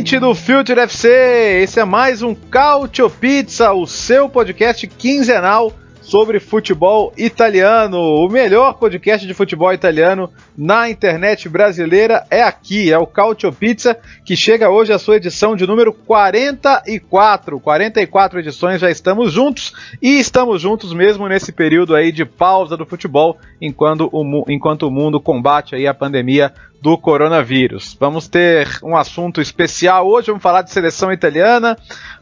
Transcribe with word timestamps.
Ouvinte 0.00 0.18
do 0.18 0.34
Future 0.34 0.80
FC, 0.80 1.60
esse 1.62 1.78
é 1.78 1.84
mais 1.84 2.22
um 2.22 2.34
Cautio 2.34 3.10
Pizza, 3.10 3.70
o 3.72 3.86
seu 3.86 4.30
podcast 4.30 4.86
quinzenal 4.86 5.74
sobre 6.00 6.40
futebol 6.40 7.12
italiano. 7.16 7.98
O 7.98 8.28
melhor 8.28 8.74
podcast 8.74 9.26
de 9.26 9.34
futebol 9.34 9.72
italiano 9.72 10.30
na 10.56 10.88
internet 10.88 11.48
brasileira 11.48 12.26
é 12.30 12.42
aqui, 12.42 12.92
é 12.92 12.98
o 12.98 13.06
Cautio 13.06 13.52
Pizza, 13.52 13.96
que 14.24 14.36
chega 14.36 14.70
hoje 14.70 14.92
à 14.92 14.98
sua 14.98 15.16
edição 15.16 15.54
de 15.54 15.66
número 15.66 15.92
44. 15.92 17.60
44 17.60 18.40
edições, 18.40 18.80
já 18.80 18.90
estamos 18.90 19.32
juntos 19.32 19.72
e 20.00 20.18
estamos 20.18 20.62
juntos 20.62 20.92
mesmo 20.92 21.28
nesse 21.28 21.52
período 21.52 21.94
aí 21.94 22.12
de 22.12 22.24
pausa 22.24 22.76
do 22.76 22.86
futebol, 22.86 23.38
enquanto 23.60 24.08
o, 24.12 24.44
enquanto 24.48 24.86
o 24.86 24.90
mundo 24.90 25.20
combate 25.20 25.74
aí 25.74 25.86
a 25.86 25.94
pandemia 25.94 26.52
do 26.80 26.96
coronavírus. 26.96 27.96
Vamos 28.00 28.26
ter 28.26 28.66
um 28.82 28.96
assunto 28.96 29.40
especial 29.40 30.08
hoje, 30.08 30.28
vamos 30.28 30.42
falar 30.42 30.62
de 30.62 30.70
seleção 30.70 31.12
italiana, 31.12 31.76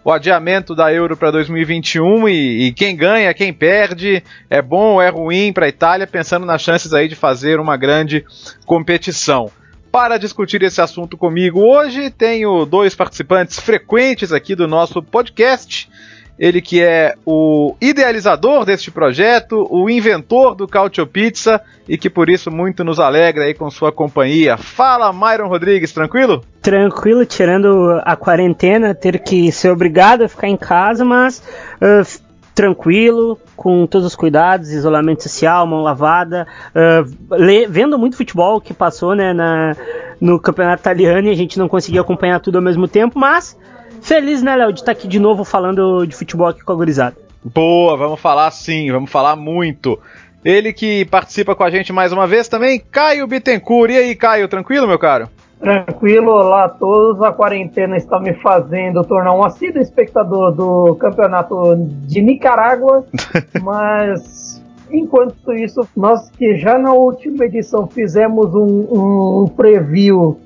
o 0.09 0.11
adiamento 0.11 0.75
da 0.75 0.91
Euro 0.91 1.19
para 1.19 1.31
2021 1.31 2.31
e, 2.31 2.69
e, 2.69 2.73
quem 2.73 2.97
ganha, 2.97 3.35
quem 3.35 3.53
perde, 3.53 4.25
é 4.49 4.63
bom 4.63 4.95
ou 4.95 5.03
é 5.03 5.11
ruim 5.11 5.53
para 5.53 5.67
a 5.67 5.69
Itália, 5.69 6.07
pensando 6.07 6.47
nas 6.47 6.63
chances 6.63 6.95
aí 6.95 7.09
de 7.09 7.15
fazer 7.15 7.61
uma 7.61 7.77
grande 7.77 8.25
competição. 8.65 9.51
Para 9.93 10.17
discutir 10.17 10.63
esse 10.63 10.81
assunto 10.81 11.15
comigo 11.19 11.61
hoje, 11.61 12.09
tenho 12.09 12.65
dois 12.65 12.95
participantes 12.95 13.61
frequentes 13.61 14.33
aqui 14.33 14.55
do 14.55 14.67
nosso 14.67 15.03
podcast. 15.03 15.91
Ele 16.39 16.61
que 16.61 16.81
é 16.81 17.15
o 17.27 17.75
idealizador 17.81 18.65
deste 18.65 18.91
projeto, 18.91 19.67
o 19.71 19.91
inventor 19.91 20.55
do 20.55 20.69
Cautio 20.69 21.07
Pizza 21.07 21.61
e 21.89 21.99
que 21.99 22.09
por 22.09 22.29
isso 22.29 22.51
muito 22.51 22.85
nos 22.85 23.01
alegra 23.01 23.45
aí 23.45 23.55
com 23.55 23.71
sua 23.71 23.91
companhia. 23.91 24.57
Fala, 24.57 25.13
Myron 25.13 25.49
Rodrigues, 25.49 25.93
tranquilo? 25.93 26.45
Tranquilo, 26.63 27.25
tirando 27.25 28.01
a 28.05 28.15
quarentena, 28.15 28.95
ter 28.95 29.19
que 29.19 29.51
ser 29.51 29.71
obrigado 29.71 30.23
a 30.23 30.29
ficar 30.29 30.49
em 30.49 30.57
casa, 30.57 31.05
mas 31.05 31.43
uh, 31.83 32.29
tranquilo, 32.55 33.39
com 33.57 33.87
todos 33.87 34.07
os 34.07 34.17
cuidados, 34.17 34.71
isolamento 34.71 35.23
social, 35.23 35.67
mão 35.67 35.83
lavada, 35.83 36.47
uh, 36.71 37.69
vendo 37.69 37.99
muito 37.99 38.17
futebol 38.17 38.61
que 38.61 38.75
passou 38.75 39.15
né, 39.15 39.33
na, 39.33 39.77
no 40.21 40.39
campeonato 40.41 40.83
italiano 40.83 41.29
e 41.29 41.31
a 41.31 41.37
gente 41.37 41.59
não 41.59 41.69
conseguia 41.69 42.01
acompanhar 42.01 42.41
tudo 42.41 42.57
ao 42.57 42.63
mesmo 42.63 42.87
tempo, 42.87 43.19
mas 43.19 43.57
Feliz, 44.03 44.43
né, 44.43 44.57
Léo, 44.57 44.73
de 44.73 44.81
estar 44.81 44.93
tá 44.95 44.99
aqui 44.99 45.09
de 45.09 45.19
novo 45.19 45.45
falando 45.45 46.07
de 46.07 46.15
futebol 46.15 46.49
aqui 46.49 46.63
com 46.63 46.73
a 46.73 46.77
gurizada. 46.77 47.17
Boa, 47.45 47.97
vamos 47.97 48.21
falar 48.21 48.51
sim, 48.51 48.91
vamos 48.91 49.11
falar 49.11 49.37
muito. 49.37 49.99
Ele 50.45 50.73
que 50.73 51.05
participa 51.07 51.55
com 51.55 51.65
a 51.65 51.71
gente 51.71 51.93
mais 51.93 52.13
uma 52.13 52.27
vez 52.27 52.49
também, 52.49 52.81
Caio 52.81 53.27
Bittencourt. 53.27 53.91
E 53.91 53.97
aí, 53.97 54.15
Caio, 54.15 54.49
tranquilo, 54.49 54.87
meu 54.87 54.99
caro? 54.99 55.29
Tranquilo, 55.61 56.31
olá 56.31 56.65
a 56.65 56.69
todos. 56.69 57.21
A 57.23 57.33
quarentena 57.33 57.97
está 57.97 58.21
me 58.21 58.33
fazendo 58.35 59.03
tornar 59.05 59.35
um 59.35 59.45
assíduo 59.45 59.83
espectador 59.83 60.53
do 60.53 60.95
campeonato 60.95 61.77
de 62.07 62.23
Nicarágua, 62.23 63.05
mas 63.61 64.63
enquanto 64.91 65.53
isso, 65.53 65.87
nós 65.97 66.31
que 66.31 66.57
já 66.57 66.79
na 66.79 66.93
última 66.93 67.45
edição 67.45 67.87
fizemos 67.89 68.55
um, 68.55 69.43
um 69.43 69.49
preview 69.49 70.39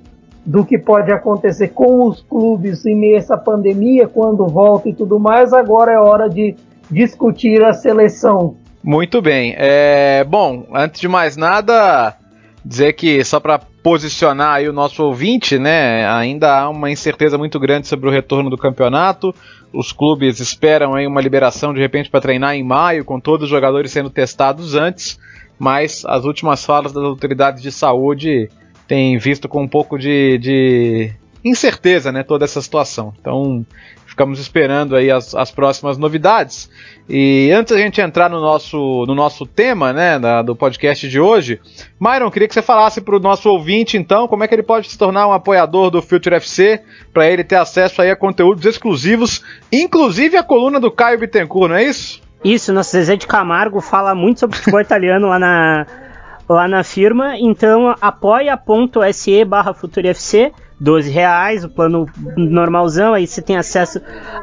do 0.45 0.65
que 0.65 0.77
pode 0.77 1.13
acontecer 1.13 1.69
com 1.69 2.09
os 2.09 2.21
clubes 2.21 2.85
em 2.85 2.97
meio 2.97 3.15
a 3.15 3.19
essa 3.19 3.37
pandemia, 3.37 4.09
quando 4.09 4.47
volta 4.47 4.89
e 4.89 4.95
tudo 4.95 5.19
mais, 5.19 5.53
agora 5.53 5.93
é 5.93 5.99
hora 5.99 6.29
de 6.29 6.57
discutir 6.91 7.65
a 7.65 7.73
seleção. 7.73 8.57
Muito 8.83 9.23
bem. 9.23 9.55
É, 9.57 10.25
bom, 10.25 10.67
antes 10.75 11.01
de 11.01 11.07
mais 11.07 11.37
nada, 11.37 12.17
dizer 12.65 12.95
que 12.95 13.25
só 13.25 13.39
para 13.39 13.61
posicionar 13.83 14.55
aí 14.55 14.69
o 14.69 14.73
nosso 14.73 15.05
ouvinte, 15.05 15.59
né, 15.59 16.07
ainda 16.09 16.61
há 16.61 16.69
uma 16.69 16.91
incerteza 16.91 17.39
muito 17.39 17.59
grande 17.61 17.87
sobre 17.87 18.09
o 18.09 18.13
retorno 18.13 18.51
do 18.51 18.59
campeonato. 18.59 19.35
Os 19.73 19.93
clubes 19.93 20.41
esperam 20.41 20.95
aí 20.95 21.07
uma 21.07 21.21
liberação 21.21 21.73
de 21.73 21.81
repente 21.81 22.11
para 22.11 22.21
treinar 22.21 22.55
em 22.55 22.65
maio, 22.65 23.05
com 23.05 23.21
todos 23.21 23.45
os 23.45 23.51
jogadores 23.51 23.93
sendo 23.93 24.11
testados 24.11 24.75
antes, 24.75 25.19
mas 25.59 26.05
as 26.05 26.25
últimas 26.25 26.65
falas 26.65 26.93
das 26.93 27.05
autoridades 27.05 27.63
de 27.63 27.71
saúde 27.71 28.51
tem 28.93 29.17
visto 29.17 29.49
com 29.49 29.63
um 29.63 29.69
pouco 29.69 29.99
de, 29.99 30.37
de 30.37 31.13
incerteza, 31.43 32.13
né, 32.13 32.23
toda 32.23 32.45
essa 32.45 32.61
situação. 32.61 33.15
Então, 33.19 33.65
ficamos 34.05 34.39
esperando 34.39 34.95
aí 34.95 35.11
as, 35.11 35.35
as 35.35 35.51
próximas 35.51 35.97
novidades. 35.97 36.69
E 37.09 37.51
antes 37.53 37.75
da 37.75 37.81
gente 37.81 38.03
entrar 38.03 38.29
no 38.29 38.39
nosso, 38.39 39.07
no 39.07 39.15
nosso 39.15 39.47
tema, 39.47 39.95
né, 39.95 40.19
da, 40.19 40.43
do 40.43 40.55
podcast 40.55 41.09
de 41.09 41.19
hoje, 41.19 41.59
Myron, 41.99 42.31
queria 42.31 42.47
que 42.47 42.53
você 42.53 42.61
falasse 42.61 43.01
para 43.01 43.17
o 43.17 43.19
nosso 43.19 43.49
ouvinte, 43.49 43.97
então, 43.97 44.29
como 44.29 44.45
é 44.45 44.47
que 44.47 44.55
ele 44.55 44.63
pode 44.63 44.91
se 44.91 44.99
tornar 44.99 45.27
um 45.27 45.33
apoiador 45.33 45.91
do 45.91 46.03
Future 46.03 46.37
FC, 46.37 46.83
para 47.15 47.27
ele 47.27 47.43
ter 47.43 47.57
acesso 47.57 48.03
aí 48.03 48.11
a 48.11 48.17
conteúdos 48.17 48.67
exclusivos, 48.67 49.43
inclusive 49.73 50.37
a 50.37 50.43
coluna 50.43 50.79
do 50.79 50.91
Caio 50.91 51.19
Bittencourt, 51.19 51.71
não 51.71 51.77
é 51.77 51.85
isso? 51.85 52.21
Isso, 52.45 52.75
nosso 52.75 52.91
Zezé 52.91 53.17
de 53.17 53.27
Camargo 53.27 53.81
fala 53.81 54.15
muito 54.15 54.41
sobre 54.41 54.59
futebol 54.59 54.81
italiano 54.85 55.29
lá 55.29 55.39
na, 55.39 55.87
lá 56.49 56.67
na 56.69 56.83
firma. 56.83 57.37
Então 57.39 57.95
apoia.se 58.01 59.45
barra 59.45 59.75
FuturiFC, 59.75 60.53
12 60.83 61.11
reais, 61.11 61.65
o 61.65 61.69
plano 61.69 62.07
normalzão, 62.37 63.15
aí 63.15 63.25
você 63.25 63.41
tem 63.41 63.57
acesso 63.57 64.01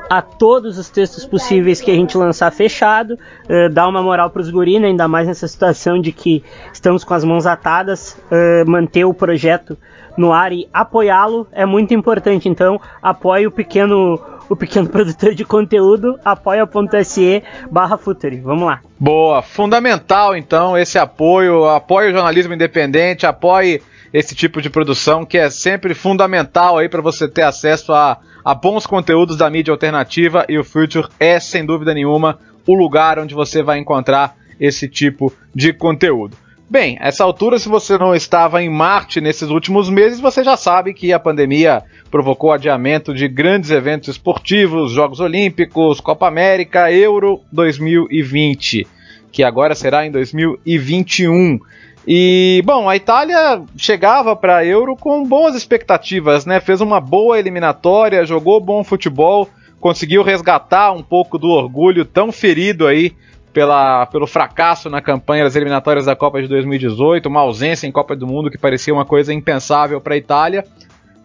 a 0.09 0.21
todos 0.21 0.77
os 0.77 0.89
textos 0.89 1.25
possíveis 1.25 1.81
que 1.81 1.91
a 1.91 1.93
gente 1.93 2.17
lançar 2.17 2.49
fechado, 2.51 3.15
uh, 3.15 3.69
dá 3.69 3.85
uma 3.85 4.01
moral 4.01 4.29
para 4.29 4.41
os 4.41 4.49
guri, 4.49 4.79
né, 4.79 4.87
ainda 4.87 5.05
mais 5.05 5.27
nessa 5.27 5.49
situação 5.49 5.99
de 5.99 6.13
que 6.13 6.41
estamos 6.71 7.03
com 7.03 7.13
as 7.13 7.25
mãos 7.25 7.45
atadas, 7.45 8.17
uh, 8.31 8.69
manter 8.69 9.03
o 9.03 9.13
projeto 9.13 9.77
no 10.17 10.31
ar 10.31 10.53
e 10.53 10.67
apoiá-lo 10.73 11.45
é 11.51 11.65
muito 11.65 11.93
importante, 11.93 12.47
então 12.47 12.79
apoie 13.01 13.45
o 13.45 13.51
pequeno 13.51 14.17
o 14.49 14.55
pequeno 14.55 14.89
produtor 14.89 15.35
de 15.35 15.45
conteúdo, 15.45 16.19
apoia.se 16.25 17.43
barra. 17.69 17.99
Vamos 18.43 18.65
lá. 18.65 18.81
Boa, 18.99 19.41
fundamental 19.41 20.35
então 20.35 20.77
esse 20.77 20.97
apoio, 20.97 21.65
apoie 21.65 22.09
o 22.09 22.13
jornalismo 22.13 22.53
independente, 22.53 23.25
apoie 23.25 23.81
esse 24.11 24.33
tipo 24.33 24.61
de 24.61 24.69
produção 24.69 25.25
que 25.25 25.37
é 25.37 25.49
sempre 25.49 25.93
fundamental 25.93 26.77
aí 26.77 26.89
para 26.89 27.01
você 27.01 27.27
ter 27.27 27.43
acesso 27.43 27.93
a, 27.93 28.17
a 28.43 28.55
bons 28.55 28.87
conteúdos 28.87 29.37
da 29.37 29.49
mídia 29.49 29.71
alternativa 29.71 30.45
e 30.49 30.57
o 30.57 30.63
Future 30.63 31.07
é 31.19 31.39
sem 31.39 31.65
dúvida 31.65 31.93
nenhuma 31.93 32.39
o 32.65 32.73
lugar 32.73 33.19
onde 33.19 33.35
você 33.35 33.61
vai 33.61 33.77
encontrar 33.77 34.35
esse 34.59 34.87
tipo 34.87 35.31
de 35.53 35.71
conteúdo. 35.73 36.35
Bem, 36.69 36.99
essa 37.01 37.23
altura, 37.23 37.57
se 37.57 37.67
você 37.67 37.97
não 37.97 38.13
estava 38.13 38.61
em 38.61 38.69
Marte 38.69 39.19
nesses 39.19 39.49
últimos 39.49 39.89
meses, 39.89 40.19
você 40.19 40.43
já 40.43 40.55
sabe 40.55 40.93
que 40.93 41.11
a 41.11 41.19
pandemia 41.19 41.81
provocou 42.11 42.51
adiamento 42.51 43.11
de 43.11 43.27
grandes 43.27 43.71
eventos 43.71 44.09
esportivos, 44.09 44.91
Jogos 44.91 45.19
Olímpicos, 45.19 45.99
Copa 45.99 46.27
América, 46.27 46.91
Euro 46.91 47.41
2020, 47.51 48.85
que 49.31 49.41
agora 49.41 49.73
será 49.73 50.05
em 50.05 50.11
2021. 50.11 51.59
E, 52.07 52.61
bom, 52.63 52.87
a 52.87 52.95
Itália 52.95 53.63
chegava 53.75 54.35
para 54.35 54.57
a 54.57 54.65
Euro 54.65 54.95
com 54.95 55.23
boas 55.23 55.55
expectativas, 55.55 56.45
né? 56.45 56.59
Fez 56.59 56.81
uma 56.81 57.01
boa 57.01 57.39
eliminatória, 57.39 58.23
jogou 58.27 58.61
bom 58.61 58.83
futebol, 58.83 59.49
conseguiu 59.79 60.21
resgatar 60.21 60.91
um 60.91 61.01
pouco 61.01 61.39
do 61.39 61.47
orgulho 61.47 62.05
tão 62.05 62.31
ferido 62.31 62.85
aí 62.85 63.15
pela, 63.53 64.05
pelo 64.05 64.27
fracasso 64.27 64.89
na 64.89 65.01
campanha 65.01 65.43
das 65.43 65.55
eliminatórias 65.55 66.05
da 66.05 66.15
Copa 66.15 66.41
de 66.41 66.47
2018, 66.47 67.27
uma 67.27 67.41
ausência 67.41 67.87
em 67.87 67.91
Copa 67.91 68.15
do 68.15 68.27
Mundo 68.27 68.49
que 68.49 68.57
parecia 68.57 68.93
uma 68.93 69.05
coisa 69.05 69.33
impensável 69.33 69.99
para 69.99 70.13
a 70.13 70.17
Itália. 70.17 70.63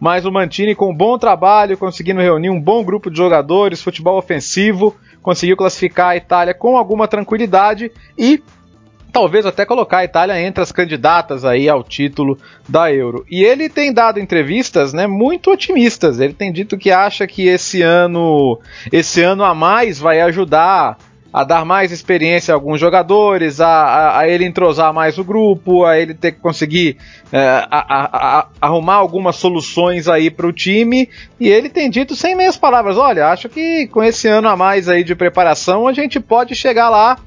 Mas 0.00 0.26
o 0.26 0.32
Mantini, 0.32 0.74
com 0.74 0.90
um 0.90 0.94
bom 0.94 1.16
trabalho, 1.18 1.78
conseguindo 1.78 2.20
reunir 2.20 2.50
um 2.50 2.60
bom 2.60 2.84
grupo 2.84 3.10
de 3.10 3.16
jogadores, 3.16 3.82
futebol 3.82 4.18
ofensivo, 4.18 4.94
conseguiu 5.22 5.56
classificar 5.56 6.10
a 6.10 6.16
Itália 6.16 6.52
com 6.52 6.76
alguma 6.76 7.08
tranquilidade 7.08 7.90
e 8.18 8.42
talvez 9.14 9.46
até 9.46 9.64
colocar 9.64 9.98
a 9.98 10.04
Itália 10.04 10.40
entre 10.40 10.60
as 10.60 10.72
candidatas 10.72 11.44
aí 11.44 11.68
ao 11.68 11.84
título 11.84 12.36
da 12.68 12.92
Euro. 12.92 13.24
E 13.30 13.44
ele 13.44 13.68
tem 13.68 13.92
dado 13.92 14.18
entrevistas, 14.18 14.92
né, 14.92 15.06
muito 15.06 15.52
otimistas. 15.52 16.18
Ele 16.18 16.34
tem 16.34 16.52
dito 16.52 16.76
que 16.76 16.90
acha 16.90 17.24
que 17.24 17.46
esse 17.46 17.80
ano, 17.80 18.58
esse 18.90 19.22
ano 19.22 19.44
a 19.44 19.54
mais 19.54 20.00
vai 20.00 20.20
ajudar 20.20 20.98
a 21.34 21.42
dar 21.42 21.64
mais 21.64 21.90
experiência 21.90 22.54
a 22.54 22.56
alguns 22.56 22.78
jogadores, 22.78 23.60
a, 23.60 23.66
a, 23.66 24.18
a 24.20 24.28
ele 24.28 24.44
entrosar 24.44 24.94
mais 24.94 25.18
o 25.18 25.24
grupo, 25.24 25.84
a 25.84 25.98
ele 25.98 26.14
ter 26.14 26.30
que 26.30 26.38
conseguir 26.38 26.96
é, 27.32 27.66
a, 27.68 28.46
arrumar 28.60 28.94
algumas 28.94 29.34
soluções 29.34 30.06
aí 30.06 30.30
para 30.30 30.46
o 30.46 30.52
time. 30.52 31.08
E 31.40 31.48
ele 31.48 31.68
tem 31.68 31.90
dito 31.90 32.14
sem 32.14 32.36
meias 32.36 32.56
palavras: 32.56 32.96
olha, 32.96 33.30
acho 33.30 33.48
que 33.48 33.88
com 33.88 34.00
esse 34.00 34.28
ano 34.28 34.48
a 34.48 34.56
mais 34.56 34.88
aí 34.88 35.02
de 35.02 35.16
preparação 35.16 35.88
a 35.88 35.92
gente 35.92 36.20
pode 36.20 36.54
chegar 36.54 36.88
lá 36.88 37.18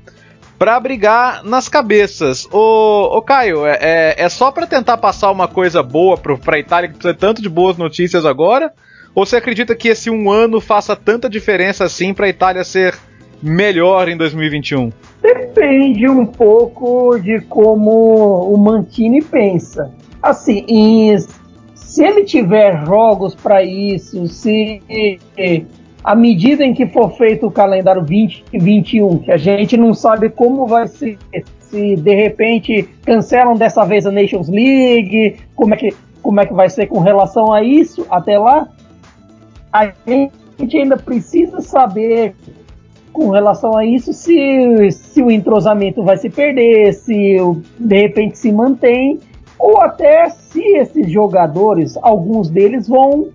para 0.58 0.80
brigar 0.80 1.44
nas 1.44 1.68
cabeças. 1.68 2.48
Ô, 2.50 3.18
ô 3.18 3.22
Caio, 3.22 3.66
é, 3.66 3.78
é, 3.82 4.16
é 4.20 4.30
só 4.30 4.54
para 4.54 4.66
tentar 4.66 4.96
passar 5.00 5.30
uma 5.32 5.50
coisa 5.50 5.84
boa 5.84 6.18
para 6.18 6.56
a 6.56 6.60
Itália, 6.60 6.88
que 6.88 6.96
precisa 6.96 7.14
tanto 7.14 7.42
de 7.42 7.50
boas 7.50 7.76
notícias 7.76 8.26
agora? 8.26 8.72
Ou 9.14 9.26
você 9.26 9.36
acredita 9.36 9.76
que 9.76 9.90
esse 9.90 10.10
um 10.10 10.32
ano 10.32 10.62
faça 10.62 10.96
tanta 10.96 11.30
diferença 11.30 11.84
assim 11.84 12.14
para 12.14 12.28
a 12.28 12.30
Itália 12.30 12.64
ser 12.64 12.96
melhor 13.42 14.10
em 14.10 14.18
2021? 14.18 14.92
Depende 15.22 16.08
um 16.08 16.26
pouco 16.26 17.18
de 17.20 17.42
como 17.42 18.54
o 18.54 18.58
Mantini 18.58 19.22
pensa. 19.22 19.92
Assim, 20.22 20.66
em, 20.68 21.16
se 21.76 22.04
ele 22.04 22.24
tiver 22.24 22.86
jogos 22.86 23.36
para 23.36 23.64
isso, 23.64 24.28
se 24.28 24.82
à 26.04 26.16
medida 26.16 26.64
em 26.64 26.74
que 26.74 26.86
for 26.88 27.12
feito 27.18 27.48
o 27.48 27.52
calendário 27.52 28.02
2021, 28.02 29.20
que 29.20 29.32
a 29.32 29.38
gente 29.38 29.76
não 29.76 29.94
sabe 29.94 30.30
como 30.30 30.66
vai 30.66 30.88
ser, 30.88 31.18
se 31.60 31.96
de 31.96 32.16
repente 32.16 32.84
cancelam 33.06 33.56
dessa 33.56 33.84
vez 33.84 34.06
a 34.06 34.12
Nations 34.12 34.48
League, 34.48 35.38
como 35.56 35.74
é 35.74 35.78
que, 35.78 35.94
como 36.22 36.40
é 36.40 36.46
que 36.46 36.54
vai 36.54 36.70
ser 36.70 36.88
com 36.88 37.00
relação 37.00 37.52
a 37.52 37.64
isso 37.64 38.06
até 38.10 38.38
lá, 38.38 38.68
a 39.72 39.92
gente 40.06 40.78
ainda 40.78 40.98
precisa 40.98 41.62
saber 41.62 42.36
com 43.18 43.32
relação 43.32 43.76
a 43.76 43.84
isso 43.84 44.14
se, 44.14 44.92
se 44.92 45.24
o 45.24 45.32
entrosamento 45.32 46.04
vai 46.04 46.18
se 46.18 46.30
perder, 46.30 46.94
se 46.94 47.38
de 47.80 48.02
repente 48.02 48.38
se 48.38 48.52
mantém, 48.52 49.20
ou 49.58 49.82
até 49.82 50.30
se 50.30 50.62
esses 50.62 51.10
jogadores, 51.10 51.98
alguns 52.04 52.48
deles 52.48 52.88
vão 52.88 53.30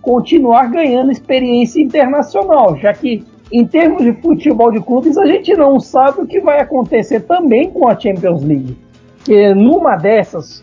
continuar 0.00 0.70
ganhando 0.70 1.10
experiência 1.10 1.82
internacional, 1.82 2.76
já 2.76 2.94
que 2.94 3.24
em 3.50 3.66
termos 3.66 4.04
de 4.04 4.12
futebol 4.12 4.70
de 4.70 4.80
clubes 4.80 5.18
a 5.18 5.26
gente 5.26 5.52
não 5.54 5.80
sabe 5.80 6.20
o 6.20 6.26
que 6.28 6.38
vai 6.38 6.60
acontecer 6.60 7.18
também 7.22 7.68
com 7.72 7.88
a 7.88 7.98
Champions 7.98 8.44
League. 8.44 8.78
Que 9.24 9.52
numa 9.52 9.96
dessas, 9.96 10.62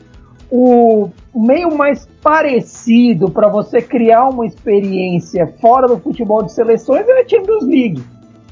o 0.50 1.10
meio 1.36 1.76
mais 1.76 2.08
parecido 2.24 3.30
para 3.30 3.50
você 3.50 3.82
criar 3.82 4.30
uma 4.30 4.46
experiência 4.46 5.46
fora 5.60 5.90
do 5.90 5.98
futebol 5.98 6.42
de 6.42 6.54
seleções 6.54 7.06
é 7.10 7.22
a 7.22 7.28
Champions 7.28 7.66
League 7.66 8.02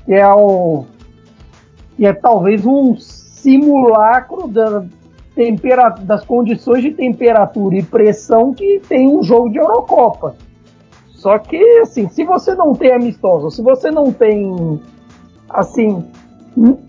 que 0.09 0.15
é 0.15 0.27
o 0.27 0.85
que 1.95 2.03
é 2.03 2.13
talvez 2.13 2.65
um 2.65 2.97
simulacro 2.97 4.47
da 4.47 4.83
tempera, 5.35 5.89
das 5.89 6.25
condições 6.25 6.81
de 6.81 6.93
temperatura 6.93 7.75
e 7.75 7.83
pressão 7.83 8.51
que 8.51 8.81
tem 8.89 9.07
um 9.07 9.21
jogo 9.21 9.51
de 9.51 9.59
Eurocopa. 9.59 10.35
Só 11.09 11.37
que 11.37 11.61
assim, 11.81 12.09
se 12.09 12.23
você 12.23 12.55
não 12.55 12.73
tem 12.73 12.91
amistoso, 12.91 13.51
se 13.51 13.61
você 13.61 13.91
não 13.91 14.11
tem 14.11 14.81
assim, 15.47 16.03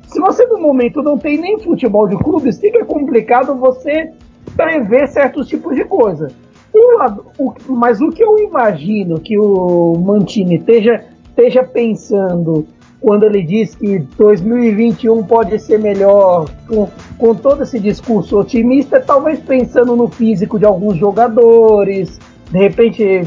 se 0.06 0.19
você 0.19 0.46
no 0.46 0.58
momento 0.58 1.02
não 1.02 1.19
tem 1.19 1.37
nem 1.37 1.58
futebol 1.58 2.08
de 2.08 2.17
clubes, 2.17 2.58
fica 2.58 2.87
complicado 2.87 3.55
você 3.55 4.14
prever 4.56 5.08
certos 5.08 5.46
tipos 5.46 5.76
de 5.76 5.84
coisa. 5.84 6.28
O, 7.38 7.52
mas 7.69 8.00
o 8.00 8.08
que 8.08 8.25
eu 8.25 8.38
imagino 8.38 9.20
que 9.20 9.38
o 9.38 9.99
Mantini 9.99 10.56
esteja, 10.56 11.05
esteja 11.28 11.62
pensando 11.62 12.67
quando 13.00 13.25
ele 13.25 13.43
diz 13.43 13.75
que 13.75 13.99
2021 13.99 15.23
pode 15.25 15.58
ser 15.58 15.79
melhor, 15.79 16.50
com, 16.69 16.88
com 17.17 17.35
todo 17.35 17.62
esse 17.62 17.81
discurso 17.81 18.38
otimista, 18.38 19.00
talvez 19.00 19.41
pensando 19.41 19.97
no 19.97 20.08
físico 20.08 20.58
de 20.58 20.67
alguns 20.67 20.99
jogadores, 20.99 22.19
de 22.50 22.58
repente 22.58 23.23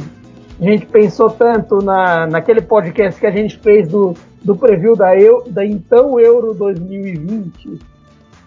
a 0.62 0.64
gente 0.64 0.86
pensou 0.86 1.30
tanto 1.32 1.78
na, 1.78 2.28
naquele 2.28 2.62
podcast 2.62 3.20
que 3.20 3.26
a 3.26 3.32
gente 3.32 3.58
fez 3.58 3.90
do, 3.90 4.14
do 4.44 4.56
preview 4.56 4.96
da, 4.96 5.18
Eu, 5.18 5.44
da 5.50 5.66
então 5.66 6.20
Euro 6.20 6.54
2020, 6.54 7.80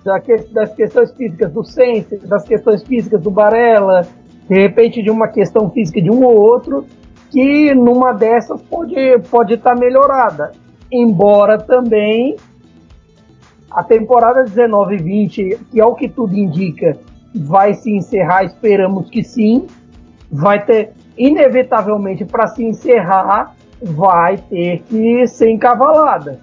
da 0.04 0.22
das 0.52 0.72
questões 0.74 1.12
físicas 1.12 1.52
do 1.52 1.64
Sense, 1.64 2.18
das 2.18 2.44
questões 2.44 2.84
físicas 2.84 3.20
do 3.20 3.30
Barella, 3.30 4.06
de 4.48 4.54
repente 4.54 5.02
de 5.02 5.10
uma 5.10 5.26
questão 5.26 5.68
física 5.70 6.00
de 6.00 6.08
um 6.08 6.24
ou 6.24 6.40
outro, 6.40 6.86
que 7.32 7.74
numa 7.74 8.12
dessas 8.12 8.62
pode 8.62 8.94
estar 8.94 9.28
pode 9.28 9.56
tá 9.56 9.74
melhorada 9.74 10.52
embora 10.90 11.58
também 11.58 12.36
a 13.70 13.82
temporada 13.82 14.44
19-20, 14.44 15.58
que 15.70 15.80
é 15.80 15.84
o 15.84 15.94
que 15.94 16.08
tudo 16.08 16.34
indica, 16.34 16.98
vai 17.34 17.74
se 17.74 17.90
encerrar, 17.90 18.44
esperamos 18.44 19.10
que 19.10 19.22
sim, 19.22 19.66
vai 20.30 20.64
ter, 20.64 20.92
inevitavelmente, 21.16 22.24
para 22.24 22.46
se 22.46 22.64
encerrar, 22.64 23.54
vai 23.82 24.38
ter 24.38 24.82
que 24.88 25.26
ser 25.26 25.50
encavalada. 25.50 26.40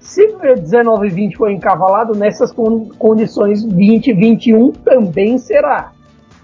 Se 0.00 0.26
19 0.26 1.08
20 1.08 1.36
for 1.36 1.50
encavalado, 1.50 2.14
nessas 2.14 2.52
condições 2.98 3.64
20 3.64 4.12
21 4.12 4.72
também 4.72 5.38
será. 5.38 5.92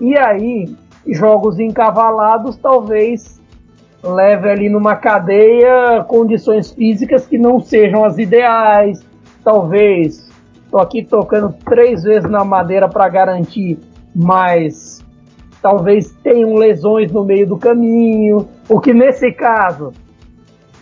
E 0.01 0.17
aí, 0.17 0.73
jogos 1.09 1.59
encavalados 1.59 2.57
talvez 2.57 3.41
leve 4.03 4.49
ali 4.49 4.69
numa 4.69 4.97
cadeia 4.97 6.05
condições 6.05 6.71
físicas 6.71 7.27
que 7.27 7.39
não 7.39 7.61
sejam 7.61 8.05
as 8.05 8.19
ideais. 8.19 9.01
Talvez, 9.43 10.29
tô 10.71 10.79
aqui 10.79 11.03
tocando 11.03 11.55
três 11.65 12.03
vezes 12.03 12.29
na 12.31 12.45
madeira 12.45 12.89
para 12.89 13.09
garantir, 13.09 13.79
mas 14.15 15.05
talvez 15.61 16.11
tenham 16.23 16.55
lesões 16.55 17.11
no 17.11 17.25
meio 17.25 17.47
do 17.47 17.57
caminho. 17.57 18.49
O 18.69 18.81
que 18.81 18.93
nesse 18.93 19.33
caso, 19.33 19.93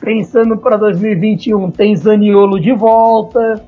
pensando 0.01 0.57
para 0.57 0.77
2021, 0.77 1.71
tem 1.71 1.97
Zaniolo 1.97 2.61
de 2.61 2.73
volta. 2.73 3.65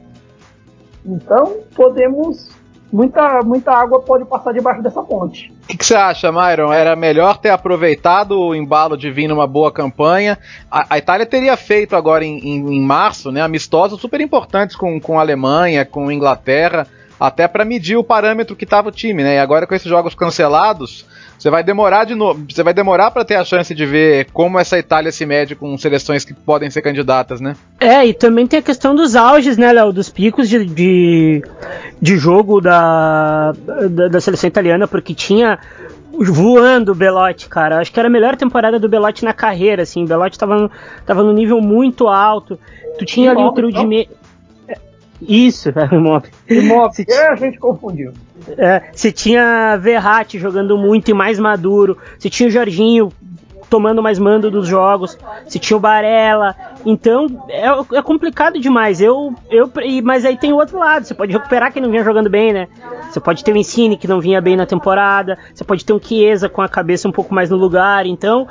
Então 1.04 1.58
podemos 1.74 2.50
muita, 2.92 3.40
muita 3.42 3.72
água 3.72 4.00
pode 4.00 4.24
passar 4.24 4.52
debaixo 4.52 4.82
dessa 4.82 5.02
ponte. 5.02 5.52
O 5.64 5.66
que, 5.68 5.76
que, 5.76 5.84
você 5.84 5.94
acha, 5.94 6.32
Myron? 6.32 6.72
Era 6.72 6.96
melhor 6.96 7.38
ter 7.38 7.50
aproveitado 7.50 8.32
o 8.32 8.54
embalo 8.54 8.96
de 8.96 9.10
vir 9.10 9.28
numa 9.28 9.46
boa 9.46 9.70
campanha. 9.70 10.38
A, 10.70 10.94
a 10.94 10.98
Itália 10.98 11.26
teria 11.26 11.56
feito 11.56 11.94
agora 11.94 12.24
em, 12.24 12.38
em, 12.38 12.74
em, 12.74 12.80
março, 12.80 13.30
né, 13.30 13.42
amistosos 13.42 14.00
super 14.00 14.20
importantes 14.20 14.74
com, 14.74 14.98
com 15.00 15.18
a 15.18 15.22
Alemanha, 15.22 15.84
com 15.84 16.08
a 16.08 16.14
Inglaterra, 16.14 16.86
até 17.18 17.48
para 17.48 17.64
medir 17.64 17.96
o 17.96 18.04
parâmetro 18.04 18.56
que 18.56 18.64
estava 18.64 18.88
o 18.88 18.92
time, 18.92 19.22
né? 19.22 19.36
E 19.36 19.38
agora 19.38 19.66
com 19.66 19.74
esses 19.74 19.88
jogos 19.88 20.14
cancelados, 20.14 21.04
você 21.38 21.50
vai 21.50 21.62
demorar 21.62 22.04
de 22.04 22.14
novo, 22.14 22.44
você 22.48 22.62
vai 22.62 22.74
demorar 22.74 23.10
para 23.10 23.24
ter 23.24 23.36
a 23.36 23.44
chance 23.44 23.74
de 23.74 23.86
ver 23.86 24.28
como 24.32 24.58
essa 24.58 24.78
Itália 24.78 25.12
se 25.12 25.24
mede 25.24 25.54
com 25.54 25.76
seleções 25.78 26.24
que 26.24 26.34
podem 26.34 26.70
ser 26.70 26.82
candidatas, 26.82 27.40
né? 27.40 27.54
É, 27.80 28.06
e 28.06 28.14
também 28.14 28.46
tem 28.46 28.58
a 28.58 28.62
questão 28.62 28.94
dos 28.94 29.14
auges, 29.16 29.56
né, 29.56 29.72
Léo, 29.72 29.92
dos 29.92 30.08
picos 30.08 30.48
de, 30.48 30.64
de, 30.64 31.42
de 32.00 32.16
jogo 32.16 32.60
da, 32.60 33.52
da, 33.90 34.08
da 34.08 34.20
seleção 34.20 34.48
italiana, 34.48 34.88
porque 34.88 35.14
tinha 35.14 35.58
voando 36.24 36.92
o 36.92 36.94
Belotti, 36.94 37.48
cara. 37.48 37.78
Acho 37.78 37.92
que 37.92 37.98
era 37.98 38.08
a 38.08 38.10
melhor 38.10 38.36
temporada 38.36 38.78
do 38.78 38.88
Belotti 38.88 39.24
na 39.24 39.32
carreira, 39.32 39.82
assim. 39.82 40.04
O 40.04 40.06
Belotti 40.06 40.38
tava 40.38 40.56
no, 40.56 40.70
tava 41.06 41.22
no 41.22 41.32
nível 41.32 41.60
muito 41.60 42.08
alto. 42.08 42.58
Tu 42.98 43.04
tinha 43.04 43.30
ali 43.30 43.42
o 43.42 43.52
trio 43.52 43.70
de 43.70 43.86
meio. 43.86 44.08
Isso, 45.20 45.70
é 45.74 45.88
o 45.90 45.94
Immobile. 45.94 46.32
Immobile, 46.48 47.06
é, 47.08 47.28
a 47.28 47.36
gente 47.36 47.58
confundiu. 47.58 48.12
É, 48.56 48.82
você 48.92 49.12
tinha 49.12 49.76
Verratti 49.76 50.38
jogando 50.38 50.76
muito 50.78 51.10
e 51.10 51.14
mais 51.14 51.38
maduro, 51.38 51.98
você 52.18 52.30
tinha 52.30 52.48
o 52.48 52.52
Jorginho 52.52 53.12
tomando 53.68 54.02
mais 54.02 54.18
mando 54.18 54.50
dos 54.50 54.66
jogos, 54.66 55.18
você 55.46 55.58
tinha 55.58 55.76
o 55.76 55.80
Barella, 55.80 56.54
então 56.86 57.44
é, 57.48 57.66
é, 57.98 58.02
complicado 58.02 58.58
demais. 58.58 59.00
Eu, 59.00 59.34
eu, 59.50 59.70
mas 60.02 60.24
aí 60.24 60.36
tem 60.36 60.52
o 60.52 60.56
outro 60.56 60.78
lado, 60.78 61.04
você 61.04 61.14
pode 61.14 61.32
recuperar 61.32 61.72
quem 61.72 61.82
não 61.82 61.90
vinha 61.90 62.02
jogando 62.02 62.30
bem, 62.30 62.52
né? 62.52 62.68
Você 63.10 63.20
pode 63.20 63.44
ter 63.44 63.52
o 63.52 63.56
Insigne 63.56 63.96
que 63.96 64.08
não 64.08 64.20
vinha 64.20 64.40
bem 64.40 64.56
na 64.56 64.66
temporada, 64.66 65.38
você 65.54 65.64
pode 65.64 65.84
ter 65.84 65.92
um 65.92 66.00
Chiesa 66.00 66.48
com 66.48 66.62
a 66.62 66.68
cabeça 66.68 67.08
um 67.08 67.12
pouco 67.12 67.34
mais 67.34 67.50
no 67.50 67.56
lugar, 67.56 68.06
então 68.06 68.46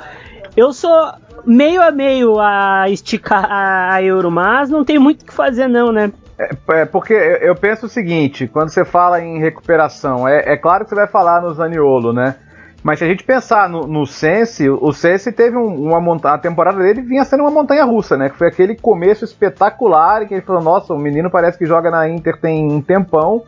eu 0.56 0.72
sou 0.72 1.12
meio 1.44 1.82
a 1.82 1.90
meio 1.90 2.38
a 2.38 2.88
esticar 2.88 3.46
a 3.50 4.02
Euro, 4.02 4.30
mas 4.30 4.70
não 4.70 4.84
tem 4.84 4.98
muito 4.98 5.22
o 5.22 5.24
que 5.24 5.34
fazer 5.34 5.68
não, 5.68 5.90
né? 5.90 6.12
É, 6.38 6.80
é, 6.80 6.84
porque 6.84 7.12
eu 7.14 7.54
penso 7.56 7.86
o 7.86 7.88
seguinte, 7.88 8.46
quando 8.46 8.68
você 8.68 8.84
fala 8.84 9.20
em 9.20 9.40
recuperação, 9.40 10.28
é, 10.28 10.52
é, 10.52 10.56
claro 10.56 10.84
que 10.84 10.90
você 10.90 10.94
vai 10.94 11.08
falar 11.08 11.42
no 11.42 11.52
Zaniolo, 11.52 12.12
né? 12.12 12.36
Mas 12.80 13.00
se 13.00 13.04
a 13.04 13.08
gente 13.08 13.24
pensar 13.24 13.68
no, 13.68 13.88
no 13.88 14.06
Sense, 14.06 14.70
o 14.70 14.92
Sense 14.92 15.32
teve 15.32 15.56
um, 15.56 15.66
uma 15.66 16.00
montanha, 16.00 16.36
a 16.36 16.38
temporada 16.38 16.78
dele 16.78 17.02
vinha 17.02 17.24
sendo 17.24 17.42
uma 17.42 17.50
montanha 17.50 17.84
russa, 17.84 18.16
né? 18.16 18.28
Que 18.28 18.36
foi 18.36 18.46
aquele 18.46 18.76
começo 18.76 19.24
espetacular 19.24 20.22
em 20.22 20.28
que 20.28 20.34
ele 20.34 20.42
falou, 20.42 20.62
nossa, 20.62 20.94
o 20.94 20.98
menino 20.98 21.28
parece 21.28 21.58
que 21.58 21.66
joga 21.66 21.90
na 21.90 22.08
Inter 22.08 22.38
tem 22.40 22.70
um 22.70 22.80
tempão, 22.80 23.42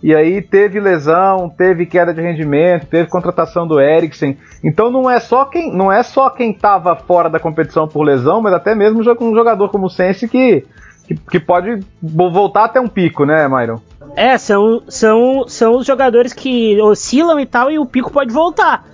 e 0.00 0.14
aí 0.14 0.40
teve 0.40 0.78
lesão, 0.78 1.48
teve 1.48 1.84
queda 1.84 2.14
de 2.14 2.20
rendimento, 2.20 2.86
teve 2.86 3.08
contratação 3.08 3.66
do 3.66 3.80
Eriksen. 3.80 4.38
Então 4.62 4.88
não 4.88 5.10
é 5.10 5.18
só 5.18 5.46
quem 5.46 5.74
não 5.74 5.90
é 5.90 6.04
só 6.04 6.30
quem 6.30 6.52
estava 6.52 6.94
fora 6.94 7.28
da 7.28 7.40
competição 7.40 7.88
por 7.88 8.04
lesão, 8.04 8.40
mas 8.40 8.54
até 8.54 8.72
mesmo 8.72 9.00
um 9.00 9.34
jogador 9.34 9.68
como 9.68 9.86
o 9.86 9.90
Sense 9.90 10.28
que 10.28 10.64
que, 11.06 11.14
que 11.14 11.40
pode 11.40 11.80
voltar 12.02 12.64
até 12.64 12.80
um 12.80 12.88
pico, 12.88 13.24
né, 13.24 13.48
Myron? 13.48 13.80
É, 14.14 14.36
são, 14.38 14.82
são, 14.88 15.46
são 15.46 15.76
os 15.76 15.86
jogadores 15.86 16.32
que 16.32 16.80
oscilam 16.80 17.38
e 17.38 17.46
tal, 17.46 17.70
e 17.70 17.78
o 17.78 17.86
pico 17.86 18.10
pode 18.10 18.32
voltar. 18.32 18.84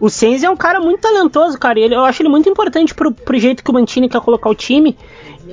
O 0.00 0.10
Senzi 0.10 0.44
é 0.44 0.50
um 0.50 0.56
cara 0.56 0.80
muito 0.80 1.00
talentoso, 1.00 1.56
cara. 1.56 1.78
Ele, 1.78 1.94
eu 1.94 2.04
acho 2.04 2.20
ele 2.20 2.28
muito 2.28 2.48
importante 2.48 2.92
pro, 2.92 3.12
pro 3.12 3.38
jeito 3.38 3.62
que 3.62 3.70
o 3.70 3.74
Mantini 3.74 4.08
quer 4.08 4.20
colocar 4.20 4.50
o 4.50 4.54
time. 4.54 4.98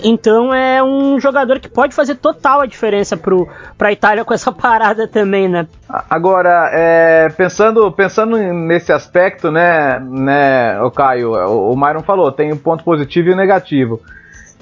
Então 0.03 0.53
é 0.53 0.81
um 0.81 1.19
jogador 1.19 1.59
que 1.59 1.69
pode 1.69 1.93
fazer 1.93 2.15
total 2.15 2.61
a 2.61 2.65
diferença 2.65 3.15
pro, 3.15 3.47
pra 3.77 3.91
Itália 3.91 4.25
com 4.25 4.33
essa 4.33 4.49
parada 4.53 5.07
também, 5.07 5.47
né? 5.47 5.67
Agora, 6.09 6.71
é, 6.73 7.29
pensando, 7.29 7.91
pensando 7.91 8.37
nesse 8.37 8.91
aspecto, 8.91 9.51
né, 9.51 9.99
né, 9.99 10.81
o 10.81 10.89
Caio, 10.89 11.33
o, 11.33 11.73
o 11.73 11.75
Myron 11.75 12.01
falou, 12.01 12.31
tem 12.31 12.51
um 12.51 12.57
ponto 12.57 12.83
positivo 12.83 13.29
e 13.29 13.33
um 13.33 13.37
negativo. 13.37 14.01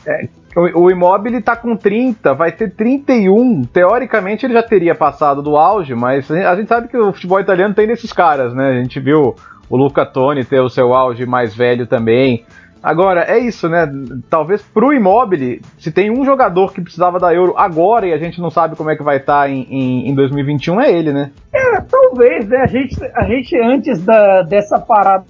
É, 0.05 0.27
o, 0.57 0.85
o 0.85 0.91
Immobile 0.91 1.39
tá 1.41 1.55
com 1.55 1.75
30, 1.75 2.33
vai 2.33 2.51
ter 2.51 2.71
31. 2.71 3.63
Teoricamente 3.65 4.45
ele 4.45 4.53
já 4.53 4.63
teria 4.63 4.95
passado 4.95 5.41
do 5.43 5.55
auge, 5.55 5.93
mas 5.93 6.29
a 6.31 6.55
gente 6.55 6.67
sabe 6.67 6.87
que 6.87 6.97
o 6.97 7.13
futebol 7.13 7.39
italiano 7.39 7.75
tem 7.75 7.85
desses 7.85 8.11
caras, 8.11 8.55
né? 8.55 8.71
A 8.71 8.81
gente 8.81 8.99
viu 8.99 9.35
o 9.69 9.77
Luca 9.77 10.03
Toni 10.03 10.43
ter 10.43 10.59
o 10.59 10.69
seu 10.69 10.95
auge 10.95 11.27
mais 11.27 11.55
velho 11.55 11.85
também. 11.85 12.43
Agora, 12.81 13.23
é 13.23 13.37
isso, 13.37 13.69
né? 13.69 13.87
Talvez 14.29 14.61
pro 14.61 14.93
Immobile, 14.93 15.61
se 15.77 15.91
tem 15.91 16.09
um 16.09 16.25
jogador 16.25 16.73
que 16.73 16.81
precisava 16.81 17.19
da 17.19 17.33
Euro 17.33 17.53
agora 17.57 18.07
e 18.07 18.13
a 18.13 18.17
gente 18.17 18.41
não 18.41 18.49
sabe 18.49 18.75
como 18.75 18.89
é 18.89 18.95
que 18.95 19.03
vai 19.03 19.17
estar 19.17 19.41
tá 19.41 19.49
em, 19.49 19.61
em, 19.69 20.09
em, 20.09 20.15
2021, 20.15 20.81
é 20.81 20.91
ele, 20.91 21.11
né? 21.11 21.31
É, 21.53 21.81
talvez, 21.81 22.47
né? 22.47 22.61
A 22.61 22.67
gente, 22.67 22.95
a 23.15 23.23
gente 23.23 23.55
antes 23.59 24.03
da, 24.03 24.41
dessa 24.41 24.79
parada 24.79 25.25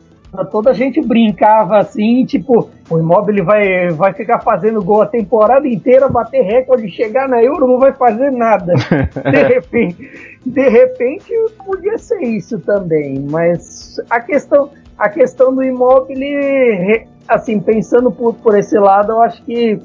toda 0.45 0.71
a 0.71 0.73
gente 0.73 1.01
brincava 1.01 1.77
assim, 1.77 2.25
tipo, 2.25 2.69
o 2.89 2.97
Immobile 2.97 3.41
vai, 3.41 3.89
vai 3.89 4.13
ficar 4.13 4.39
fazendo 4.39 4.83
gol 4.83 5.01
a 5.01 5.07
temporada 5.07 5.67
inteira, 5.67 6.07
bater 6.07 6.41
recorde, 6.41 6.89
chegar 6.89 7.27
na 7.27 7.41
Euro, 7.41 7.67
não 7.67 7.79
vai 7.79 7.93
fazer 7.93 8.31
nada. 8.31 8.73
De 9.31 9.43
repente, 9.43 10.37
de 10.45 10.69
repente 10.69 11.33
podia 11.65 11.97
ser 11.97 12.21
isso 12.21 12.59
também, 12.59 13.19
mas 13.29 13.99
a 14.09 14.21
questão, 14.21 14.69
a 14.97 15.09
questão 15.09 15.53
do 15.53 15.63
Immobile, 15.63 17.07
assim, 17.27 17.59
pensando 17.59 18.11
por, 18.11 18.33
por 18.35 18.57
esse 18.57 18.77
lado, 18.79 19.11
eu 19.11 19.21
acho 19.21 19.43
que 19.43 19.79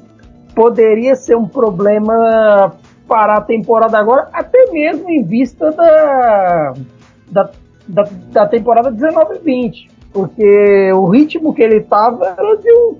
poderia 0.55 1.15
ser 1.15 1.35
um 1.35 1.47
problema 1.47 2.73
para 3.07 3.35
a 3.35 3.41
temporada 3.41 3.97
agora, 3.97 4.29
até 4.31 4.71
mesmo 4.71 5.09
em 5.09 5.23
vista 5.23 5.71
da, 5.71 6.73
da, 7.29 7.49
da, 7.87 8.07
da 8.31 8.47
temporada 8.47 8.91
19-20 8.91 9.93
porque 10.13 10.91
o 10.93 11.07
ritmo 11.07 11.53
que 11.53 11.63
ele 11.63 11.77
estava 11.77 12.35
era 12.37 12.55
de 12.57 12.71
um 12.71 12.95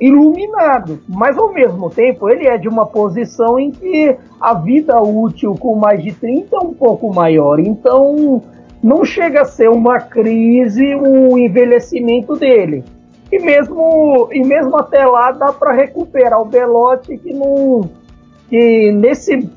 iluminado, 0.00 1.00
mas 1.08 1.36
ao 1.36 1.52
mesmo 1.52 1.90
tempo 1.90 2.28
ele 2.28 2.46
é 2.46 2.56
de 2.56 2.68
uma 2.68 2.86
posição 2.86 3.58
em 3.58 3.70
que 3.70 4.14
a 4.40 4.54
vida 4.54 5.00
útil 5.00 5.56
com 5.56 5.74
mais 5.74 6.02
de 6.02 6.12
30 6.12 6.54
é 6.54 6.58
um 6.60 6.72
pouco 6.72 7.12
maior, 7.12 7.58
então 7.58 8.42
não 8.82 9.04
chega 9.04 9.42
a 9.42 9.44
ser 9.44 9.68
uma 9.68 9.98
crise 9.98 10.94
o 10.94 11.36
envelhecimento 11.36 12.36
dele. 12.36 12.84
E 13.30 13.38
mesmo, 13.38 14.28
e 14.32 14.42
mesmo 14.42 14.76
até 14.76 15.04
lá 15.04 15.32
dá 15.32 15.52
para 15.52 15.72
recuperar 15.72 16.40
o 16.40 16.44
Belote 16.44 17.18
que 17.18 17.32
não 17.34 17.90
que 18.48 18.90
nesse 18.92 19.50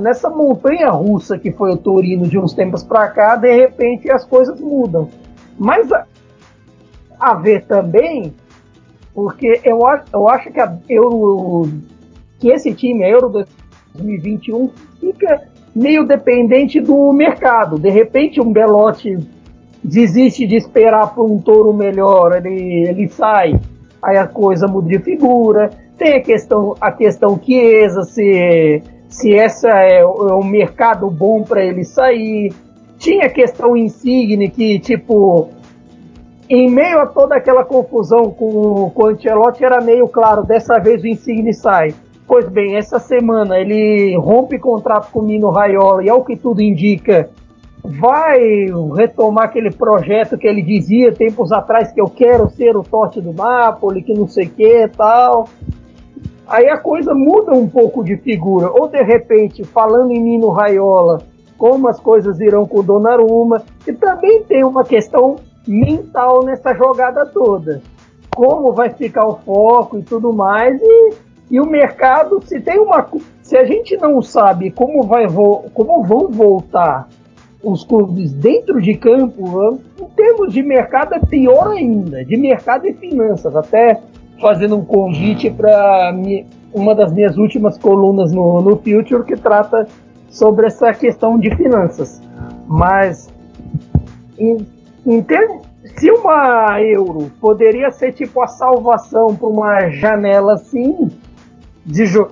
nessa 0.00 0.28
montanha 0.28 0.90
russa 0.90 1.38
que 1.38 1.52
foi 1.52 1.70
o 1.70 1.76
Torino 1.76 2.26
de 2.26 2.36
uns 2.36 2.52
tempos 2.52 2.82
para 2.82 3.08
cá, 3.08 3.36
de 3.36 3.52
repente 3.54 4.10
as 4.10 4.24
coisas 4.24 4.58
mudam. 4.58 5.08
Mas 5.58 5.90
a, 5.92 6.06
a 7.18 7.34
ver 7.34 7.64
também, 7.66 8.34
porque 9.14 9.60
eu, 9.64 9.80
eu 10.12 10.28
acho 10.28 10.50
que, 10.50 10.60
a 10.60 10.76
que 12.38 12.48
esse 12.48 12.74
time, 12.74 13.04
a 13.04 13.08
Euro 13.08 13.30
2021, 13.94 14.70
fica 15.00 15.42
meio 15.74 16.04
dependente 16.04 16.80
do 16.80 17.12
mercado. 17.12 17.78
De 17.78 17.90
repente, 17.90 18.40
um 18.40 18.52
Belote 18.52 19.18
desiste 19.82 20.46
de 20.46 20.56
esperar 20.56 21.14
por 21.14 21.30
um 21.30 21.38
touro 21.38 21.72
melhor, 21.72 22.36
ele, 22.36 22.88
ele 22.88 23.08
sai, 23.08 23.60
aí 24.02 24.16
a 24.16 24.26
coisa 24.26 24.66
muda 24.66 24.88
de 24.88 24.98
figura. 24.98 25.70
Tem 25.98 26.16
a 26.16 26.20
questão, 26.20 26.74
a 26.80 26.90
questão 26.90 27.40
Chiesa, 27.42 28.02
se, 28.02 28.82
se 29.08 29.34
essa 29.34 29.68
é, 29.68 30.00
é 30.00 30.06
um 30.06 30.44
mercado 30.44 31.08
bom 31.10 31.42
para 31.42 31.64
ele 31.64 31.84
sair. 31.84 32.52
Tinha 33.04 33.28
questão 33.28 33.76
Insigne, 33.76 34.48
que, 34.48 34.78
tipo, 34.78 35.50
em 36.48 36.70
meio 36.70 37.00
a 37.00 37.06
toda 37.06 37.36
aquela 37.36 37.62
confusão 37.62 38.30
com, 38.30 38.88
com 38.94 39.02
o 39.02 39.06
Ancelotti, 39.08 39.62
era 39.62 39.78
meio 39.82 40.08
claro, 40.08 40.42
dessa 40.42 40.78
vez 40.78 41.02
o 41.02 41.06
Insigne 41.06 41.52
sai. 41.52 41.94
Pois 42.26 42.48
bem, 42.48 42.76
essa 42.76 42.98
semana 42.98 43.58
ele 43.58 44.16
rompe 44.16 44.58
contrato 44.58 45.12
com 45.12 45.20
o 45.20 45.22
Mino 45.22 45.50
Raiola 45.50 46.02
e, 46.02 46.08
ao 46.08 46.24
que 46.24 46.34
tudo 46.34 46.62
indica, 46.62 47.28
vai 47.84 48.40
retomar 48.96 49.44
aquele 49.44 49.70
projeto 49.70 50.38
que 50.38 50.46
ele 50.46 50.62
dizia 50.62 51.12
tempos 51.12 51.52
atrás 51.52 51.92
que 51.92 52.00
eu 52.00 52.08
quero 52.08 52.48
ser 52.48 52.74
o 52.74 52.82
Totti 52.82 53.20
do 53.20 53.34
Napoli, 53.34 54.02
que 54.02 54.14
não 54.14 54.26
sei 54.26 54.46
o 54.46 54.50
que 54.50 54.88
tal. 54.96 55.46
Aí 56.46 56.70
a 56.70 56.78
coisa 56.78 57.12
muda 57.12 57.52
um 57.52 57.68
pouco 57.68 58.02
de 58.02 58.16
figura. 58.16 58.70
Ou 58.70 58.88
de 58.88 59.02
repente, 59.02 59.62
falando 59.62 60.10
em 60.10 60.22
Mino 60.22 60.48
Raiola, 60.48 61.33
como 61.64 61.88
as 61.88 61.98
coisas 61.98 62.38
irão 62.40 62.66
com 62.66 62.80
o 62.80 62.82
Donnarumma. 62.82 63.62
E 63.86 63.92
também 63.94 64.42
tem 64.42 64.62
uma 64.62 64.84
questão 64.84 65.36
mental 65.66 66.44
nessa 66.44 66.74
jogada 66.74 67.24
toda. 67.24 67.80
Como 68.36 68.70
vai 68.72 68.90
ficar 68.90 69.26
o 69.26 69.36
foco 69.36 69.96
e 69.96 70.02
tudo 70.02 70.30
mais. 70.30 70.78
E, 70.78 71.14
e 71.52 71.58
o 71.58 71.64
mercado, 71.64 72.42
se 72.44 72.60
tem 72.60 72.78
uma. 72.78 73.08
Se 73.40 73.56
a 73.56 73.64
gente 73.64 73.96
não 73.96 74.20
sabe 74.20 74.72
como, 74.72 75.04
vai 75.04 75.26
como 75.72 76.04
vão 76.04 76.30
voltar 76.30 77.08
os 77.62 77.82
clubes 77.82 78.34
dentro 78.34 78.78
de 78.78 78.94
campo, 78.94 79.80
em 79.98 80.04
termos 80.14 80.52
de 80.52 80.62
mercado 80.62 81.14
é 81.14 81.18
pior 81.18 81.68
ainda, 81.68 82.22
de 82.26 82.36
mercado 82.36 82.86
e 82.86 82.92
finanças. 82.92 83.56
Até 83.56 84.02
fazendo 84.38 84.76
um 84.76 84.84
convite 84.84 85.50
para 85.50 86.14
uma 86.74 86.94
das 86.94 87.10
minhas 87.10 87.38
últimas 87.38 87.78
colunas 87.78 88.32
no, 88.32 88.60
no 88.60 88.76
Future 88.76 89.24
que 89.24 89.34
trata 89.34 89.88
sobre 90.34 90.66
essa 90.66 90.92
questão 90.92 91.38
de 91.38 91.54
finanças. 91.54 92.20
Mas 92.66 93.32
em, 94.36 94.66
em 95.06 95.22
termos, 95.22 95.64
se 95.96 96.10
uma 96.10 96.82
euro 96.82 97.30
poderia 97.40 97.90
ser 97.92 98.12
tipo 98.12 98.42
a 98.42 98.48
salvação 98.48 99.34
para 99.36 99.48
uma 99.48 99.88
janela 99.90 100.54
assim 100.54 101.10
de, 101.86 102.04
jo 102.04 102.28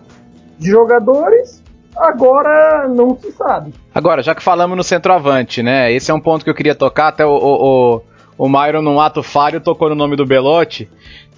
de 0.59 0.69
jogadores, 0.69 1.63
agora 1.97 2.89
não 2.89 3.17
se 3.17 3.31
sabe. 3.33 3.73
Agora, 3.95 4.23
já 4.23 4.35
que 4.35 4.43
falamos 4.43 4.77
no 4.77 4.83
centroavante, 4.83 5.63
né? 5.63 5.93
Esse 5.93 6.11
é 6.11 6.15
um 6.15 6.21
ponto 6.21 6.43
que 6.43 6.51
eu 6.51 6.55
queria 6.55 6.75
tocar, 6.75 7.09
até 7.09 7.25
o, 7.25 7.31
o, 7.31 7.95
o, 7.97 8.03
o 8.37 8.49
Myron, 8.49 8.83
num 8.83 9.01
ato 9.01 9.23
falho, 9.23 9.61
tocou 9.61 9.89
no 9.89 9.95
nome 9.95 10.17
do 10.17 10.27
Belotti. 10.27 10.89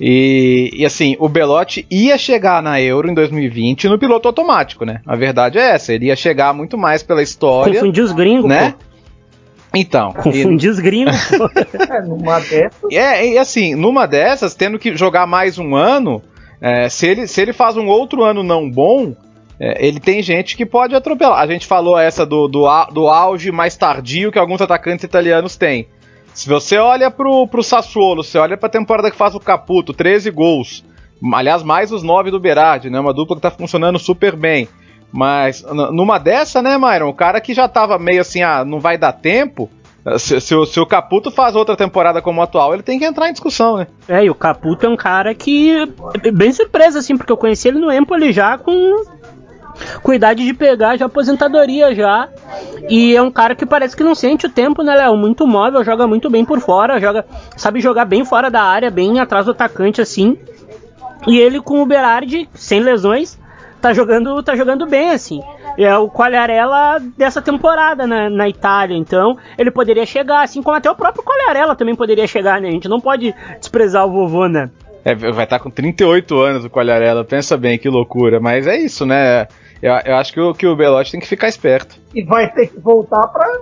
E, 0.01 0.71
e, 0.73 0.85
assim, 0.85 1.17
o 1.19 1.29
Belotti 1.29 1.87
ia 1.91 2.19
chegar 2.19 2.63
na 2.63 2.81
Euro 2.81 3.09
em 3.09 3.15
2020 3.15 3.89
no 3.89 3.99
piloto 3.99 4.29
automático, 4.29 4.85
né? 4.85 5.01
A 5.07 5.15
verdade 5.15 5.59
é 5.59 5.71
essa, 5.71 5.93
ele 5.93 6.07
ia 6.07 6.17
chegar 6.17 6.53
muito 6.53 6.77
mais 6.77 7.03
pela 7.03 7.23
história. 7.23 7.75
Confundir 7.75 8.03
os 8.03 8.13
gringos, 8.13 8.49
né? 8.49 8.71
Pô. 8.73 8.95
Então. 9.75 10.13
Confundir 10.13 10.69
e... 10.69 10.71
os 10.71 10.79
gringos. 10.79 11.33
é, 11.91 12.03
numa 12.03 12.39
dessas. 12.41 12.93
É, 12.93 13.27
e 13.27 13.39
assim, 13.39 13.75
numa 13.75 14.07
dessas, 14.07 14.55
tendo 14.55 14.79
que 14.79 14.97
jogar 14.97 15.27
mais 15.27 15.59
um 15.59 15.75
ano, 15.75 16.23
é, 16.61 16.89
se, 16.89 17.07
ele, 17.07 17.27
se 17.27 17.41
ele 17.41 17.53
faz 17.53 17.77
um 17.77 17.87
outro 17.87 18.25
ano 18.25 18.43
não 18.43 18.71
bom, 18.71 19.15
é, 19.59 19.87
ele 19.87 20.01
tem 20.01 20.23
gente 20.23 20.57
que 20.57 20.65
pode 20.65 20.95
atropelar. 20.95 21.41
A 21.41 21.47
gente 21.47 21.67
falou 21.67 21.99
essa 21.99 22.25
do, 22.25 22.49
do, 22.49 22.67
do 22.93 23.09
auge 23.09 23.53
mais 23.53 23.77
tardio 23.77 24.33
que 24.33 24.39
alguns 24.39 24.61
atacantes 24.61 25.05
italianos 25.05 25.57
têm. 25.57 25.87
Se 26.35 26.49
você 26.49 26.77
olha 26.77 27.11
pro, 27.11 27.47
pro 27.47 27.63
Sassuolo, 27.63 28.25
você 28.25 28.37
olha 28.39 28.57
pra 28.57 28.69
temporada 28.69 29.11
que 29.11 29.17
faz 29.17 29.35
o 29.35 29.41
Caputo, 29.41 29.95
13 29.95 30.31
gols. 30.31 30.85
Aliás, 31.33 31.63
mais 31.63 31.93
os 31.93 32.03
9 32.03 32.31
do 32.33 32.41
Berardi, 32.41 32.91
né? 32.91 32.99
Uma 32.99 33.15
dupla 33.15 33.37
que 33.37 33.43
tá 33.43 33.51
funcionando 33.51 33.99
super 33.99 34.35
bem. 34.35 34.69
Mas 35.13 35.65
numa 35.93 36.19
dessa, 36.19 36.61
né, 36.61 36.77
Myron? 36.77 37.09
O 37.09 37.15
cara 37.15 37.41
que 37.41 37.55
já 37.55 37.69
tava 37.69 38.01
meio 38.01 38.21
assim, 38.21 38.43
ah, 38.43 38.65
não 38.65 38.81
vai 38.81 38.99
dar 38.99 39.13
tempo. 39.13 39.71
Se, 40.19 40.39
se, 40.41 40.55
o, 40.55 40.67
se, 40.67 40.79
o 40.79 40.85
Caputo 40.85 41.31
faz 41.31 41.57
outra 41.57 41.77
temporada 41.77 42.21
como 42.21 42.43
atual, 42.43 42.75
ele 42.75 42.83
tem 42.83 42.99
que 42.99 43.07
entrar 43.07 43.29
em 43.31 43.33
discussão, 43.33 43.79
né? 43.79 43.87
É, 44.07 44.25
e 44.25 44.29
o 44.29 44.35
Caputo 44.35 44.85
é 44.85 44.89
um 44.89 44.97
cara 44.97 45.35
que. 45.35 45.71
É 46.23 46.31
bem 46.31 46.53
surpresa, 46.53 46.99
assim, 46.99 47.17
porque 47.17 47.33
eu 47.33 47.39
conheci 47.39 47.69
ele 47.69 47.79
no 47.79 47.91
Empoli 47.91 48.33
já 48.33 48.59
com 48.59 48.73
com 50.03 50.13
idade 50.13 50.45
de 50.45 50.55
pegar 50.55 50.97
já 50.97 51.07
aposentadoria 51.07 51.95
já. 51.95 52.29
E 52.89 53.15
é 53.15 53.23
um 53.23 53.31
cara 53.31 53.55
que 53.55 53.67
parece 53.67 53.97
que 53.97 54.05
não 54.05 54.15
sente 54.15 54.47
o 54.47 54.51
tempo, 54.51 54.83
né, 54.83 54.95
Léo? 54.95 55.17
Muito 55.17 55.47
móvel, 55.47 55.85
joga 55.85 56.07
muito 56.07 56.29
bem 56.31 56.45
por 56.45 56.61
fora, 56.61 57.01
joga, 57.01 57.25
sabe 57.57 57.81
jogar 57.81 58.05
bem 58.05 58.25
fora 58.25 58.51
da 58.51 58.63
área, 58.63 58.91
bem 58.91 59.21
atrás 59.21 59.47
do 59.47 59.53
atacante 59.53 60.01
assim. 60.01 60.39
E 61.27 61.39
ele 61.39 61.61
com 61.61 61.83
o 61.83 61.87
Berardi, 61.87 62.49
sem 62.55 62.81
lesões, 62.81 63.39
tá 63.81 63.93
jogando, 63.93 64.43
tá 64.43 64.55
jogando 64.57 64.87
bem 64.87 65.11
assim. 65.11 65.43
É 65.79 65.97
o 65.97 66.09
Quagliarella 66.09 67.01
dessa 67.17 67.43
temporada 67.43 68.07
na, 68.07 68.31
na 68.31 68.49
Itália, 68.49 68.97
então 68.97 69.37
ele 69.59 69.71
poderia 69.71 70.07
chegar, 70.07 70.43
assim 70.43 70.63
como 70.63 70.77
até 70.77 70.91
o 70.91 70.95
próprio 70.95 71.25
Quagliarella 71.25 71.75
também 71.75 71.95
poderia 71.95 72.27
chegar, 72.27 72.61
né? 72.61 72.69
A 72.69 72.73
gente 72.73 72.89
não 72.89 73.01
pode 73.01 73.35
desprezar 73.59 74.07
o 74.07 74.11
vovô, 74.11 74.47
né? 74.47 74.71
É, 75.05 75.15
vai 75.15 75.31
estar 75.31 75.47
tá 75.47 75.59
com 75.59 75.71
38 75.71 76.41
anos 76.41 76.65
o 76.65 76.71
Quagliarella, 76.71 77.25
pensa 77.25 77.59
bem, 77.59 77.79
que 77.79 77.89
loucura. 77.89 78.41
Mas 78.41 78.67
é 78.67 78.79
isso, 78.79 79.05
né? 79.05 79.47
Eu, 79.85 79.93
eu 80.07 80.17
acho 80.17 80.33
que 80.33 80.41
o, 80.41 80.55
que 80.55 80.67
o 80.67 80.75
Belotti 80.75 81.13
tem 81.13 81.21
que 81.21 81.27
ficar 81.27 81.47
esperto. 81.47 82.01
E 82.15 82.23
vai 82.25 82.51
ter 82.51 82.69
que 82.69 82.81
voltar 82.81 83.27
para 83.27 83.61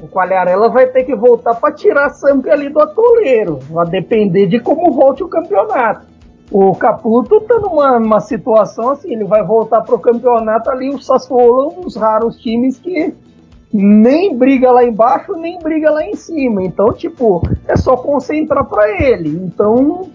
o 0.00 0.08
Quagliarella 0.08 0.70
vai 0.70 0.86
ter 0.86 1.04
que 1.04 1.14
voltar 1.14 1.54
para 1.56 1.74
tirar 1.74 2.08
sangue 2.08 2.48
ali 2.48 2.70
do 2.70 2.80
atoleiro. 2.80 3.58
Vai 3.68 3.86
depender 3.86 4.46
de 4.46 4.58
como 4.58 4.90
volte 4.90 5.22
o 5.22 5.28
campeonato. 5.28 6.06
O 6.50 6.74
Caputo 6.74 7.36
está 7.36 7.58
numa, 7.58 8.20
situação 8.20 8.88
assim, 8.88 9.12
ele 9.12 9.24
vai 9.24 9.44
voltar 9.44 9.82
para 9.82 9.94
o 9.94 9.98
campeonato 9.98 10.70
ali, 10.70 10.88
o 10.88 10.98
Sassuolo, 10.98 11.74
um 11.76 11.80
dos 11.82 11.94
raros 11.94 12.38
times 12.38 12.78
que 12.78 13.12
nem 13.70 14.34
briga 14.34 14.70
lá 14.70 14.82
embaixo, 14.82 15.34
nem 15.34 15.58
briga 15.58 15.90
lá 15.90 16.02
em 16.02 16.16
cima. 16.16 16.64
Então, 16.64 16.90
tipo, 16.94 17.42
é 17.68 17.76
só 17.76 17.98
concentrar 17.98 18.64
para 18.64 18.90
ele. 19.02 19.28
Então, 19.28 20.08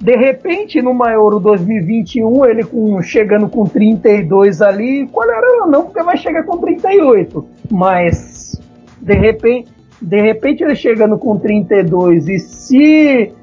de 0.00 0.16
repente, 0.16 0.80
no 0.80 0.92
Euro 1.06 1.40
2021, 1.40 2.46
ele 2.46 2.64
com, 2.64 3.02
chegando 3.02 3.48
com 3.48 3.64
32 3.64 4.62
ali, 4.62 5.08
qual 5.08 5.28
era? 5.28 5.66
Não, 5.66 5.84
porque 5.84 6.02
vai 6.02 6.16
chegar 6.16 6.44
com 6.44 6.58
38. 6.58 7.44
Mas, 7.70 8.60
de 9.00 9.14
repente, 9.14 9.72
de 10.00 10.20
repente 10.20 10.62
ele 10.62 10.76
chegando 10.76 11.18
com 11.18 11.36
32 11.36 12.28
e 12.28 12.38
se 12.38 13.34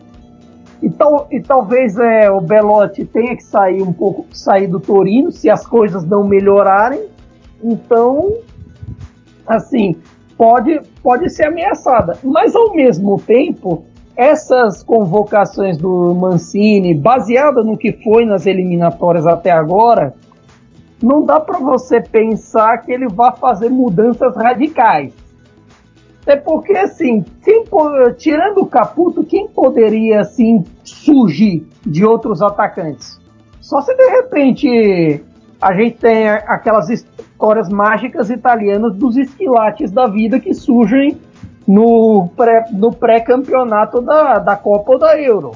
e, 0.81 0.89
tal, 0.89 1.27
e 1.29 1.41
talvez 1.41 1.97
é, 1.97 2.29
o 2.29 2.39
Belotti 2.39 3.03
tenha 3.05 3.35
que 3.35 3.43
sair 3.43 3.81
um 3.81 3.91
pouco, 3.91 4.25
sair 4.31 4.67
do 4.67 4.79
Torino, 4.79 5.31
se 5.31 5.49
as 5.49 5.65
coisas 5.65 6.05
não 6.05 6.25
melhorarem. 6.25 7.07
Então, 7.61 8.33
assim, 9.45 9.95
pode, 10.37 10.79
pode 11.01 11.29
ser 11.29 11.47
ameaçada. 11.47 12.17
Mas 12.23 12.55
ao 12.55 12.73
mesmo 12.73 13.19
tempo, 13.19 13.85
essas 14.15 14.81
convocações 14.81 15.77
do 15.77 16.13
Mancini, 16.15 16.93
baseada 16.93 17.63
no 17.63 17.77
que 17.77 17.91
foi 17.91 18.25
nas 18.25 18.45
eliminatórias 18.45 19.27
até 19.27 19.51
agora, 19.51 20.13
não 21.01 21.25
dá 21.25 21.39
para 21.39 21.59
você 21.59 22.01
pensar 22.01 22.77
que 22.79 22.91
ele 22.91 23.07
vai 23.07 23.35
fazer 23.35 23.69
mudanças 23.69 24.35
radicais. 24.35 25.13
É 26.25 26.35
porque, 26.35 26.75
assim, 26.75 27.23
quem, 27.43 27.65
tirando 28.17 28.59
o 28.59 28.65
Caputo, 28.65 29.23
quem 29.23 29.47
poderia, 29.47 30.21
assim, 30.21 30.63
surgir 30.83 31.67
de 31.85 32.03
outros 32.03 32.41
atacantes? 32.41 33.19
Só 33.61 33.81
se 33.81 33.95
de 33.95 34.09
repente 34.09 35.23
a 35.61 35.73
gente 35.73 35.97
tem 35.97 36.29
aquelas 36.29 36.89
histórias 36.89 37.69
mágicas 37.69 38.29
italianas 38.29 38.95
dos 38.95 39.17
esquilates 39.17 39.91
da 39.91 40.07
vida 40.07 40.39
que 40.39 40.53
surgem 40.53 41.17
no 41.67 42.29
pré-campeonato 42.35 43.97
no 43.97 44.03
pré 44.03 44.23
da, 44.23 44.39
da 44.39 44.55
Copa 44.55 44.93
ou 44.93 44.99
da 44.99 45.19
Euro. 45.19 45.51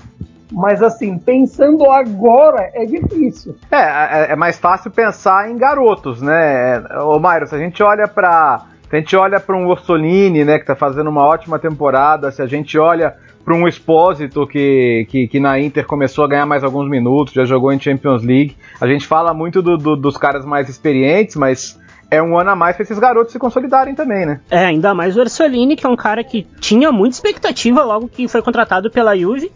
Mas 0.51 0.81
assim, 0.81 1.17
pensando 1.17 1.89
agora 1.91 2.71
é 2.73 2.85
difícil. 2.85 3.55
É, 3.71 3.77
é, 3.77 4.31
é 4.31 4.35
mais 4.35 4.57
fácil 4.57 4.89
pensar 4.89 5.49
em 5.49 5.57
garotos, 5.57 6.21
né? 6.21 6.83
Ô 7.03 7.19
Mairo, 7.19 7.47
se 7.47 7.53
a 7.53 7.59
gente 7.59 7.83
olha 7.83 8.07
para 8.07 8.65
a 8.91 8.95
gente 8.95 9.15
olha 9.15 9.39
para 9.39 9.55
um 9.55 9.67
Orsolini, 9.67 10.43
né, 10.43 10.55
que 10.55 10.63
está 10.63 10.75
fazendo 10.75 11.11
uma 11.11 11.23
ótima 11.23 11.59
temporada, 11.59 12.31
se 12.31 12.41
a 12.41 12.47
gente 12.47 12.75
olha 12.79 13.15
para 13.45 13.53
um 13.53 13.67
Expósito 13.67 14.47
que, 14.47 15.05
que, 15.09 15.27
que, 15.27 15.39
na 15.39 15.59
Inter 15.59 15.85
começou 15.85 16.25
a 16.25 16.27
ganhar 16.27 16.45
mais 16.47 16.63
alguns 16.63 16.89
minutos, 16.89 17.33
já 17.33 17.45
jogou 17.45 17.71
em 17.71 17.79
Champions 17.79 18.23
League, 18.23 18.57
a 18.81 18.87
gente 18.87 19.05
fala 19.05 19.31
muito 19.31 19.61
do, 19.61 19.77
do, 19.77 19.95
dos 19.95 20.17
caras 20.17 20.43
mais 20.43 20.69
experientes, 20.69 21.35
mas 21.35 21.79
é 22.11 22.21
um 22.21 22.37
ano 22.37 22.49
a 22.49 22.55
mais 22.55 22.75
para 22.75 22.83
esses 22.83 22.97
garotos 22.97 23.31
se 23.31 23.39
consolidarem 23.39 23.93
também, 23.93 24.25
né? 24.25 24.39
É, 24.49 24.65
ainda 24.65 24.93
mais 24.93 25.15
o 25.15 25.19
Orsolini, 25.19 25.75
que 25.75 25.85
é 25.85 25.89
um 25.89 25.95
cara 25.95 26.23
que 26.23 26.47
tinha 26.59 26.91
muita 26.91 27.15
expectativa 27.15 27.83
logo 27.83 28.07
que 28.07 28.27
foi 28.27 28.41
contratado 28.41 28.89
pela 28.89 29.15
Juve. 29.15 29.51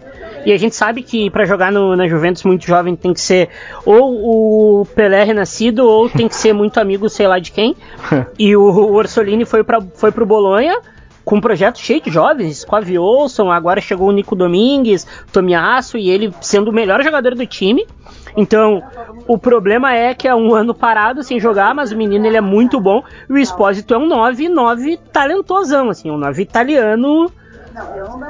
E 0.45 0.51
a 0.51 0.57
gente 0.57 0.75
sabe 0.75 1.01
que 1.01 1.29
para 1.29 1.45
jogar 1.45 1.71
no, 1.71 1.95
na 1.95 2.07
Juventus 2.07 2.43
muito 2.43 2.65
jovem 2.65 2.95
tem 2.95 3.13
que 3.13 3.21
ser 3.21 3.49
ou 3.85 4.81
o 4.81 4.85
Pelé 4.85 5.23
renascido 5.23 5.85
ou 5.85 6.09
tem 6.09 6.27
que 6.27 6.35
ser 6.35 6.53
muito 6.53 6.79
amigo, 6.79 7.09
sei 7.09 7.27
lá 7.27 7.39
de 7.39 7.51
quem. 7.51 7.75
e 8.37 8.55
o, 8.55 8.61
o 8.61 8.93
Orsolini 8.93 9.45
foi, 9.45 9.63
pra, 9.63 9.81
foi 9.95 10.11
pro 10.11 10.25
Bolonha 10.25 10.77
com 11.23 11.37
um 11.37 11.41
projeto 11.41 11.79
cheio 11.79 12.01
de 12.01 12.11
jovens, 12.11 12.65
com 12.65 12.75
a 12.75 12.81
Olson, 12.99 13.51
agora 13.51 13.79
chegou 13.79 14.09
o 14.09 14.11
Nico 14.11 14.35
Domingues, 14.35 15.07
Tomiasso 15.31 15.97
e 15.97 16.09
ele 16.09 16.33
sendo 16.41 16.69
o 16.69 16.73
melhor 16.73 17.01
jogador 17.03 17.35
do 17.35 17.45
time. 17.45 17.87
Então, 18.35 18.83
o 19.27 19.37
problema 19.37 19.93
é 19.93 20.13
que 20.13 20.27
é 20.27 20.35
um 20.35 20.53
ano 20.53 20.73
parado 20.73 21.23
sem 21.23 21.39
jogar, 21.39 21.73
mas 21.73 21.91
o 21.91 21.97
menino 21.97 22.25
ele 22.25 22.37
é 22.37 22.41
muito 22.41 22.79
bom. 22.79 23.03
E 23.29 23.33
o 23.33 23.37
Espósito 23.37 23.93
é 23.93 23.97
um 23.97 24.07
9, 24.07 24.49
9 24.49 24.97
talentosão, 25.11 25.89
assim, 25.89 26.09
um 26.09 26.17
9 26.17 26.41
italiano 26.41 27.31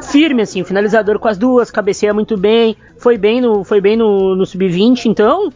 firme, 0.02 0.42
assim, 0.42 0.64
finalizador 0.64 1.20
com 1.20 1.28
as 1.28 1.38
duas, 1.38 1.70
cabeceia 1.70 2.14
muito 2.14 2.38
bem, 2.38 2.78
foi 2.98 3.18
bem 3.18 3.42
no, 3.42 3.64
foi 3.64 3.82
bem 3.82 3.98
no, 3.98 4.36
no 4.36 4.46
sub-20, 4.46 5.06
então 5.06 5.52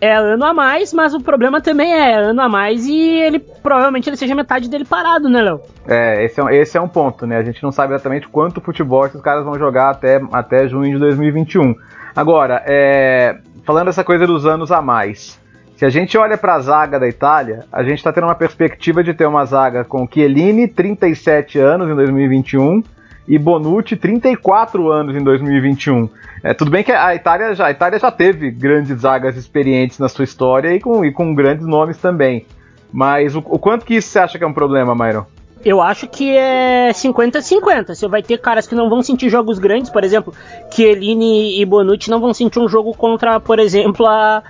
é 0.00 0.14
ano 0.14 0.44
a 0.44 0.54
mais, 0.54 0.92
mas 0.92 1.14
o 1.14 1.20
problema 1.20 1.60
também 1.60 1.92
é 1.92 2.14
ano 2.14 2.40
a 2.40 2.48
mais 2.48 2.86
e 2.86 2.98
ele 2.98 3.38
provavelmente 3.38 4.08
ele 4.08 4.16
seja 4.16 4.34
metade 4.34 4.68
dele 4.68 4.84
parado, 4.84 5.28
né, 5.28 5.42
Léo? 5.42 5.60
É, 5.86 6.24
esse 6.24 6.40
é, 6.40 6.56
esse 6.56 6.78
é 6.78 6.80
um 6.80 6.88
ponto, 6.88 7.26
né? 7.26 7.36
A 7.36 7.42
gente 7.42 7.62
não 7.62 7.70
sabe 7.70 7.92
exatamente 7.92 8.28
quanto 8.28 8.60
futebol 8.60 9.06
esses 9.06 9.20
caras 9.20 9.44
vão 9.44 9.58
jogar 9.58 9.90
até, 9.90 10.20
até 10.32 10.66
junho 10.66 10.92
de 10.92 10.98
2021. 10.98 11.74
Agora, 12.16 12.62
é, 12.66 13.38
falando 13.64 13.88
essa 13.88 14.02
coisa 14.02 14.26
dos 14.26 14.46
anos 14.46 14.72
a 14.72 14.80
mais. 14.80 15.38
Se 15.76 15.86
a 15.86 15.88
gente 15.88 16.18
olha 16.18 16.36
para 16.36 16.56
a 16.56 16.60
zaga 16.60 17.00
da 17.00 17.08
Itália, 17.08 17.64
a 17.72 17.82
gente 17.82 17.98
está 17.98 18.12
tendo 18.12 18.24
uma 18.24 18.34
perspectiva 18.34 19.02
de 19.02 19.14
ter 19.14 19.26
uma 19.26 19.44
zaga 19.46 19.82
com 19.82 20.06
Chiellini, 20.06 20.68
37 20.68 21.58
anos 21.58 21.88
em 21.88 21.94
2021, 21.94 22.82
e 23.26 23.38
Bonucci, 23.38 23.96
34 23.96 24.90
anos 24.90 25.14
em 25.14 25.22
2021. 25.22 26.08
É, 26.42 26.54
tudo 26.54 26.70
bem 26.70 26.82
que 26.82 26.92
a 26.92 27.14
Itália, 27.14 27.54
já, 27.54 27.66
a 27.66 27.70
Itália 27.70 27.98
já 27.98 28.10
teve 28.10 28.50
grandes 28.50 29.00
zagas 29.00 29.36
experientes 29.36 29.98
na 29.98 30.08
sua 30.08 30.24
história 30.24 30.74
e 30.74 30.80
com, 30.80 31.04
e 31.04 31.12
com 31.12 31.34
grandes 31.34 31.66
nomes 31.66 31.98
também. 31.98 32.46
Mas 32.92 33.36
o, 33.36 33.38
o 33.38 33.58
quanto 33.58 33.84
que 33.84 33.94
isso 33.94 34.08
você 34.08 34.18
acha 34.18 34.38
que 34.38 34.44
é 34.44 34.46
um 34.46 34.52
problema, 34.52 34.94
Myron? 34.94 35.24
Eu 35.64 35.80
acho 35.80 36.08
que 36.08 36.34
é 36.34 36.90
50-50. 36.90 37.94
Você 37.94 38.08
vai 38.08 38.22
ter 38.22 38.38
caras 38.38 38.66
que 38.66 38.74
não 38.74 38.88
vão 38.88 39.02
sentir 39.02 39.28
jogos 39.28 39.58
grandes, 39.58 39.90
por 39.90 40.02
exemplo, 40.02 40.32
Chiellini 40.70 41.60
e 41.60 41.64
Bonucci 41.66 42.10
não 42.10 42.20
vão 42.20 42.32
sentir 42.32 42.58
um 42.58 42.68
jogo 42.68 42.94
contra, 42.94 43.38
por 43.38 43.58
exemplo, 43.58 44.06
a, 44.06 44.42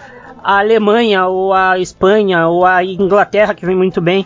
a 0.42 0.59
Alemanha 0.59 1.26
ou 1.26 1.52
a 1.52 1.78
Espanha 1.78 2.46
ou 2.46 2.64
a 2.64 2.85
Inglaterra, 2.85 3.54
que 3.54 3.66
vem 3.66 3.74
muito 3.74 4.00
bem. 4.00 4.24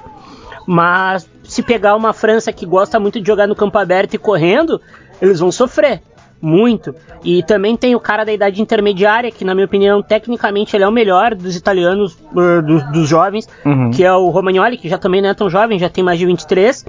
Mas 0.66 1.28
se 1.54 1.62
pegar 1.62 1.94
uma 1.94 2.12
França 2.12 2.52
que 2.52 2.66
gosta 2.66 2.98
muito 2.98 3.20
de 3.20 3.26
jogar 3.26 3.46
no 3.46 3.54
campo 3.54 3.78
aberto 3.78 4.14
e 4.14 4.18
correndo, 4.18 4.80
eles 5.22 5.38
vão 5.38 5.52
sofrer 5.52 6.02
muito. 6.42 6.94
E 7.24 7.42
também 7.44 7.76
tem 7.76 7.94
o 7.94 8.00
cara 8.00 8.24
da 8.24 8.32
idade 8.32 8.60
intermediária, 8.60 9.30
que 9.30 9.44
na 9.44 9.54
minha 9.54 9.64
opinião, 9.64 10.02
tecnicamente 10.02 10.76
ele 10.76 10.84
é 10.84 10.88
o 10.88 10.92
melhor 10.92 11.34
dos 11.34 11.56
italianos, 11.56 12.18
uh, 12.32 12.60
dos, 12.60 12.82
dos, 12.92 13.08
jovens, 13.08 13.48
uhum. 13.64 13.90
que 13.90 14.04
é 14.04 14.12
o 14.12 14.28
Romagnoli, 14.30 14.76
que 14.76 14.88
já 14.88 14.98
também 14.98 15.22
não 15.22 15.30
é 15.30 15.34
tão 15.34 15.48
jovem, 15.48 15.78
já 15.78 15.88
tem 15.88 16.02
mais 16.02 16.18
de 16.18 16.26
23. 16.26 16.84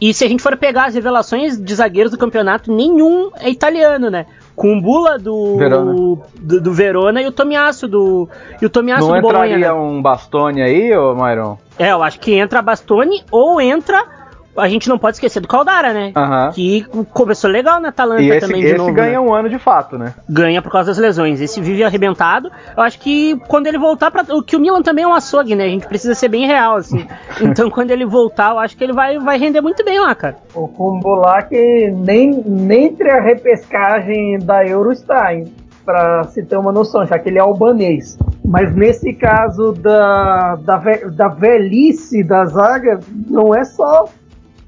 E 0.00 0.12
se 0.12 0.24
a 0.24 0.28
gente 0.28 0.42
for 0.42 0.56
pegar 0.56 0.86
as 0.86 0.94
revelações 0.94 1.58
de 1.58 1.74
zagueiros 1.74 2.12
do 2.12 2.18
campeonato, 2.18 2.70
nenhum 2.70 3.30
é 3.40 3.48
italiano, 3.48 4.10
né? 4.10 4.26
Kumbula 4.54 5.18
do 5.18 5.56
Verona. 5.56 5.94
Do, 5.94 6.60
do, 6.60 6.72
Verona 6.72 7.22
e 7.22 7.26
o 7.26 7.32
Tomiasso 7.32 7.88
do 7.88 8.28
e 8.60 8.66
o 8.66 8.70
Tomiasso 8.70 9.08
Não 9.08 9.16
do 9.16 9.22
Bolonha. 9.22 9.38
Não 9.38 9.58
entraria 9.58 9.74
né? 9.74 9.80
um 9.80 10.02
Bastone 10.02 10.62
aí, 10.62 10.96
ô 10.96 11.14
Myron? 11.14 11.58
É, 11.78 11.92
eu 11.92 12.02
acho 12.02 12.20
que 12.20 12.34
entra 12.34 12.60
Bastone 12.60 13.24
ou 13.30 13.60
entra 13.60 14.21
a 14.56 14.68
gente 14.68 14.88
não 14.88 14.98
pode 14.98 15.16
esquecer 15.16 15.40
do 15.40 15.48
Caldara, 15.48 15.92
né? 15.92 16.12
Uhum. 16.14 16.52
Que 16.52 16.84
começou 17.12 17.50
legal 17.50 17.80
na 17.80 17.88
Atalanta 17.88 18.22
esse, 18.22 18.40
também 18.40 18.60
de 18.60 18.66
esse 18.66 18.76
novo. 18.76 18.90
Esse 18.90 18.96
ganha 18.96 19.12
né? 19.12 19.20
um 19.20 19.32
ano 19.32 19.48
de 19.48 19.58
fato, 19.58 19.96
né? 19.96 20.14
Ganha 20.28 20.60
por 20.60 20.70
causa 20.70 20.90
das 20.90 20.98
lesões. 20.98 21.40
Esse 21.40 21.60
vive 21.60 21.82
arrebentado. 21.82 22.50
Eu 22.76 22.82
acho 22.82 22.98
que 22.98 23.36
quando 23.48 23.66
ele 23.66 23.78
voltar 23.78 24.10
para 24.10 24.34
o 24.34 24.42
que 24.42 24.56
o 24.56 24.60
Milan 24.60 24.82
também 24.82 25.04
é 25.04 25.08
um 25.08 25.14
açougue, 25.14 25.54
né? 25.54 25.64
A 25.64 25.68
gente 25.68 25.86
precisa 25.86 26.14
ser 26.14 26.28
bem 26.28 26.46
real 26.46 26.76
assim. 26.76 27.06
então 27.40 27.70
quando 27.70 27.90
ele 27.90 28.04
voltar, 28.04 28.52
eu 28.52 28.58
acho 28.58 28.76
que 28.76 28.84
ele 28.84 28.92
vai, 28.92 29.18
vai 29.18 29.38
render 29.38 29.60
muito 29.60 29.84
bem 29.84 29.98
lá, 29.98 30.14
cara. 30.14 30.36
O 30.54 30.68
Kumbola 30.68 31.42
que 31.42 31.90
nem, 31.90 32.42
nem 32.44 32.82
entre 32.86 33.10
a 33.10 33.20
repescagem 33.20 34.38
da 34.38 34.66
Euro 34.66 34.92
está, 34.92 35.34
hein? 35.34 35.52
Pra 35.84 36.24
se 36.24 36.42
ter 36.44 36.56
uma 36.56 36.70
noção, 36.70 37.06
já 37.06 37.18
que 37.18 37.28
ele 37.28 37.38
é 37.38 37.40
albanês. 37.40 38.18
Mas 38.44 38.74
nesse 38.74 39.14
caso 39.14 39.72
da, 39.72 40.56
da, 40.56 40.76
da 41.10 41.28
velhice 41.28 42.22
da 42.22 42.44
zaga, 42.44 43.00
não 43.28 43.54
é 43.54 43.64
só 43.64 44.04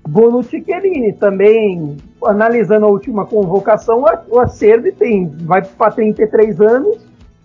Bonucci 0.07 0.63
Chiellini 0.63 1.13
também, 1.15 1.97
analisando 2.25 2.87
a 2.87 2.91
última 2.91 3.25
convocação, 3.25 4.05
o 4.29 4.39
Acerbi 4.39 4.93
tem, 4.93 5.29
vai 5.43 5.63
para 5.63 5.93
33 5.93 6.61
anos 6.61 6.99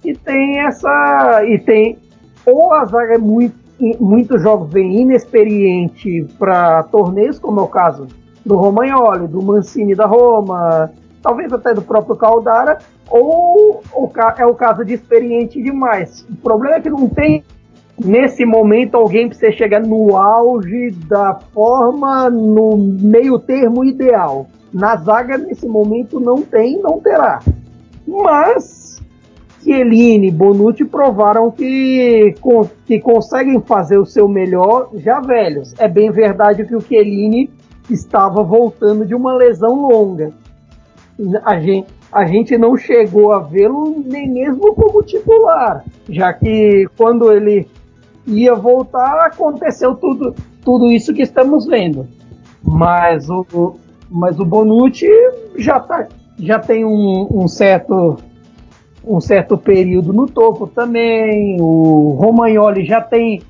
e 0.04 0.14
tem 0.14 0.60
essa. 0.60 1.42
E 1.46 1.58
tem. 1.60 1.98
Ou 2.46 2.74
a 2.74 2.86
zaga 2.86 3.16
é 3.16 3.18
muito, 3.18 3.56
muitos 4.00 4.42
jogos 4.42 4.72
vem 4.72 5.02
inexperiente 5.02 6.28
para 6.38 6.84
torneios, 6.84 7.40
como 7.40 7.60
é 7.60 7.64
o 7.64 7.68
caso 7.68 8.08
do 8.46 8.56
Romagnoli, 8.56 9.28
do 9.28 9.42
Mancini 9.42 9.96
da 9.96 10.06
Roma, 10.06 10.92
talvez 11.22 11.52
até 11.54 11.74
do 11.74 11.82
próprio 11.82 12.16
Caldara, 12.16 12.80
ou 13.10 13.82
é 14.38 14.46
o 14.46 14.56
caso 14.56 14.84
de 14.84 14.96
experiente 14.96 15.62
demais. 15.62 16.26
O 16.30 16.36
problema 16.38 16.78
é 16.78 16.82
que 16.82 16.90
não 16.90 17.08
tem 17.08 17.44
nesse 18.04 18.46
momento 18.46 18.96
alguém 18.96 19.28
precisa 19.28 19.52
chegar 19.52 19.82
no 19.82 20.16
auge 20.16 20.92
da 21.08 21.40
forma, 21.54 22.30
no 22.30 22.78
meio 22.78 23.40
termo 23.40 23.84
ideal. 23.84 24.48
Na 24.74 24.96
zaga, 24.96 25.38
nesse 25.38 25.68
momento, 25.68 26.20
não 26.20 26.42
tem, 26.42 26.78
não 26.80 27.00
terá. 27.00 27.40
Mas 28.08 29.02
Chiellini 29.62 30.28
e 30.28 30.32
Bonucci 30.32 30.86
provaram 30.86 31.52
que, 31.52 32.34
que 32.86 33.00
conseguem 33.00 33.60
fazer 33.62 33.98
o 33.98 34.06
seu 34.06 34.28
melhor 34.28 34.90
já 34.96 35.20
velhos. 35.20 35.74
É 35.78 35.88
bem 35.88 36.12
verdade 36.12 36.66
que 36.66 36.76
o 36.76 36.82
Chiellini 36.82 37.50
estava 37.90 38.42
voltando 38.44 39.06
de 39.06 39.14
uma 39.14 39.34
lesão 39.36 39.88
longa. 39.88 40.32
A 41.44 41.60
gente, 41.60 41.88
a 42.12 42.26
gente 42.26 42.58
não 42.58 42.78
chegou 42.78 43.34
a 43.34 43.40
vê-lo 43.40 44.02
nem 44.06 44.30
mesmo 44.30 44.74
como 44.74 45.04
titular, 45.04 45.84
já 46.08 46.32
que 46.32 46.88
quando 46.98 47.32
ele 47.32 47.68
ia 48.28 48.56
voltar 48.56 49.28
aconteceu 49.28 49.96
tudo, 49.96 50.36
tudo 50.64 50.92
isso 50.92 51.14
que 51.14 51.22
estamos 51.22 51.66
vendo. 51.66 52.08
Mas 52.64 53.30
o, 53.30 53.78
mas 54.10 54.40
o 54.40 54.46
Bonucci 54.46 55.10
já, 55.58 55.80
tá, 55.80 56.08
já 56.38 56.60
tem 56.60 56.86
um, 56.86 57.28
um 57.32 57.48
certo 57.48 58.18
um 59.06 59.20
certo 59.20 59.58
período 59.58 60.14
no 60.14 60.28
topo 60.28 60.68
também. 60.68 61.58
O 61.60 62.18
Romagnoli 62.20 62.86
já 62.86 63.02
tem 63.02 63.42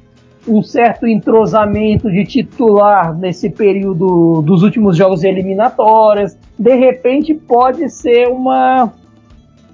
um 0.47 0.61
certo 0.61 1.05
entrosamento 1.05 2.09
de 2.09 2.23
titular 2.23 3.17
nesse 3.17 3.49
período 3.49 4.41
dos 4.41 4.63
últimos 4.63 4.95
jogos 4.95 5.23
eliminatórias. 5.23 6.37
De 6.57 6.75
repente 6.75 7.33
pode 7.33 7.89
ser 7.89 8.27
uma 8.27 8.93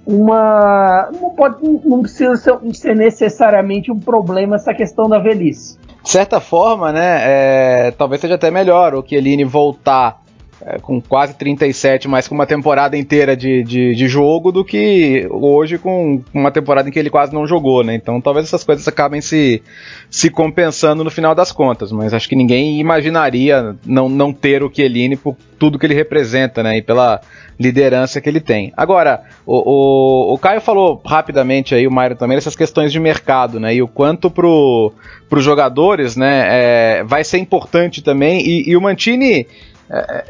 uma 0.06 1.10
não 1.20 1.30
pode 1.30 1.56
não 1.84 2.02
precisa 2.02 2.36
ser, 2.36 2.56
ser 2.74 2.94
necessariamente 2.94 3.90
um 3.90 3.98
problema 3.98 4.56
essa 4.56 4.72
questão 4.72 5.08
da 5.08 5.18
velhice. 5.18 5.78
De 6.02 6.10
certa 6.10 6.38
forma, 6.38 6.92
né, 6.92 7.18
é, 7.22 7.90
talvez 7.90 8.20
seja 8.20 8.36
até 8.36 8.48
melhor 8.48 8.94
o 8.94 9.04
Chiellini 9.04 9.42
voltar 9.42 10.20
é, 10.64 10.78
com 10.78 11.00
quase 11.00 11.34
37, 11.34 12.08
mas 12.08 12.26
com 12.26 12.34
uma 12.34 12.46
temporada 12.46 12.96
inteira 12.96 13.36
de, 13.36 13.62
de, 13.62 13.94
de, 13.94 14.08
jogo, 14.08 14.50
do 14.50 14.64
que 14.64 15.26
hoje 15.30 15.76
com 15.76 16.22
uma 16.32 16.50
temporada 16.50 16.88
em 16.88 16.92
que 16.92 16.98
ele 16.98 17.10
quase 17.10 17.34
não 17.34 17.46
jogou, 17.46 17.84
né? 17.84 17.94
Então 17.94 18.20
talvez 18.20 18.46
essas 18.46 18.64
coisas 18.64 18.88
acabem 18.88 19.20
se, 19.20 19.62
se 20.08 20.30
compensando 20.30 21.04
no 21.04 21.10
final 21.10 21.34
das 21.34 21.52
contas, 21.52 21.92
mas 21.92 22.14
acho 22.14 22.28
que 22.28 22.34
ninguém 22.34 22.80
imaginaria 22.80 23.76
não, 23.84 24.08
não 24.08 24.32
ter 24.32 24.62
o 24.62 24.72
Chiellini 24.72 25.16
por 25.16 25.36
tudo 25.58 25.78
que 25.78 25.86
ele 25.86 25.94
representa, 25.94 26.62
né? 26.62 26.78
E 26.78 26.82
pela 26.82 27.20
liderança 27.58 28.20
que 28.20 28.28
ele 28.28 28.40
tem. 28.40 28.72
Agora, 28.76 29.22
o, 29.44 29.56
o, 29.56 30.34
o 30.34 30.38
Caio 30.38 30.60
falou 30.60 31.00
rapidamente 31.04 31.74
aí, 31.74 31.86
o 31.86 31.90
Mairo 31.90 32.16
também, 32.16 32.36
essas 32.36 32.56
questões 32.56 32.92
de 32.92 33.00
mercado, 33.00 33.58
né? 33.58 33.74
E 33.74 33.82
o 33.82 33.88
quanto 33.88 34.30
pro, 34.30 34.92
os 35.30 35.44
jogadores, 35.44 36.16
né, 36.16 36.46
é, 36.48 37.04
vai 37.04 37.24
ser 37.24 37.38
importante 37.38 38.02
também. 38.02 38.40
E, 38.40 38.70
e 38.70 38.76
o 38.76 38.80
Mantini 38.80 39.46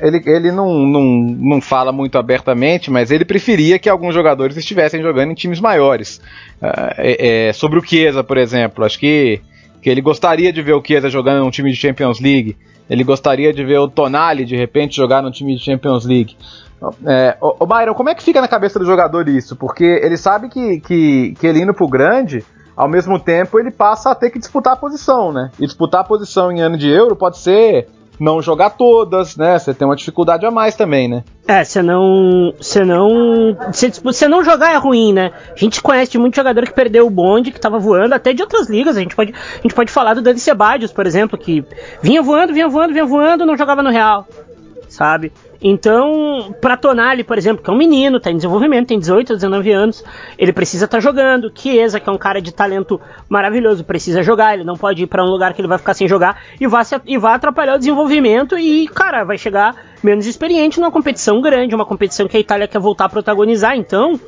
ele, 0.00 0.22
ele 0.26 0.52
não, 0.52 0.74
não, 0.74 1.02
não 1.02 1.60
fala 1.60 1.90
muito 1.90 2.18
abertamente, 2.18 2.90
mas 2.90 3.10
ele 3.10 3.24
preferia 3.24 3.78
que 3.78 3.88
alguns 3.88 4.14
jogadores 4.14 4.56
estivessem 4.56 5.02
jogando 5.02 5.32
em 5.32 5.34
times 5.34 5.60
maiores. 5.60 6.20
É, 6.60 7.48
é, 7.48 7.52
sobre 7.52 7.78
o 7.78 7.82
Chiesa, 7.82 8.22
por 8.22 8.36
exemplo, 8.36 8.84
acho 8.84 8.98
que, 8.98 9.40
que 9.80 9.88
ele 9.88 10.00
gostaria 10.00 10.52
de 10.52 10.60
ver 10.62 10.74
o 10.74 10.82
Chiesa 10.84 11.08
jogando 11.08 11.42
num 11.42 11.50
time 11.50 11.70
de 11.70 11.76
Champions 11.76 12.20
League. 12.20 12.56
Ele 12.88 13.02
gostaria 13.02 13.52
de 13.52 13.64
ver 13.64 13.78
o 13.78 13.88
Tonali 13.88 14.44
de 14.44 14.56
repente 14.56 14.96
jogar 14.96 15.22
num 15.22 15.30
time 15.30 15.56
de 15.56 15.64
Champions 15.64 16.04
League. 16.04 16.36
É, 17.06 17.36
o, 17.40 17.64
o 17.64 17.66
Byron, 17.66 17.94
como 17.94 18.10
é 18.10 18.14
que 18.14 18.22
fica 18.22 18.40
na 18.40 18.48
cabeça 18.48 18.78
do 18.78 18.84
jogador 18.84 19.28
isso? 19.28 19.56
Porque 19.56 19.84
ele 19.84 20.16
sabe 20.16 20.48
que, 20.48 20.80
que, 20.80 21.34
que 21.40 21.46
ele 21.46 21.60
indo 21.62 21.72
pro 21.72 21.88
grande, 21.88 22.44
ao 22.76 22.88
mesmo 22.88 23.18
tempo 23.18 23.58
ele 23.58 23.70
passa 23.70 24.10
a 24.10 24.14
ter 24.14 24.30
que 24.30 24.38
disputar 24.38 24.74
a 24.74 24.76
posição, 24.76 25.32
né? 25.32 25.50
E 25.58 25.64
disputar 25.64 26.02
a 26.02 26.04
posição 26.04 26.52
em 26.52 26.60
ano 26.60 26.76
de 26.76 26.88
euro 26.88 27.16
pode 27.16 27.38
ser 27.38 27.88
não 28.18 28.40
jogar 28.40 28.70
todas, 28.70 29.36
né? 29.36 29.58
Você 29.58 29.74
tem 29.74 29.86
uma 29.86 29.96
dificuldade 29.96 30.44
a 30.46 30.50
mais 30.50 30.74
também, 30.74 31.08
né? 31.08 31.24
É, 31.46 31.62
você 31.62 31.82
não. 31.82 32.52
Você 32.58 32.84
não. 32.84 33.56
Você 34.02 34.28
não 34.28 34.44
jogar 34.44 34.72
é 34.72 34.76
ruim, 34.76 35.12
né? 35.12 35.32
A 35.54 35.58
gente 35.58 35.80
conhece 35.80 36.12
de 36.12 36.18
muito 36.18 36.34
jogador 36.34 36.64
que 36.64 36.72
perdeu 36.72 37.06
o 37.06 37.10
bonde, 37.10 37.52
que 37.52 37.60
tava 37.60 37.78
voando, 37.78 38.14
até 38.14 38.32
de 38.32 38.42
outras 38.42 38.68
ligas. 38.68 38.96
A 38.96 39.00
gente 39.00 39.14
pode, 39.14 39.32
a 39.32 39.62
gente 39.62 39.74
pode 39.74 39.92
falar 39.92 40.14
do 40.14 40.22
Dani 40.22 40.38
Sebadios, 40.38 40.92
por 40.92 41.06
exemplo, 41.06 41.38
que 41.38 41.64
vinha 42.02 42.22
voando, 42.22 42.52
vinha 42.52 42.68
voando, 42.68 42.92
vinha 42.92 43.06
voando, 43.06 43.46
não 43.46 43.56
jogava 43.56 43.82
no 43.82 43.90
Real. 43.90 44.26
Sabe? 44.96 45.30
Então, 45.60 46.54
para 46.58 46.74
Tonali, 46.74 47.22
por 47.22 47.36
exemplo, 47.36 47.62
que 47.62 47.68
é 47.68 47.72
um 47.72 47.76
menino, 47.76 48.18
tá 48.18 48.30
em 48.30 48.36
desenvolvimento, 48.36 48.88
tem 48.88 48.98
18, 48.98 49.34
19 49.34 49.70
anos, 49.70 50.02
ele 50.38 50.54
precisa 50.54 50.86
estar 50.86 50.96
tá 50.96 51.00
jogando. 51.02 51.52
Chiesa, 51.54 52.00
que 52.00 52.08
é 52.08 52.12
um 52.12 52.16
cara 52.16 52.40
de 52.40 52.50
talento 52.50 52.98
maravilhoso, 53.28 53.84
precisa 53.84 54.22
jogar, 54.22 54.54
ele 54.54 54.64
não 54.64 54.74
pode 54.74 55.02
ir 55.02 55.06
para 55.06 55.22
um 55.22 55.28
lugar 55.28 55.52
que 55.52 55.60
ele 55.60 55.68
vai 55.68 55.76
ficar 55.76 55.92
sem 55.92 56.08
jogar 56.08 56.40
e 56.58 56.66
vai, 56.66 56.82
se, 56.82 56.98
e 57.04 57.18
vai 57.18 57.34
atrapalhar 57.34 57.74
o 57.74 57.78
desenvolvimento 57.78 58.58
e, 58.58 58.88
cara, 58.88 59.22
vai 59.22 59.36
chegar 59.36 59.76
menos 60.02 60.24
experiente 60.24 60.80
numa 60.80 60.90
competição 60.90 61.42
grande, 61.42 61.74
uma 61.74 61.84
competição 61.84 62.26
que 62.26 62.38
a 62.38 62.40
Itália 62.40 62.66
quer 62.66 62.78
voltar 62.78 63.04
a 63.04 63.08
protagonizar. 63.10 63.76
Então, 63.76 64.18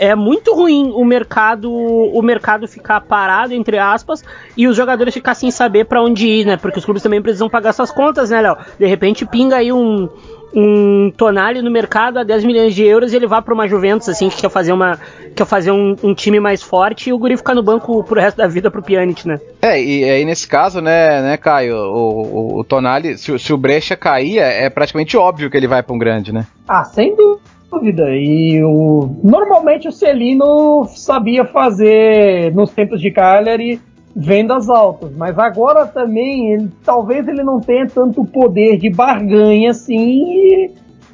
é 0.00 0.14
muito 0.14 0.54
ruim 0.54 0.90
o 0.94 1.04
mercado 1.04 1.70
o 1.70 2.22
mercado 2.22 2.66
ficar 2.66 3.02
parado 3.02 3.52
entre 3.52 3.78
aspas 3.78 4.24
e 4.56 4.66
os 4.66 4.74
jogadores 4.74 5.12
ficar 5.12 5.34
sem 5.34 5.50
saber 5.50 5.84
para 5.84 6.02
onde 6.02 6.26
ir, 6.26 6.46
né? 6.46 6.56
Porque 6.56 6.78
os 6.78 6.84
clubes 6.84 7.02
também 7.02 7.20
precisam 7.20 7.50
pagar 7.50 7.74
suas 7.74 7.90
contas, 7.90 8.30
né, 8.30 8.40
Léo? 8.40 8.56
De 8.78 8.86
repente 8.86 9.26
pinga 9.26 9.56
aí 9.56 9.70
um 9.70 10.08
um 10.52 11.12
Tonali 11.16 11.62
no 11.62 11.70
mercado 11.70 12.18
a 12.18 12.24
10 12.24 12.44
milhões 12.44 12.74
de 12.74 12.84
euros 12.84 13.12
e 13.12 13.16
ele 13.16 13.26
vá 13.26 13.40
para 13.40 13.54
uma 13.54 13.68
Juventus 13.68 14.08
assim 14.08 14.28
que 14.28 14.40
quer 14.40 14.50
fazer 14.50 14.72
uma 14.72 14.98
quer 15.36 15.44
fazer 15.44 15.70
um, 15.70 15.94
um, 16.02 16.14
time 16.14 16.40
mais 16.40 16.62
forte 16.62 17.10
e 17.10 17.12
o 17.12 17.18
Guri 17.18 17.36
ficar 17.36 17.54
no 17.54 17.62
banco 17.62 18.02
pro 18.02 18.18
resto 18.18 18.38
da 18.38 18.48
vida 18.48 18.70
pro 18.70 18.82
Pjanic, 18.82 19.28
né? 19.28 19.38
É, 19.62 19.80
e 19.80 20.02
aí 20.02 20.24
nesse 20.24 20.48
caso, 20.48 20.80
né, 20.80 21.22
né, 21.22 21.36
Caio, 21.36 21.76
o, 21.76 22.56
o, 22.56 22.60
o 22.60 22.64
Tonali, 22.64 23.16
se, 23.16 23.38
se, 23.38 23.52
o 23.52 23.56
Brecha 23.56 23.96
cair, 23.96 24.38
é, 24.38 24.64
é 24.64 24.70
praticamente 24.70 25.16
óbvio 25.16 25.50
que 25.50 25.56
ele 25.56 25.68
vai 25.68 25.82
para 25.82 25.94
um 25.94 25.98
grande, 25.98 26.32
né? 26.32 26.46
Ah, 26.66 26.84
sem 26.84 27.14
dúvida. 27.14 27.49
E 27.72 28.62
o, 28.64 29.16
normalmente 29.22 29.86
o 29.86 29.92
Celino 29.92 30.86
sabia 30.88 31.44
fazer 31.44 32.52
nos 32.54 32.70
tempos 32.70 33.00
de 33.00 33.10
Cagliari 33.10 33.80
vendas 34.14 34.68
altas, 34.68 35.12
mas 35.16 35.38
agora 35.38 35.86
também 35.86 36.52
ele, 36.52 36.68
talvez 36.84 37.28
ele 37.28 37.44
não 37.44 37.60
tenha 37.60 37.86
tanto 37.86 38.24
poder 38.24 38.76
de 38.76 38.90
barganha 38.90 39.70
assim 39.70 40.24
e, 40.24 40.70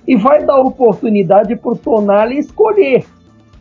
e 0.06 0.16
vai 0.16 0.44
dar 0.44 0.58
oportunidade 0.60 1.54
para 1.56 1.72
o 1.72 1.76
Tonali 1.76 2.38
escolher. 2.38 3.04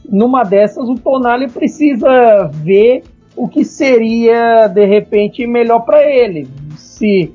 Numa 0.09 0.43
dessas, 0.43 0.87
o 0.87 0.95
Tonali 0.95 1.49
precisa 1.49 2.49
ver 2.53 3.03
o 3.35 3.47
que 3.47 3.65
seria 3.65 4.67
de 4.67 4.85
repente 4.85 5.45
melhor 5.45 5.79
para 5.79 6.01
ele. 6.03 6.47
Se 6.77 7.33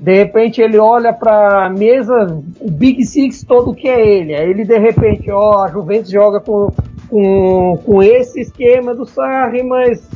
de 0.00 0.14
repente 0.14 0.60
ele 0.60 0.78
olha 0.78 1.12
para 1.12 1.68
mesa, 1.70 2.40
o 2.60 2.70
Big 2.70 3.04
Six 3.04 3.42
todo 3.42 3.74
que 3.74 3.88
é 3.88 4.00
ele, 4.00 4.34
aí 4.34 4.48
ele 4.48 4.64
de 4.64 4.78
repente, 4.78 5.30
ó, 5.30 5.64
a 5.64 5.68
Juventus 5.68 6.10
joga 6.10 6.40
com, 6.40 6.70
com, 7.08 7.78
com 7.84 8.02
esse 8.02 8.40
esquema 8.40 8.94
do 8.94 9.04
Sarri, 9.04 9.62
mas 9.62 10.08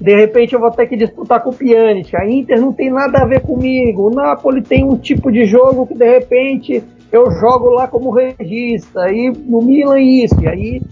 de 0.00 0.16
repente 0.16 0.54
eu 0.54 0.60
vou 0.60 0.70
ter 0.70 0.86
que 0.86 0.96
disputar 0.96 1.42
com 1.42 1.50
o 1.50 1.54
Pjanic. 1.54 2.16
A 2.16 2.28
Inter 2.28 2.58
não 2.58 2.72
tem 2.72 2.90
nada 2.90 3.18
a 3.18 3.26
ver 3.26 3.42
comigo. 3.42 4.08
O 4.08 4.14
Napoli 4.14 4.62
tem 4.62 4.82
um 4.82 4.96
tipo 4.96 5.30
de 5.30 5.44
jogo 5.44 5.86
que 5.86 5.94
de 5.94 6.10
repente 6.10 6.82
eu 7.12 7.30
jogo 7.32 7.68
lá 7.68 7.86
como 7.86 8.10
regista. 8.10 9.12
E 9.12 9.30
no 9.30 9.60
Milan 9.60 10.00
isso. 10.00 10.40
E 10.40 10.48
aí 10.48 10.82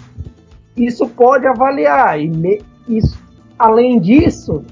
isso 0.77 1.09
pode 1.09 1.47
avaliar. 1.47 2.21
E 2.21 2.29
me, 2.29 2.61
isso, 2.87 3.19
além 3.59 3.99
disso, 3.99 4.63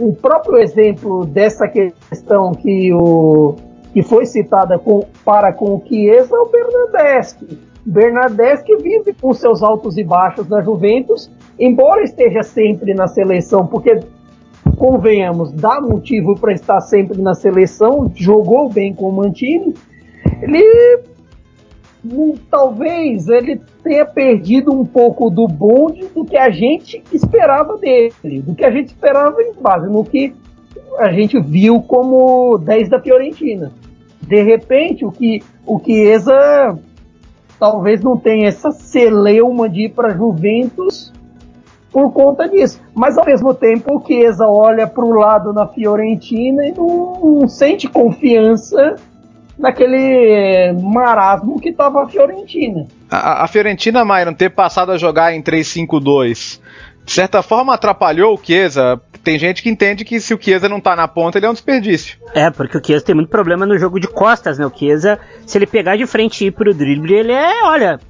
o 0.00 0.12
próprio 0.14 0.58
exemplo 0.58 1.24
dessa 1.26 1.68
questão 1.68 2.52
que, 2.52 2.92
o, 2.92 3.54
que 3.92 4.02
foi 4.02 4.26
citada 4.26 4.78
com, 4.78 5.06
para 5.24 5.52
com 5.52 5.76
o 5.76 5.82
Chiesa 5.86 6.34
é 6.34 6.38
o 6.38 6.46
Bernardeschi. 6.46 7.58
Bernardeschi 7.84 8.76
vive 8.76 9.14
com 9.20 9.32
seus 9.32 9.62
altos 9.62 9.96
e 9.96 10.04
baixos 10.04 10.48
na 10.48 10.60
Juventus 10.60 11.30
embora 11.60 12.02
esteja 12.02 12.42
sempre 12.42 12.94
na 12.94 13.06
seleção, 13.06 13.66
porque 13.66 14.00
convenhamos, 14.78 15.52
dá 15.52 15.78
motivo 15.78 16.34
para 16.34 16.54
estar 16.54 16.80
sempre 16.80 17.20
na 17.20 17.34
seleção, 17.34 18.10
jogou 18.14 18.70
bem 18.70 18.94
com 18.94 19.10
o 19.10 19.12
Mantini, 19.12 19.74
ele 20.40 21.00
talvez 22.50 23.28
ele 23.28 23.60
tenha 23.82 24.06
perdido 24.06 24.72
um 24.72 24.84
pouco 24.84 25.28
do 25.28 25.46
bonde 25.46 26.06
do 26.14 26.24
que 26.24 26.36
a 26.36 26.50
gente 26.50 27.02
esperava 27.12 27.76
dele, 27.76 28.42
do 28.42 28.54
que 28.54 28.64
a 28.64 28.70
gente 28.70 28.88
esperava 28.88 29.42
em 29.42 29.52
base 29.54 29.88
no 29.88 30.04
que 30.04 30.34
a 30.98 31.10
gente 31.12 31.38
viu 31.40 31.80
como 31.82 32.58
10 32.58 32.88
da 32.88 33.00
Fiorentina. 33.00 33.72
De 34.22 34.42
repente, 34.42 35.04
o 35.04 35.10
que 35.10 35.42
o 35.66 35.78
Chiesa 35.78 36.78
talvez 37.58 38.02
não 38.02 38.16
tenha 38.16 38.48
essa 38.48 38.70
celeuma 38.70 39.68
de 39.68 39.86
ir 39.86 39.88
para 39.90 40.16
Juventus 40.16 41.12
por 41.92 42.12
conta 42.12 42.48
disso. 42.48 42.80
Mas 42.94 43.18
ao 43.18 43.26
mesmo 43.26 43.52
tempo 43.52 43.96
o 43.96 44.06
Chiesa 44.06 44.46
olha 44.48 44.86
para 44.86 45.04
o 45.04 45.12
lado 45.12 45.52
na 45.52 45.66
Fiorentina 45.66 46.66
e 46.66 46.72
não, 46.72 47.40
não 47.40 47.48
sente 47.48 47.88
confiança 47.88 48.96
naquele 49.60 50.72
marasmo 50.72 51.60
que 51.60 51.68
estava 51.68 52.02
a 52.02 52.08
Fiorentina. 52.08 52.86
A, 53.10 53.44
a 53.44 53.48
Fiorentina, 53.48 54.04
Myron, 54.04 54.32
ter 54.32 54.50
passado 54.50 54.90
a 54.90 54.98
jogar 54.98 55.34
em 55.34 55.42
3-5-2, 55.42 56.60
de 57.04 57.12
certa 57.12 57.42
forma 57.42 57.74
atrapalhou 57.74 58.34
o 58.34 58.40
Chiesa. 58.42 59.00
Tem 59.22 59.38
gente 59.38 59.62
que 59.62 59.68
entende 59.68 60.02
que 60.02 60.18
se 60.18 60.32
o 60.32 60.42
Chiesa 60.42 60.66
não 60.66 60.80
tá 60.80 60.96
na 60.96 61.06
ponta, 61.06 61.38
ele 61.38 61.44
é 61.44 61.50
um 61.50 61.52
desperdício. 61.52 62.18
É, 62.34 62.50
porque 62.50 62.78
o 62.78 62.84
Chiesa 62.84 63.04
tem 63.04 63.14
muito 63.14 63.28
problema 63.28 63.66
no 63.66 63.78
jogo 63.78 64.00
de 64.00 64.08
costas, 64.08 64.58
né? 64.58 64.64
O 64.64 64.74
Chiesa, 64.74 65.18
se 65.46 65.58
ele 65.58 65.66
pegar 65.66 65.96
de 65.96 66.06
frente 66.06 66.42
e 66.42 66.46
ir 66.46 66.52
pro 66.52 66.72
drible, 66.72 67.14
ele 67.14 67.32
é, 67.32 67.62
olha, 67.64 68.00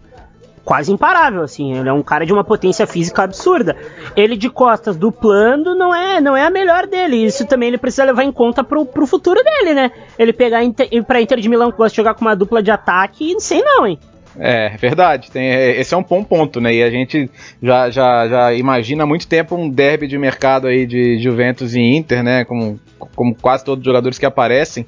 quase 0.65 0.93
imparável, 0.93 1.43
assim. 1.43 1.77
Ele 1.79 1.89
é 1.89 1.93
um 1.93 2.03
cara 2.03 2.25
de 2.25 2.33
uma 2.33 2.45
potência 2.45 2.87
física 2.87 3.23
absurda. 3.23 3.77
Ele 4.17 4.37
de 4.37 4.49
costas 4.49 4.97
duplando 4.97 5.75
não 5.75 5.95
é, 5.95 6.21
não 6.21 6.37
é 6.37 6.45
a 6.45 6.51
melhor 6.51 6.87
dele. 6.87 7.25
Isso 7.25 7.47
também 7.47 7.69
ele 7.69 7.79
precisa 7.79 8.05
levar 8.05 8.25
em 8.25 8.33
conta 8.33 8.63
pro, 8.63 8.85
pro 8.85 9.07
futuro 9.07 9.43
dele, 9.43 9.75
né? 9.75 9.91
Ele 10.19 10.33
pegar 10.33 10.63
ir 10.63 11.05
pra 11.05 11.21
Inter 11.21 11.41
de 11.41 11.49
Milão 11.49 11.71
que 11.71 11.79
gosta 11.79 11.91
de 11.91 11.97
jogar 11.97 12.15
com 12.15 12.23
uma 12.23 12.37
dupla 12.37 12.63
de 12.63 12.71
ataque, 12.71 13.33
não 13.33 13.41
sei 13.41 13.63
não, 13.63 13.87
hein? 13.87 13.99
É, 14.39 14.77
verdade. 14.77 15.31
Tem, 15.31 15.49
esse 15.49 15.93
é 15.95 15.97
um 15.97 16.03
bom 16.03 16.23
ponto, 16.23 16.61
né? 16.61 16.75
E 16.75 16.83
a 16.83 16.91
gente 16.91 17.31
já, 17.63 17.91
já, 17.91 18.29
já 18.29 18.55
imagina 18.55 19.03
há 19.03 19.07
muito 19.07 19.27
tempo 19.27 19.57
um 19.57 19.69
derby 19.69 20.07
de 20.07 20.19
mercado 20.19 20.67
aí 20.67 20.87
de 20.87 21.19
Juventus 21.19 21.75
e 21.75 21.81
Inter, 21.81 22.23
né? 22.23 22.45
Como, 22.45 22.79
como 23.15 23.35
quase 23.35 23.65
todos 23.65 23.81
os 23.81 23.87
jogadores 23.87 24.19
que 24.19 24.27
aparecem. 24.27 24.87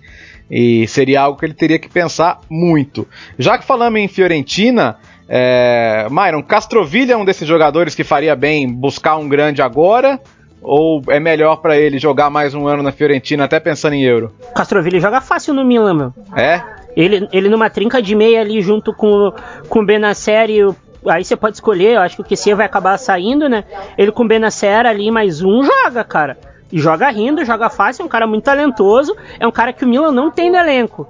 E 0.51 0.87
seria 0.87 1.23
algo 1.23 1.39
que 1.39 1.47
ele 1.47 1.55
teria 1.55 1.79
que 1.79 1.89
pensar 1.89 2.41
muito. 2.49 3.09
Já 3.39 3.57
que 3.57 3.65
falamos 3.65 4.01
em 4.01 4.09
Fiorentina, 4.09 4.97
é, 5.29 6.07
Myron, 6.11 6.43
Castroville 6.43 7.13
é 7.13 7.17
um 7.17 7.25
desses 7.25 7.47
jogadores 7.47 7.95
que 7.95 8.05
faria 8.05 8.35
bem 8.37 8.71
buscar 8.71 9.17
um 9.17 9.29
grande 9.29 9.63
agora? 9.63 10.21
Ou 10.61 11.03
é 11.09 11.19
melhor 11.19 11.57
para 11.57 11.77
ele 11.77 11.99
jogar 11.99 12.31
mais 12.31 12.55
um 12.55 12.69
ano 12.69 12.83
na 12.83 12.93
Fiorentina, 12.93 13.45
até 13.45 13.59
pensando 13.59 13.95
em 13.95 14.03
euro? 14.05 14.33
Castroville 14.55 15.01
joga 15.01 15.21
fácil 15.21 15.55
no 15.55 15.65
Milan, 15.65 15.95
meu. 15.95 16.15
É? 16.37 16.63
Ele, 16.97 17.29
ele 17.33 17.49
numa 17.49 17.69
trinca 17.69 18.01
de 18.01 18.15
meia 18.15 18.41
ali 18.41 18.61
junto 18.61 18.95
com, 18.95 19.33
com 19.69 19.81
o 19.81 19.85
Benacer 19.85 20.51
e 20.51 20.65
o 20.65 20.77
aí 21.05 21.25
você 21.25 21.37
pode 21.37 21.57
escolher, 21.57 21.95
eu 21.95 22.01
acho 22.01 22.17
que 22.17 22.23
o 22.23 22.25
QC 22.25 22.55
vai 22.55 22.67
acabar 22.67 22.97
saindo, 22.99 23.49
né? 23.49 23.65
Ele 23.99 24.13
com 24.13 24.23
o 24.23 24.29
Benacer 24.29 24.87
ali, 24.87 25.11
mais 25.11 25.43
um, 25.43 25.63
joga, 25.65 26.05
cara. 26.05 26.39
E 26.71 26.79
joga 26.79 27.11
rindo, 27.11 27.45
joga 27.45 27.69
fácil, 27.69 28.03
é 28.03 28.07
um 28.07 28.09
cara 28.09 28.27
muito 28.27 28.45
talentoso, 28.45 29.17
é 29.39 29.47
um 29.47 29.51
cara 29.51 29.73
que 29.73 29.85
o 29.85 29.89
Milan 29.89 30.13
não 30.13 30.31
tem 30.31 30.51
no 30.51 30.57
elenco. 30.57 31.09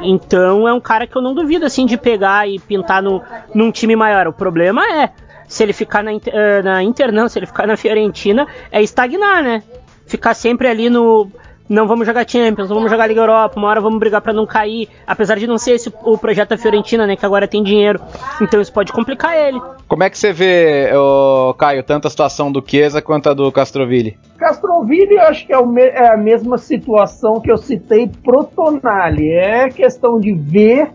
Então 0.00 0.68
é 0.68 0.72
um 0.72 0.80
cara 0.80 1.06
que 1.06 1.16
eu 1.16 1.22
não 1.22 1.34
duvido 1.34 1.64
assim 1.64 1.86
de 1.86 1.96
pegar 1.96 2.48
e 2.48 2.58
pintar 2.58 3.02
no, 3.02 3.22
num 3.54 3.70
time 3.70 3.96
maior. 3.96 4.26
O 4.26 4.32
problema 4.32 4.82
é, 4.86 5.10
se 5.46 5.62
ele 5.62 5.72
ficar 5.72 6.02
na, 6.02 6.12
eh, 6.12 6.62
na 6.62 6.82
Inter, 6.82 7.12
não, 7.12 7.28
se 7.28 7.38
ele 7.38 7.46
ficar 7.46 7.66
na 7.66 7.76
Fiorentina, 7.76 8.46
é 8.70 8.82
estagnar, 8.82 9.42
né? 9.42 9.62
Ficar 10.06 10.34
sempre 10.34 10.68
ali 10.68 10.90
no 10.90 11.30
não 11.68 11.86
vamos 11.86 12.06
jogar 12.06 12.28
Champions, 12.28 12.68
não 12.68 12.76
vamos 12.76 12.90
jogar 12.90 13.06
Liga 13.06 13.20
Europa, 13.20 13.58
uma 13.58 13.68
hora 13.68 13.80
vamos 13.80 13.98
brigar 13.98 14.20
para 14.20 14.32
não 14.32 14.46
cair, 14.46 14.88
apesar 15.06 15.38
de 15.38 15.46
não 15.46 15.56
ser 15.56 15.72
esse 15.72 15.92
o 16.02 16.18
projeto 16.18 16.50
da 16.50 16.58
Fiorentina, 16.58 17.06
né, 17.06 17.16
que 17.16 17.24
agora 17.24 17.48
tem 17.48 17.62
dinheiro. 17.62 18.00
Então 18.40 18.60
isso 18.60 18.72
pode 18.72 18.92
complicar 18.92 19.36
ele. 19.36 19.60
Como 19.88 20.02
é 20.02 20.10
que 20.10 20.18
você 20.18 20.32
vê, 20.32 20.90
oh, 20.94 21.54
Caio, 21.54 21.82
tanto 21.82 22.06
a 22.06 22.10
situação 22.10 22.52
do 22.52 22.62
Chiesa 22.66 23.00
quanto 23.00 23.30
a 23.30 23.34
do 23.34 23.50
Castroville? 23.50 24.16
Castroville 24.38 25.14
eu 25.14 25.22
acho 25.22 25.46
que 25.46 25.52
é, 25.52 25.56
é, 25.56 26.12
a 26.12 26.16
mesma 26.16 26.58
situação 26.58 27.40
que 27.40 27.50
eu 27.50 27.56
citei 27.56 28.10
pro 28.22 28.44
Tonali. 28.44 29.30
É 29.30 29.68
questão 29.68 30.20
de 30.20 30.32
ver 30.32 30.90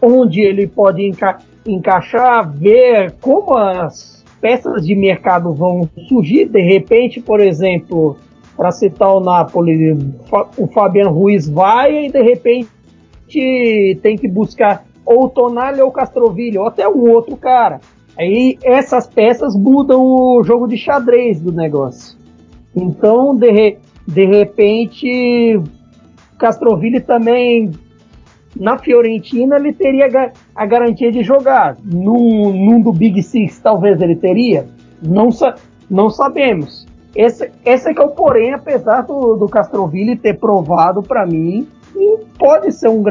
onde 0.00 0.40
ele 0.40 0.66
pode 0.66 1.02
enca 1.02 1.38
encaixar, 1.66 2.50
ver 2.52 3.14
como 3.22 3.56
as 3.56 4.22
peças 4.38 4.84
de 4.84 4.94
mercado 4.94 5.54
vão 5.54 5.88
surgir. 6.08 6.46
De 6.46 6.60
repente, 6.60 7.20
por 7.20 7.40
exemplo, 7.40 8.18
para 8.56 8.70
citar 8.70 9.14
o 9.14 9.20
Napoli, 9.20 9.98
o 10.56 10.66
Fabian 10.68 11.08
Ruiz 11.08 11.48
vai 11.48 12.06
e 12.06 12.10
de 12.10 12.22
repente 12.22 12.68
tem 14.02 14.16
que 14.16 14.28
buscar 14.28 14.84
ou 15.04 15.28
Tonali 15.28 15.80
ou 15.80 15.88
o 15.88 15.92
Castroville, 15.92 16.58
ou 16.58 16.66
até 16.66 16.88
um 16.88 17.10
outro 17.10 17.36
cara. 17.36 17.80
Aí 18.16 18.58
essas 18.62 19.06
peças 19.06 19.56
mudam 19.56 20.00
o 20.02 20.42
jogo 20.44 20.66
de 20.66 20.76
xadrez 20.76 21.40
do 21.40 21.52
negócio. 21.52 22.16
Então, 22.74 23.34
de, 23.34 23.50
re, 23.50 23.78
de 24.06 24.24
repente, 24.24 25.60
Castroville 26.38 27.00
também 27.00 27.72
na 28.58 28.78
Fiorentina 28.78 29.56
ele 29.56 29.72
teria 29.72 30.32
a 30.54 30.66
garantia 30.66 31.10
de 31.10 31.22
jogar. 31.22 31.76
Num, 31.84 32.52
num 32.52 32.80
do 32.80 32.92
Big 32.92 33.20
Six 33.22 33.58
talvez 33.60 34.00
ele 34.00 34.16
teria. 34.16 34.66
Não, 35.02 35.28
não 35.90 36.08
sabemos. 36.08 36.83
Esse, 37.14 37.50
esse 37.64 37.88
é 37.88 37.94
que 37.94 38.00
é 38.00 38.04
o 38.04 38.10
porém, 38.10 38.52
apesar 38.52 39.02
do, 39.02 39.36
do 39.36 39.48
Castroville 39.48 40.16
ter 40.16 40.34
provado 40.34 41.02
para 41.02 41.24
mim 41.24 41.68
que 41.92 42.18
pode 42.36 42.72
ser 42.72 42.88
um, 42.88 43.02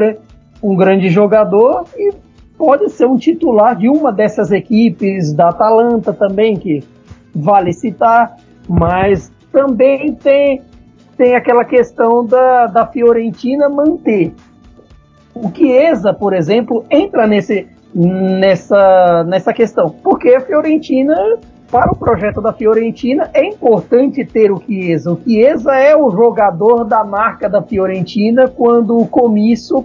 um 0.62 0.76
grande 0.76 1.08
jogador 1.08 1.86
e 1.96 2.12
pode 2.56 2.90
ser 2.90 3.06
um 3.06 3.16
titular 3.16 3.74
de 3.74 3.88
uma 3.88 4.12
dessas 4.12 4.52
equipes 4.52 5.32
da 5.32 5.48
Atalanta 5.48 6.12
também, 6.12 6.56
que 6.56 6.84
vale 7.34 7.72
citar, 7.72 8.36
mas 8.68 9.32
também 9.50 10.14
tem, 10.14 10.62
tem 11.16 11.34
aquela 11.34 11.64
questão 11.64 12.24
da, 12.24 12.66
da 12.66 12.86
Fiorentina 12.86 13.68
manter. 13.68 14.34
O 15.34 15.50
Chiesa, 15.50 16.12
por 16.12 16.32
exemplo, 16.32 16.84
entra 16.90 17.26
nesse, 17.26 17.66
nessa, 17.94 19.24
nessa 19.24 19.52
questão, 19.52 19.90
porque 19.90 20.28
a 20.28 20.40
Fiorentina 20.40 21.38
para 21.74 21.90
o 21.90 21.96
projeto 21.96 22.40
da 22.40 22.52
Fiorentina 22.52 23.28
é 23.34 23.44
importante 23.44 24.24
ter 24.24 24.52
o 24.52 24.62
Chiesa. 24.64 25.10
O 25.10 25.20
Chiesa 25.20 25.74
é 25.74 25.96
o 25.96 26.08
jogador 26.08 26.84
da 26.84 27.02
marca 27.02 27.48
da 27.48 27.60
Fiorentina 27.60 28.46
quando 28.46 28.96
o 28.96 29.08
comício 29.08 29.84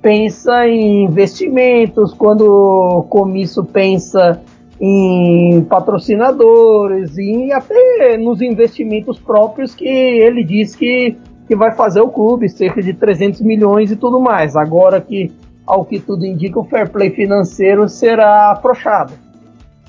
pensa 0.00 0.66
em 0.66 1.04
investimentos, 1.04 2.14
quando 2.14 2.46
o 2.46 3.02
comício 3.02 3.62
pensa 3.62 4.40
em 4.80 5.62
patrocinadores 5.68 7.18
e 7.18 7.52
até 7.52 8.16
nos 8.16 8.40
investimentos 8.40 9.18
próprios 9.18 9.74
que 9.74 9.86
ele 9.86 10.42
diz 10.42 10.74
que, 10.74 11.14
que 11.46 11.54
vai 11.54 11.72
fazer 11.72 12.00
o 12.00 12.08
clube, 12.08 12.48
cerca 12.48 12.80
de 12.80 12.94
300 12.94 13.42
milhões 13.42 13.90
e 13.90 13.96
tudo 13.96 14.18
mais. 14.18 14.56
Agora 14.56 14.98
que, 14.98 15.30
ao 15.66 15.84
que 15.84 16.00
tudo 16.00 16.24
indica, 16.24 16.58
o 16.58 16.64
fair 16.64 16.88
play 16.88 17.10
financeiro 17.10 17.86
será 17.86 18.52
afrouxado 18.52 19.25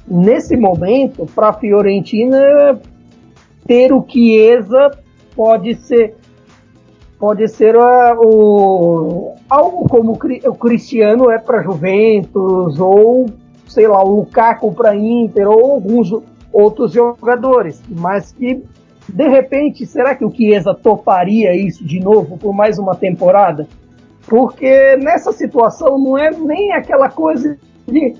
nesse 0.07 0.55
momento, 0.55 1.25
para 1.33 1.49
a 1.49 1.53
Fiorentina, 1.53 2.79
ter 3.65 3.91
o 3.91 4.05
Chiesa 4.07 4.91
pode 5.35 5.75
ser 5.75 6.15
pode 7.19 7.47
ser 7.47 7.75
o, 7.75 9.33
algo 9.49 9.89
como 9.89 10.11
o 10.11 10.55
Cristiano 10.55 11.31
é 11.31 11.39
para 11.39 11.63
Juventus 11.63 12.79
ou 12.79 13.25
sei 13.65 13.87
lá 13.87 14.03
o 14.03 14.17
Lukaku 14.17 14.71
para 14.73 14.95
Inter 14.95 15.49
ou 15.49 15.71
alguns 15.71 16.11
outros 16.53 16.91
jogadores, 16.91 17.81
mas 17.89 18.31
que 18.31 18.63
de 19.09 19.27
repente 19.27 19.85
será 19.85 20.15
que 20.15 20.23
o 20.23 20.31
Chiesa 20.31 20.75
toparia 20.75 21.55
isso 21.55 21.83
de 21.83 21.99
novo 21.99 22.37
por 22.37 22.53
mais 22.53 22.77
uma 22.77 22.95
temporada? 22.95 23.67
Porque 24.27 24.95
nessa 24.97 25.31
situação 25.31 25.97
não 25.97 26.17
é 26.17 26.29
nem 26.29 26.73
aquela 26.73 27.09
coisa 27.09 27.57
de 27.87 28.15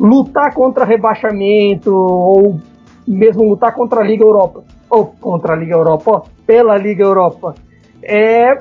lutar 0.00 0.54
contra 0.54 0.84
rebaixamento 0.84 1.94
ou 1.94 2.58
mesmo 3.06 3.44
lutar 3.44 3.74
contra 3.74 4.00
a 4.00 4.04
Liga 4.04 4.24
Europa 4.24 4.64
ou 4.88 5.06
contra 5.06 5.52
a 5.52 5.56
Liga 5.56 5.74
Europa, 5.74 6.10
ó, 6.10 6.22
pela 6.46 6.76
Liga 6.76 7.04
Europa, 7.04 7.54
é 8.02 8.58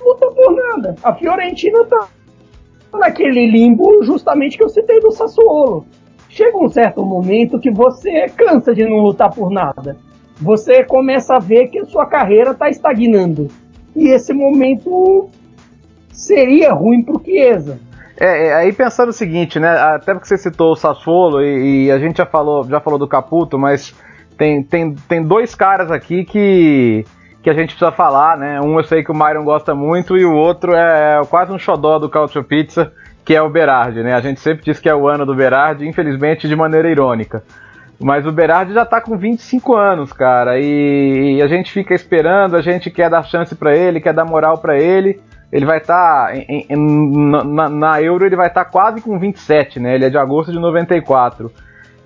luta 0.00 0.26
por 0.30 0.52
nada. 0.52 0.96
A 1.02 1.14
Fiorentina 1.14 1.84
tá 1.84 2.08
naquele 2.94 3.46
limbo 3.46 4.02
justamente 4.02 4.56
que 4.56 4.64
eu 4.64 4.68
citei 4.68 4.98
do 5.00 5.12
Sassuolo. 5.12 5.84
Chega 6.28 6.56
um 6.56 6.68
certo 6.68 7.04
momento 7.04 7.60
que 7.60 7.70
você 7.70 8.28
cansa 8.28 8.74
de 8.74 8.84
não 8.84 8.98
lutar 8.98 9.32
por 9.32 9.50
nada. 9.50 9.96
Você 10.40 10.82
começa 10.82 11.36
a 11.36 11.38
ver 11.38 11.68
que 11.68 11.80
a 11.80 11.84
sua 11.84 12.06
carreira 12.06 12.52
está 12.52 12.70
estagnando. 12.70 13.48
E 13.94 14.08
esse 14.08 14.32
momento 14.32 15.28
seria 16.10 16.72
ruim 16.72 17.02
para 17.02 17.16
o 17.16 17.22
Chiesa. 17.22 17.78
É, 18.20 18.48
é, 18.48 18.54
aí 18.54 18.70
pensando 18.70 19.08
o 19.08 19.14
seguinte, 19.14 19.58
né? 19.58 19.70
Até 19.70 20.12
porque 20.12 20.28
você 20.28 20.36
citou 20.36 20.72
o 20.72 20.76
Sassuolo 20.76 21.42
e, 21.42 21.86
e, 21.86 21.90
a 21.90 21.98
gente 21.98 22.18
já 22.18 22.26
falou, 22.26 22.64
já 22.64 22.78
falou 22.78 22.98
do 22.98 23.08
Caputo, 23.08 23.58
mas 23.58 23.94
tem, 24.36 24.62
tem, 24.62 24.94
tem 24.94 25.22
dois 25.22 25.54
caras 25.54 25.90
aqui 25.90 26.22
que, 26.26 27.06
que 27.42 27.48
a 27.48 27.54
gente 27.54 27.68
precisa 27.70 27.90
falar, 27.90 28.36
né? 28.36 28.60
Um 28.60 28.76
eu 28.76 28.84
sei 28.84 29.02
que 29.02 29.10
o 29.10 29.14
Myron 29.14 29.42
gosta 29.42 29.74
muito 29.74 30.18
e 30.18 30.24
o 30.26 30.34
outro 30.34 30.74
é, 30.74 31.18
é 31.18 31.24
quase 31.24 31.50
um 31.50 31.58
xodó 31.58 31.98
do 31.98 32.10
Culture 32.10 32.44
Pizza, 32.44 32.92
que 33.24 33.34
é 33.34 33.40
o 33.40 33.48
Berardi, 33.48 34.02
né? 34.02 34.12
A 34.12 34.20
gente 34.20 34.38
sempre 34.38 34.66
diz 34.66 34.78
que 34.78 34.88
é 34.88 34.94
o 34.94 35.08
ano 35.08 35.24
do 35.24 35.34
Berardi, 35.34 35.88
infelizmente 35.88 36.46
de 36.46 36.54
maneira 36.54 36.90
irônica. 36.90 37.42
Mas 37.98 38.26
o 38.26 38.32
Berardi 38.32 38.74
já 38.74 38.84
tá 38.84 39.00
com 39.00 39.16
25 39.16 39.74
anos, 39.74 40.12
cara, 40.12 40.58
e, 40.58 41.36
e 41.36 41.42
a 41.42 41.46
gente 41.46 41.72
fica 41.72 41.94
esperando, 41.94 42.54
a 42.54 42.60
gente 42.60 42.90
quer 42.90 43.08
dar 43.08 43.22
chance 43.22 43.54
para 43.54 43.74
ele, 43.74 44.00
quer 44.00 44.12
dar 44.12 44.26
moral 44.26 44.58
para 44.58 44.78
ele 44.78 45.20
ele 45.52 45.66
vai 45.66 45.78
estar 45.78 46.28
tá, 46.28 46.34
na, 46.76 47.68
na, 47.68 48.02
Euro 48.02 48.24
ele 48.24 48.36
vai 48.36 48.46
estar 48.46 48.64
tá 48.64 48.70
quase 48.70 49.00
com 49.00 49.18
27, 49.18 49.80
né? 49.80 49.94
Ele 49.94 50.04
é 50.04 50.10
de 50.10 50.18
agosto 50.18 50.52
de 50.52 50.58
94. 50.58 51.50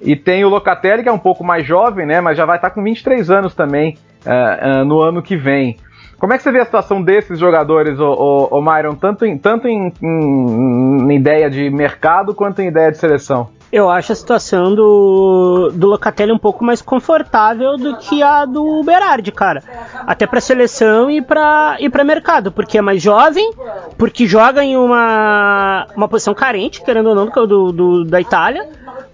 E 0.01 0.17
tem 0.17 0.45
o 0.45 0.49
Locatelli 0.49 1.03
que 1.03 1.09
é 1.09 1.13
um 1.13 1.19
pouco 1.19 1.45
mais 1.45 1.67
jovem, 1.67 2.07
né? 2.07 2.21
Mas 2.21 2.37
já 2.37 2.47
vai 2.47 2.57
estar 2.57 2.71
tá 2.71 2.75
com 2.75 2.83
23 2.83 3.31
anos 3.31 3.55
também 3.55 3.99
uh, 4.25 4.81
uh, 4.81 4.85
no 4.85 5.01
ano 5.01 5.23
que 5.23 5.37
vem. 5.37 5.77
Como 6.19 6.33
é 6.33 6.37
que 6.39 6.43
você 6.43 6.53
vê 6.53 6.61
a 6.61 6.65
situação 6.65 7.03
desses 7.03 7.39
jogadores, 7.39 7.99
o, 7.99 8.07
o, 8.07 8.59
o 8.59 8.63
Myron, 8.63 8.95
tanto, 8.95 9.27
em, 9.27 9.37
tanto 9.37 9.69
em, 9.69 9.93
em, 10.03 11.15
ideia 11.15 11.51
de 11.51 11.69
mercado 11.69 12.35
quanto 12.35 12.63
em 12.63 12.69
ideia 12.69 12.91
de 12.91 12.97
seleção. 12.97 13.51
Eu 13.75 13.91
acho 13.91 14.13
a 14.13 14.15
situação 14.15 14.73
do, 14.73 15.73
do 15.75 15.89
Locatelli 15.89 16.31
um 16.31 16.39
pouco 16.39 16.65
mais 16.65 16.81
confortável 16.81 17.77
do 17.77 17.97
que 17.97 18.23
a 18.23 18.45
do 18.45 18.85
Berardi, 18.85 19.33
cara. 19.33 19.65
Até 20.07 20.29
para 20.29 20.41
seleção 20.41 21.11
e 21.11 21.21
para 21.21 21.77
e 21.81 21.91
para 21.91 22.05
mercado, 22.05 22.53
porque 22.53 22.79
é 22.79 22.81
mais 22.81 23.03
jovem, 23.03 23.53
porque 23.99 24.29
joga 24.29 24.63
em 24.63 24.77
uma, 24.77 25.89
uma 25.97 26.07
posição 26.07 26.33
carente, 26.33 26.83
querendo 26.85 27.09
ou 27.09 27.17
não, 27.17 27.27
do, 27.27 27.73
do 27.73 28.05
da 28.05 28.21
Itália. 28.21 28.69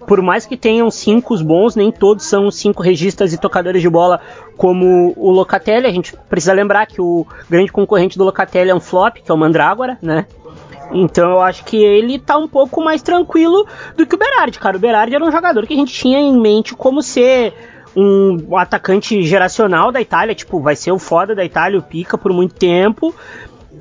Por 0.05 0.21
mais 0.21 0.45
que 0.45 0.55
tenham 0.55 0.91
cinco 0.91 1.35
bons, 1.43 1.75
nem 1.75 1.91
todos 1.91 2.25
são 2.25 2.51
cinco 2.51 2.83
registas 2.83 3.33
e 3.33 3.39
tocadores 3.39 3.81
de 3.81 3.89
bola 3.89 4.21
como 4.57 5.11
o 5.17 5.31
Locatelli. 5.31 5.87
A 5.87 5.91
gente 5.91 6.15
precisa 6.29 6.53
lembrar 6.53 6.85
que 6.85 7.01
o 7.01 7.25
grande 7.49 7.71
concorrente 7.71 8.15
do 8.15 8.23
Locatelli 8.23 8.69
é 8.69 8.75
um 8.75 8.79
flop, 8.79 9.15
que 9.25 9.31
é 9.31 9.33
o 9.33 9.37
Mandrágora, 9.37 9.97
né? 10.03 10.27
Então 10.93 11.31
eu 11.31 11.41
acho 11.41 11.63
que 11.63 11.77
ele 11.77 12.19
tá 12.19 12.37
um 12.37 12.47
pouco 12.47 12.83
mais 12.83 13.01
tranquilo 13.01 13.65
do 13.95 14.05
que 14.05 14.15
o 14.15 14.17
Berardi, 14.17 14.59
cara. 14.59 14.77
O 14.77 14.79
Berardi 14.79 15.15
era 15.15 15.23
um 15.23 15.31
jogador 15.31 15.65
que 15.65 15.73
a 15.73 15.77
gente 15.77 15.93
tinha 15.93 16.19
em 16.19 16.39
mente 16.39 16.75
como 16.75 17.01
ser 17.01 17.53
um 17.95 18.57
atacante 18.57 19.21
geracional 19.23 19.91
da 19.91 20.01
Itália, 20.01 20.35
tipo, 20.35 20.59
vai 20.59 20.75
ser 20.75 20.91
o 20.91 20.99
foda 20.99 21.35
da 21.35 21.43
Itália, 21.43 21.79
o 21.79 21.83
pica 21.83 22.17
por 22.17 22.31
muito 22.31 22.55
tempo. 22.55 23.13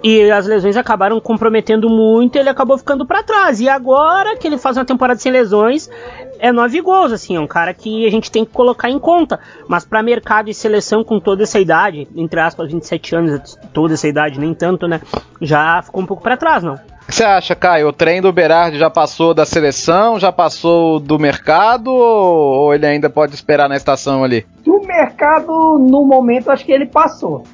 E 0.02 0.30
as 0.30 0.46
lesões 0.46 0.76
acabaram 0.78 1.20
comprometendo 1.20 1.90
muito, 1.90 2.36
ele 2.36 2.48
acabou 2.48 2.78
ficando 2.78 3.04
para 3.04 3.22
trás. 3.22 3.60
E 3.60 3.68
agora 3.68 4.36
que 4.36 4.46
ele 4.46 4.56
faz 4.56 4.76
uma 4.78 4.84
temporada 4.84 5.20
sem 5.20 5.30
lesões, 5.30 5.90
é 6.38 6.50
nove 6.50 6.80
gols, 6.80 7.12
assim, 7.12 7.36
é 7.36 7.40
um 7.40 7.46
cara 7.46 7.74
que 7.74 8.06
a 8.06 8.10
gente 8.10 8.30
tem 8.30 8.44
que 8.44 8.52
colocar 8.52 8.88
em 8.88 8.98
conta. 8.98 9.38
Mas 9.68 9.84
para 9.84 10.02
mercado 10.02 10.48
e 10.48 10.54
seleção 10.54 11.04
com 11.04 11.20
toda 11.20 11.42
essa 11.42 11.60
idade, 11.60 12.08
entre 12.16 12.40
aspas, 12.40 12.72
27 12.72 13.14
anos, 13.14 13.58
toda 13.74 13.92
essa 13.92 14.08
idade, 14.08 14.40
nem 14.40 14.54
tanto, 14.54 14.88
né? 14.88 15.02
Já 15.40 15.82
ficou 15.82 16.02
um 16.02 16.06
pouco 16.06 16.22
para 16.22 16.36
trás, 16.36 16.62
não. 16.62 16.78
O 17.02 17.06
que 17.06 17.14
você 17.14 17.24
acha, 17.24 17.56
Caio? 17.56 17.88
O 17.88 17.92
trem 17.92 18.20
do 18.20 18.32
Berardi 18.32 18.78
já 18.78 18.88
passou 18.88 19.34
da 19.34 19.44
seleção, 19.44 20.18
já 20.18 20.30
passou 20.30 21.00
do 21.00 21.18
mercado 21.18 21.90
ou 21.90 22.72
ele 22.74 22.86
ainda 22.86 23.10
pode 23.10 23.34
esperar 23.34 23.68
na 23.68 23.76
estação 23.76 24.22
ali? 24.22 24.46
Do 24.64 24.80
mercado, 24.80 25.78
no 25.78 26.04
momento, 26.04 26.50
acho 26.50 26.64
que 26.64 26.72
ele 26.72 26.86
passou. 26.86 27.44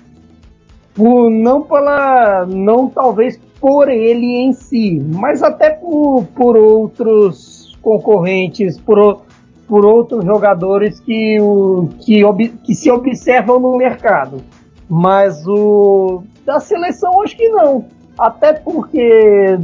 Por, 0.94 1.30
não 1.30 1.62
pela. 1.62 2.46
Não 2.46 2.88
talvez 2.88 3.38
por 3.60 3.88
ele 3.88 4.26
em 4.38 4.52
si, 4.52 5.02
mas 5.14 5.42
até 5.42 5.70
por, 5.70 6.26
por 6.34 6.56
outros 6.56 7.76
concorrentes, 7.80 8.78
por, 8.78 9.22
por 9.66 9.84
outros 9.84 10.24
jogadores 10.24 11.00
que, 11.00 11.40
o, 11.40 11.88
que, 12.00 12.24
ob, 12.24 12.48
que 12.48 12.74
se 12.74 12.90
observam 12.90 13.58
no 13.58 13.76
mercado. 13.76 14.42
Mas 14.88 15.46
o 15.46 16.22
da 16.44 16.60
seleção 16.60 17.22
acho 17.22 17.36
que 17.36 17.48
não 17.48 17.84
até 18.18 18.52
porque 18.52 19.58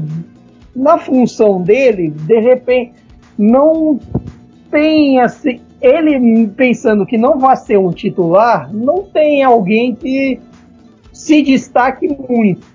na 0.75 0.99
função 0.99 1.63
dele, 1.63 2.11
de 2.11 2.41
repente, 2.41 2.95
não 3.39 3.99
tem 4.71 5.21
assim. 5.21 5.61
Ele 5.81 6.47
pensando 6.49 7.05
que 7.05 7.19
não 7.19 7.39
vai 7.39 7.57
ser 7.57 7.79
um 7.79 7.91
titular, 7.91 8.73
não 8.73 9.03
tem 9.03 9.43
alguém 9.43 9.95
que 9.95 10.41
se 11.13 11.43
destaque 11.43 12.09
muito. 12.09 12.67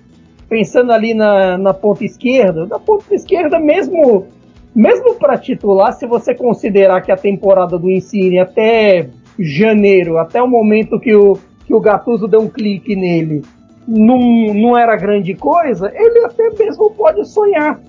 Pensando 0.50 0.92
ali 0.92 1.14
na, 1.14 1.58
na 1.58 1.74
ponta 1.74 2.06
esquerda, 2.06 2.66
na 2.66 2.80
ponta 2.80 3.14
esquerda, 3.14 3.60
mesmo, 3.60 4.28
mesmo 4.76 5.16
para 5.16 5.38
titular, 5.38 5.94
se 5.94 6.06
você 6.06 6.36
considerar 6.36 7.02
que 7.02 7.12
a 7.12 7.18
temporada 7.18 7.78
do 7.78 7.90
Insigne 7.90 8.40
até 8.40 9.10
janeiro, 9.40 10.18
até 10.18 10.42
o 10.42 10.48
momento 10.48 11.00
que 11.00 11.14
o, 11.16 11.38
que 11.66 11.74
o 11.74 11.80
Gattuso 11.80 12.28
deu 12.28 12.42
um 12.42 12.50
clique 12.50 12.96
nele, 12.96 13.44
não, 13.88 14.20
não 14.54 14.78
era 14.78 14.96
grande 14.96 15.34
coisa, 15.34 15.92
ele 15.96 16.26
até 16.26 16.50
mesmo 16.52 16.92
pode 16.92 17.26
sonhar. 17.26 17.80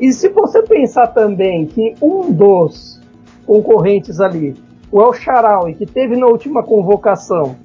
E 0.00 0.12
se 0.12 0.28
você 0.28 0.62
pensar 0.62 1.08
também 1.08 1.66
que 1.66 1.94
um 2.00 2.32
dos 2.32 3.00
concorrentes 3.46 4.20
ali, 4.20 4.54
o 4.90 5.00
El 5.02 5.12
Sharawi, 5.12 5.74
que 5.74 5.86
teve 5.86 6.16
na 6.16 6.26
última 6.26 6.62
convocação, 6.62 7.56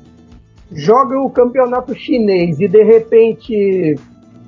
joga 0.71 1.19
o 1.19 1.29
campeonato 1.29 1.93
chinês 1.93 2.59
e 2.59 2.67
de 2.67 2.83
repente 2.83 3.95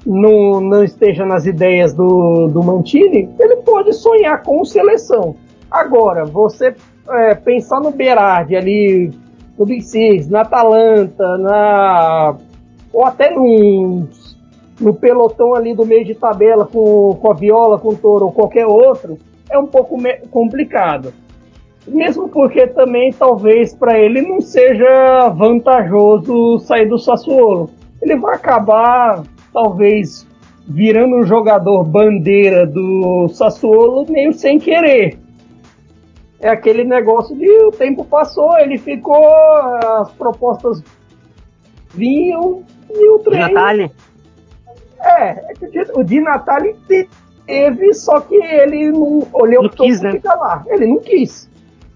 não, 0.06 0.60
não 0.62 0.84
esteja 0.84 1.26
nas 1.26 1.46
ideias 1.46 1.94
do, 1.94 2.48
do 2.48 2.64
Mantini, 2.64 3.30
ele 3.40 3.58
pode 3.58 3.94
sonhar 3.94 4.44
com 4.44 4.64
seleção. 4.66 5.36
Agora, 5.70 6.26
você 6.26 6.76
é, 7.10 7.36
pensar 7.36 7.80
no 7.80 7.92
Berardi 7.92 8.56
ali, 8.56 9.12
no 9.58 9.66
Big 9.66 9.84
na 10.30 10.42
Atalanta, 10.42 11.38
na 11.38 12.36
ou 12.94 13.06
até 13.06 13.32
num, 13.32 14.08
no 14.80 14.94
pelotão 14.94 15.56
ali 15.56 15.74
do 15.74 15.86
meio 15.86 16.06
de 16.06 16.14
tabela 16.14 16.66
com, 16.66 17.18
com 17.20 17.32
a 17.32 17.34
Viola, 17.34 17.80
com 17.80 17.90
o 17.90 17.96
Toro 17.96 18.26
ou 18.26 18.32
qualquer 18.32 18.68
outro, 18.68 19.18
é 19.50 19.58
um 19.58 19.66
pouco 19.66 19.98
complicado. 20.30 21.14
Mesmo 21.88 22.30
porque 22.30 22.68
também 22.68 23.12
talvez 23.12 23.74
para 23.74 24.00
ele 24.00 24.22
não 24.22 24.40
seja 24.40 25.28
vantajoso 25.30 26.60
sair 26.60 26.88
do 26.88 26.98
Sassuolo. 26.98 27.70
Ele 28.02 28.16
vai 28.16 28.36
acabar 28.36 29.24
talvez 29.52 30.26
virando 30.66 31.18
um 31.18 31.24
jogador 31.24 31.84
bandeira 31.84 32.66
do 32.66 33.28
Sassuolo 33.30 34.10
meio 34.10 34.34
sem 34.34 34.60
querer. 34.60 35.20
É 36.40 36.50
aquele 36.50 36.84
negócio 36.84 37.36
de 37.38 37.50
o 37.64 37.72
tempo 37.72 38.04
passou, 38.04 38.58
ele 38.58 38.78
ficou, 38.78 39.26
as 39.26 40.12
propostas 40.12 40.84
vinham, 41.94 42.64
e 42.94 43.10
o 43.10 43.20
trem. 43.20 43.48
De 43.48 43.54
Natali? 43.54 43.92
É, 45.02 45.30
é 45.30 45.92
o 45.96 46.04
de 46.04 46.20
Natali 46.22 46.76
teve, 46.88 47.94
só 47.94 48.20
que 48.22 48.36
ele 48.36 48.92
não 48.92 49.28
olhou 49.34 49.70
para 49.70 49.86
quis, 49.86 50.02
né? 50.02 50.12
ficar 50.12 50.36
lá. 50.36 50.64
Ele 50.68 50.88
não 50.88 51.00
quis. 51.00 51.50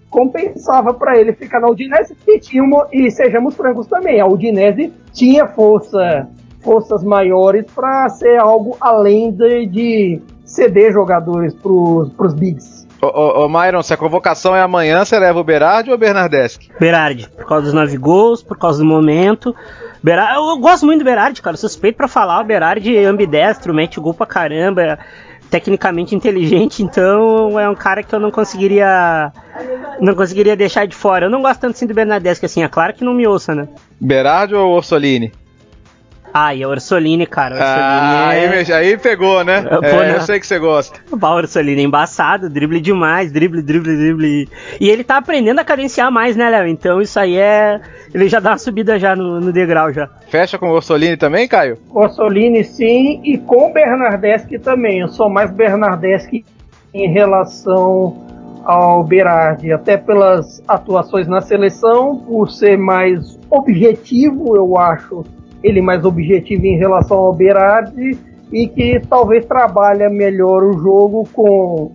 Compensava 0.09 0.93
para 0.93 1.17
ele 1.17 1.33
ficar 1.33 1.59
na 1.59 1.69
Udinese 1.69 2.15
e 2.27 2.39
tinha 2.39 2.63
uma, 2.63 2.87
e 2.91 3.11
sejamos 3.11 3.55
francos 3.55 3.87
também, 3.87 4.19
a 4.19 4.25
Udinese 4.25 4.93
tinha 5.13 5.47
força, 5.47 6.27
forças 6.61 7.03
maiores 7.03 7.65
para 7.73 8.07
ser 8.09 8.37
algo 8.39 8.77
além 8.79 9.31
de, 9.31 9.65
de 9.65 10.21
ceder 10.45 10.93
jogadores 10.93 11.53
para 11.53 11.71
os 11.71 12.33
bigs. 12.33 12.76
Ô, 13.01 13.05
ô, 13.05 13.45
ô, 13.45 13.49
Myron, 13.49 13.83
se 13.83 13.93
a 13.93 13.97
convocação 13.97 14.55
é 14.55 14.61
amanhã, 14.61 15.05
você 15.05 15.19
leva 15.19 15.39
o 15.39 15.43
Berardi 15.43 15.89
ou 15.89 15.95
o 15.95 15.99
Bernardeschi? 15.99 16.71
Berardi, 16.79 17.29
por 17.29 17.45
causa 17.45 17.65
dos 17.65 17.73
nove 17.73 17.95
gols, 17.97 18.41
por 18.41 18.57
causa 18.57 18.79
do 18.79 18.85
momento. 18.85 19.55
Berardi, 20.01 20.35
eu 20.35 20.57
gosto 20.57 20.85
muito 20.85 20.99
do 20.99 21.05
Berardi, 21.05 21.41
cara. 21.41 21.55
Suspeito 21.55 21.95
para 21.95 22.07
falar, 22.07 22.41
o 22.41 22.43
Berardi 22.43 22.97
é 22.97 23.05
ambidestro, 23.05 23.73
mete 23.73 23.99
gol 23.99 24.15
pra 24.15 24.25
caramba, 24.25 24.81
é 24.81 24.97
tecnicamente 25.49 26.15
inteligente, 26.15 26.81
então 26.83 27.59
é 27.59 27.69
um 27.69 27.75
cara 27.75 28.01
que 28.01 28.13
eu 28.13 28.19
não 28.19 28.31
conseguiria 28.31 29.31
não 29.99 30.15
conseguiria 30.15 30.55
deixar 30.55 30.87
de 30.87 30.95
fora. 30.95 31.27
Eu 31.27 31.29
não 31.29 31.41
gosto 31.41 31.61
tanto 31.61 31.75
assim 31.75 31.87
do 31.87 31.93
Bernardeschi, 31.93 32.45
assim, 32.45 32.63
é 32.63 32.67
claro 32.67 32.93
que 32.93 33.03
não 33.03 33.13
me 33.13 33.27
ouça, 33.27 33.53
né? 33.53 33.67
Berardi 33.99 34.55
ou 34.55 34.71
Orsolini? 34.71 35.31
Ah, 36.33 36.53
e 36.53 36.63
a 36.63 36.67
Orsolini, 36.67 37.25
cara. 37.25 37.55
Orsolini 37.55 37.71
ah, 37.71 38.33
é... 38.33 38.47
aí, 38.59 38.73
aí, 38.73 38.97
pegou, 38.97 39.43
né? 39.43 39.61
Pô, 39.67 39.85
é, 39.85 40.15
eu 40.15 40.21
sei 40.21 40.39
que 40.39 40.47
você 40.47 40.59
gosta. 40.59 40.99
O 41.11 41.25
Orsolini 41.25 41.81
é 41.81 41.85
embaçado, 41.85 42.49
drible 42.49 42.79
demais, 42.79 43.31
drible, 43.31 43.61
drible, 43.61 43.95
drible. 43.95 44.49
E 44.79 44.89
ele 44.89 45.03
tá 45.03 45.17
aprendendo 45.17 45.59
a 45.59 45.65
cadenciar 45.65 46.11
mais, 46.11 46.35
né, 46.35 46.49
Léo? 46.49 46.67
Então 46.67 47.01
isso 47.01 47.19
aí 47.19 47.37
é. 47.37 47.79
Ele 48.13 48.27
já 48.29 48.39
dá 48.39 48.51
uma 48.51 48.57
subida 48.57 48.99
já 48.99 49.15
no, 49.15 49.39
no 49.39 49.51
degrau 49.51 49.91
já. 49.91 50.09
Fecha 50.29 50.57
com 50.57 50.69
o 50.69 50.73
Orsolini 50.73 51.17
também, 51.17 51.47
Caio? 51.47 51.77
Orsolini 51.93 52.63
sim, 52.63 53.21
e 53.23 53.37
com 53.37 53.69
o 53.69 53.73
Bernardeschi 53.73 54.59
também. 54.59 54.99
Eu 54.99 55.07
sou 55.07 55.29
mais 55.29 55.51
Bernardeschi 55.51 56.45
em 56.93 57.11
relação 57.11 58.27
ao 58.67 59.01
Berardi, 59.01 59.71
até 59.71 59.95
pelas 59.95 60.61
atuações 60.67 61.25
na 61.25 61.39
seleção, 61.39 62.17
por 62.17 62.51
ser 62.51 62.77
mais 62.77 63.39
objetivo, 63.49 64.57
eu 64.57 64.77
acho, 64.77 65.23
ele 65.67 65.81
mais 65.81 66.03
objetivo 66.05 66.65
em 66.65 66.77
relação 66.77 67.17
ao 67.17 67.33
Berardi 67.33 68.17
e 68.51 68.67
que 68.67 68.99
talvez 69.09 69.45
trabalhe 69.45 70.07
melhor 70.09 70.63
o 70.63 70.73
jogo 70.73 71.27
com 71.33 71.91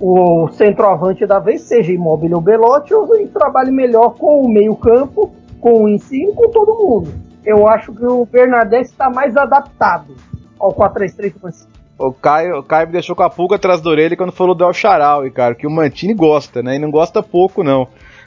o 0.00 0.48
centroavante 0.52 1.26
da 1.26 1.38
vez, 1.38 1.62
seja 1.62 1.92
Imóvel 1.92 2.36
ou 2.36 2.40
Belotti, 2.40 2.92
ele 2.92 3.28
trabalhe 3.28 3.70
melhor 3.70 4.14
com 4.14 4.40
o 4.40 4.48
meio-campo, 4.48 5.32
com 5.60 5.84
o 5.84 5.88
ensino, 5.88 6.32
com 6.34 6.50
todo 6.50 6.74
mundo. 6.74 7.08
Eu 7.44 7.68
acho 7.68 7.92
que 7.92 8.04
o 8.04 8.24
Bernadette 8.24 8.90
está 8.90 9.10
mais 9.10 9.36
adaptado 9.36 10.14
ao 10.58 10.72
4-3-3 10.72 11.66
o 11.98 12.12
Caio, 12.12 12.58
o 12.58 12.62
Caio 12.62 12.86
me 12.86 12.92
deixou 12.92 13.14
com 13.14 13.22
a 13.22 13.30
pulga 13.30 13.56
atrás 13.56 13.80
da 13.80 13.90
orelha 13.90 14.16
quando 14.16 14.32
falou 14.32 14.54
do 14.54 14.64
El 14.64 14.72
Charal, 14.72 15.30
cara, 15.30 15.54
que 15.54 15.66
o 15.66 15.70
Mantini 15.70 16.14
gosta, 16.14 16.62
né? 16.62 16.76
E 16.76 16.78
não 16.78 16.90
gosta 16.90 17.22
pouco, 17.22 17.62
não. 17.62 17.86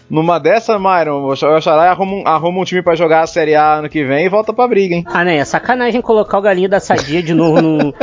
Numa 0.09 0.39
dessa, 0.39 0.77
Myron, 0.77 1.25
o 1.25 1.35
Xarai 1.35 1.87
arruma, 1.87 2.21
arruma 2.29 2.59
um 2.59 2.63
time 2.63 2.81
para 2.83 2.95
jogar 2.95 3.21
a 3.21 3.27
Série 3.27 3.55
A 3.55 3.75
ano 3.75 3.89
que 3.89 4.03
vem 4.03 4.25
e 4.25 4.29
volta 4.29 4.53
pra 4.53 4.67
briga, 4.67 4.95
hein? 4.95 5.03
Ah, 5.07 5.23
né? 5.23 5.37
É 5.37 5.45
sacanagem 5.45 6.01
colocar 6.01 6.37
o 6.37 6.41
galinho 6.41 6.69
da 6.69 6.79
sadia 6.79 7.23
de 7.23 7.33
novo 7.33 7.61
no. 7.61 7.93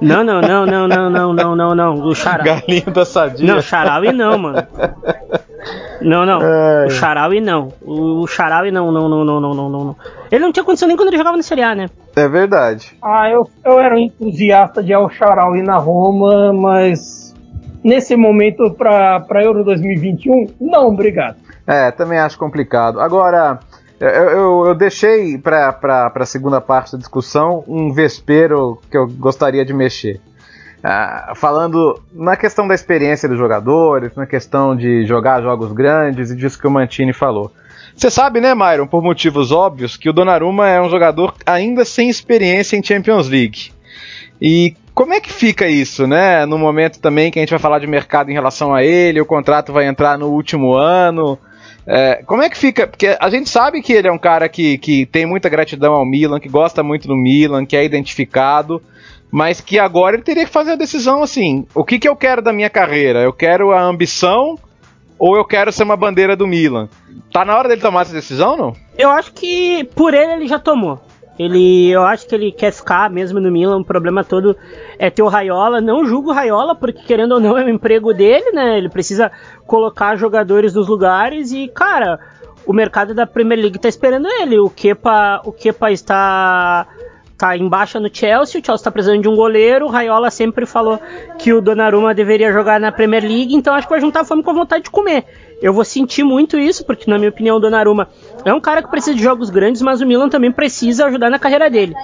não, 0.00 0.22
não, 0.22 0.40
não, 0.40 0.64
não, 0.64 0.86
não, 0.86 1.10
não, 1.10 1.34
não, 1.34 1.56
não, 1.56 1.74
não. 1.74 1.94
O 2.06 2.14
Xará. 2.14 2.44
Galinho 2.44 2.90
da 2.92 3.04
sadia. 3.04 3.46
Não, 3.46 3.60
Xaraui 3.60 4.12
não, 4.12 4.38
mano. 4.38 4.66
Não, 6.00 6.24
não. 6.24 6.40
É. 6.40 6.86
O 6.86 6.90
Charaui 6.90 7.40
não. 7.40 7.72
O 7.82 8.26
Charaui 8.26 8.70
não, 8.70 8.92
não, 8.92 9.08
não, 9.08 9.24
não, 9.24 9.40
não, 9.40 9.54
não, 9.54 9.70
não. 9.70 9.96
Ele 10.30 10.44
não 10.44 10.52
tinha 10.52 10.64
condição 10.64 10.86
nem 10.86 10.96
quando 10.96 11.08
ele 11.08 11.16
jogava 11.16 11.36
no 11.36 11.42
Série 11.42 11.62
A, 11.62 11.74
né? 11.74 11.90
É 12.14 12.28
verdade. 12.28 12.96
Ah, 13.02 13.28
eu, 13.28 13.50
eu 13.64 13.80
era 13.80 13.96
um 13.96 13.98
entusiasta 13.98 14.82
de 14.82 14.92
El 14.92 15.08
Charaui 15.10 15.62
na 15.62 15.76
Roma, 15.76 16.52
mas 16.52 17.34
nesse 17.82 18.14
momento 18.16 18.70
para 18.70 19.42
Euro 19.42 19.64
2021, 19.64 20.46
não, 20.60 20.88
obrigado. 20.88 21.47
É, 21.68 21.90
também 21.90 22.18
acho 22.18 22.38
complicado. 22.38 22.98
Agora, 22.98 23.60
eu, 24.00 24.08
eu, 24.08 24.66
eu 24.68 24.74
deixei 24.74 25.36
para 25.36 26.10
a 26.14 26.24
segunda 26.24 26.62
parte 26.62 26.92
da 26.92 26.98
discussão 26.98 27.62
um 27.68 27.92
vespeiro 27.92 28.80
que 28.90 28.96
eu 28.96 29.06
gostaria 29.06 29.66
de 29.66 29.74
mexer. 29.74 30.18
Ah, 30.82 31.32
falando 31.36 32.00
na 32.10 32.36
questão 32.36 32.66
da 32.66 32.74
experiência 32.74 33.28
dos 33.28 33.36
jogadores, 33.36 34.14
na 34.16 34.26
questão 34.26 34.74
de 34.74 35.04
jogar 35.04 35.42
jogos 35.42 35.70
grandes 35.72 36.30
e 36.30 36.36
disso 36.36 36.58
que 36.58 36.66
o 36.66 36.70
Mantini 36.70 37.12
falou. 37.12 37.52
Você 37.94 38.10
sabe, 38.10 38.40
né, 38.40 38.54
Myron, 38.54 38.86
por 38.86 39.02
motivos 39.02 39.52
óbvios, 39.52 39.96
que 39.96 40.08
o 40.08 40.12
Donnarumma 40.12 40.68
é 40.68 40.80
um 40.80 40.88
jogador 40.88 41.34
ainda 41.44 41.84
sem 41.84 42.08
experiência 42.08 42.76
em 42.76 42.82
Champions 42.82 43.28
League. 43.28 43.72
E 44.40 44.74
como 44.94 45.12
é 45.12 45.20
que 45.20 45.32
fica 45.32 45.68
isso, 45.68 46.06
né? 46.06 46.46
No 46.46 46.56
momento 46.56 46.98
também 46.98 47.30
que 47.30 47.38
a 47.38 47.42
gente 47.42 47.50
vai 47.50 47.58
falar 47.58 47.80
de 47.80 47.86
mercado 47.86 48.30
em 48.30 48.34
relação 48.34 48.72
a 48.72 48.82
ele, 48.84 49.20
o 49.20 49.26
contrato 49.26 49.72
vai 49.72 49.86
entrar 49.86 50.16
no 50.16 50.28
último 50.28 50.74
ano. 50.74 51.36
É, 51.88 52.22
como 52.26 52.42
é 52.42 52.50
que 52.50 52.58
fica? 52.58 52.86
Porque 52.86 53.16
a 53.18 53.30
gente 53.30 53.48
sabe 53.48 53.80
que 53.80 53.94
ele 53.94 54.08
é 54.08 54.12
um 54.12 54.18
cara 54.18 54.48
que, 54.48 54.76
que 54.76 55.06
tem 55.06 55.24
muita 55.24 55.48
gratidão 55.48 55.94
ao 55.94 56.04
Milan, 56.04 56.38
que 56.38 56.48
gosta 56.48 56.82
muito 56.82 57.08
do 57.08 57.16
Milan, 57.16 57.64
que 57.64 57.76
é 57.76 57.84
identificado 57.84 58.82
mas 59.30 59.60
que 59.60 59.78
agora 59.78 60.16
ele 60.16 60.22
teria 60.22 60.44
que 60.44 60.50
fazer 60.50 60.72
a 60.72 60.76
decisão 60.76 61.22
assim: 61.22 61.66
o 61.74 61.84
que, 61.84 61.98
que 61.98 62.08
eu 62.08 62.16
quero 62.16 62.42
da 62.42 62.52
minha 62.52 62.70
carreira? 62.70 63.20
Eu 63.20 63.32
quero 63.32 63.72
a 63.72 63.82
ambição 63.82 64.58
ou 65.18 65.36
eu 65.36 65.44
quero 65.44 65.72
ser 65.72 65.82
uma 65.82 65.96
bandeira 65.96 66.36
do 66.36 66.46
Milan? 66.46 66.88
Tá 67.32 67.44
na 67.44 67.56
hora 67.56 67.68
dele 67.68 67.80
tomar 67.80 68.02
essa 68.02 68.12
decisão, 68.12 68.56
não? 68.56 68.72
Eu 68.96 69.10
acho 69.10 69.32
que 69.32 69.84
por 69.94 70.14
ele 70.14 70.32
ele 70.32 70.48
já 70.48 70.58
tomou. 70.58 71.00
Ele, 71.38 71.88
eu 71.88 72.02
acho 72.02 72.26
que 72.26 72.34
ele 72.34 72.50
quer 72.50 72.72
ficar 72.72 73.08
mesmo 73.08 73.38
no 73.38 73.50
Milan. 73.50 73.78
O 73.78 73.84
problema 73.84 74.24
todo 74.24 74.56
é 74.98 75.08
ter 75.08 75.22
o 75.22 75.28
Raiola. 75.28 75.80
Não 75.80 76.04
julgo 76.04 76.30
o 76.30 76.32
Raiola, 76.32 76.74
porque 76.74 77.02
querendo 77.02 77.32
ou 77.32 77.40
não 77.40 77.56
é 77.56 77.64
o 77.64 77.68
emprego 77.68 78.12
dele, 78.12 78.50
né? 78.50 78.76
Ele 78.76 78.88
precisa 78.88 79.30
colocar 79.66 80.16
jogadores 80.16 80.74
nos 80.74 80.88
lugares 80.88 81.52
e, 81.52 81.68
cara, 81.68 82.18
o 82.66 82.72
mercado 82.72 83.14
da 83.14 83.26
Premier 83.26 83.60
League 83.60 83.78
tá 83.78 83.88
esperando 83.88 84.26
ele. 84.26 84.58
O 84.58 84.68
Kepa, 84.68 85.40
o 85.44 85.52
Kepa 85.52 85.92
está 85.92 86.86
tá 87.38 87.56
em 87.56 87.68
baixa 87.68 88.00
no 88.00 88.12
Chelsea, 88.12 88.60
o 88.60 88.64
Chelsea 88.64 88.84
tá 88.84 88.90
precisando 88.90 89.22
de 89.22 89.28
um 89.28 89.36
goleiro, 89.36 89.86
o 89.86 89.88
Raiola 89.88 90.28
sempre 90.28 90.66
falou 90.66 91.00
que 91.38 91.52
o 91.52 91.60
Donnarumma 91.60 92.12
deveria 92.12 92.52
jogar 92.52 92.80
na 92.80 92.90
Premier 92.90 93.22
League, 93.22 93.54
então 93.54 93.72
acho 93.74 93.86
que 93.86 93.92
vai 93.92 94.00
juntar 94.00 94.24
fome 94.24 94.42
com 94.42 94.50
a 94.50 94.54
vontade 94.54 94.84
de 94.84 94.90
comer. 94.90 95.24
Eu 95.62 95.72
vou 95.72 95.84
sentir 95.84 96.24
muito 96.24 96.58
isso, 96.58 96.84
porque 96.84 97.08
na 97.08 97.16
minha 97.16 97.30
opinião 97.30 97.56
o 97.56 97.60
Donnarumma 97.60 98.08
é 98.44 98.52
um 98.52 98.60
cara 98.60 98.82
que 98.82 98.90
precisa 98.90 99.14
de 99.14 99.22
jogos 99.22 99.50
grandes, 99.50 99.82
mas 99.82 100.00
o 100.00 100.06
Milan 100.06 100.28
também 100.28 100.50
precisa 100.50 101.06
ajudar 101.06 101.30
na 101.30 101.38
carreira 101.38 101.68
dele. 101.68 101.94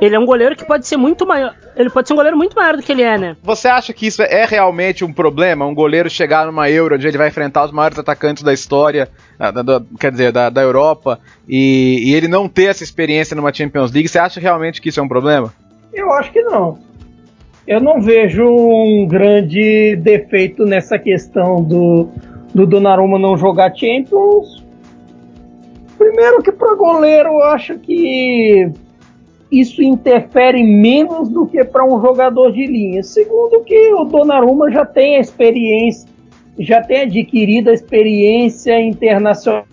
Ele 0.00 0.14
é 0.14 0.18
um 0.18 0.26
goleiro 0.26 0.56
que 0.56 0.64
pode 0.64 0.86
ser 0.86 0.96
muito 0.96 1.26
maior, 1.26 1.54
ele 1.76 1.90
pode 1.90 2.08
ser 2.08 2.14
um 2.14 2.16
goleiro 2.16 2.36
muito 2.36 2.54
maior 2.54 2.76
do 2.76 2.82
que 2.82 2.92
ele 2.92 3.02
é, 3.02 3.18
né? 3.18 3.36
Você 3.42 3.68
acha 3.68 3.92
que 3.92 4.06
isso 4.06 4.22
é 4.22 4.44
realmente 4.44 5.04
um 5.04 5.12
problema, 5.12 5.66
um 5.66 5.74
goleiro 5.74 6.10
chegar 6.10 6.46
numa 6.46 6.70
Euro 6.70 6.96
onde 6.96 7.06
ele 7.06 7.18
vai 7.18 7.28
enfrentar 7.28 7.64
os 7.64 7.72
maiores 7.72 7.98
atacantes 7.98 8.42
da 8.42 8.52
história, 8.52 9.08
da, 9.38 9.50
da, 9.50 9.82
quer 9.98 10.10
dizer, 10.10 10.32
da, 10.32 10.50
da 10.50 10.62
Europa, 10.62 11.18
e, 11.48 12.10
e, 12.10 12.14
ele 12.14 12.28
não 12.28 12.48
ter 12.48 12.64
essa 12.64 12.82
experiência 12.82 13.34
numa 13.34 13.52
Champions 13.52 13.92
League, 13.92 14.08
você 14.08 14.18
acha 14.18 14.40
realmente 14.40 14.80
que 14.80 14.88
isso 14.88 15.00
é 15.00 15.02
um 15.02 15.08
problema? 15.08 15.52
Eu 15.92 16.12
acho 16.12 16.32
que 16.32 16.42
não. 16.42 16.78
Eu 17.66 17.80
não 17.80 18.00
vejo 18.00 18.44
um 18.44 19.06
grande 19.06 19.94
defeito 19.96 20.64
nessa 20.64 20.98
questão 20.98 21.62
do, 21.62 22.08
do 22.54 22.66
Donnarumma 22.66 23.18
não 23.18 23.36
jogar 23.36 23.74
Champions. 23.74 24.57
Primeiro 26.08 26.42
que 26.42 26.50
para 26.50 26.74
goleiro 26.74 27.28
eu 27.28 27.42
acho 27.42 27.78
que 27.78 28.72
isso 29.52 29.82
interfere 29.82 30.62
menos 30.64 31.28
do 31.28 31.46
que 31.46 31.62
para 31.62 31.84
um 31.84 32.00
jogador 32.00 32.50
de 32.50 32.66
linha. 32.66 33.02
Segundo 33.02 33.62
que 33.62 33.92
o 33.92 34.04
Donnarumma 34.04 34.70
já 34.70 34.86
tem 34.86 35.16
a 35.16 35.20
experiência 35.20 36.08
já 36.58 36.82
tem 36.82 37.02
adquirido 37.02 37.68
a 37.68 37.72
experiência 37.74 38.80
internacional 38.80 39.66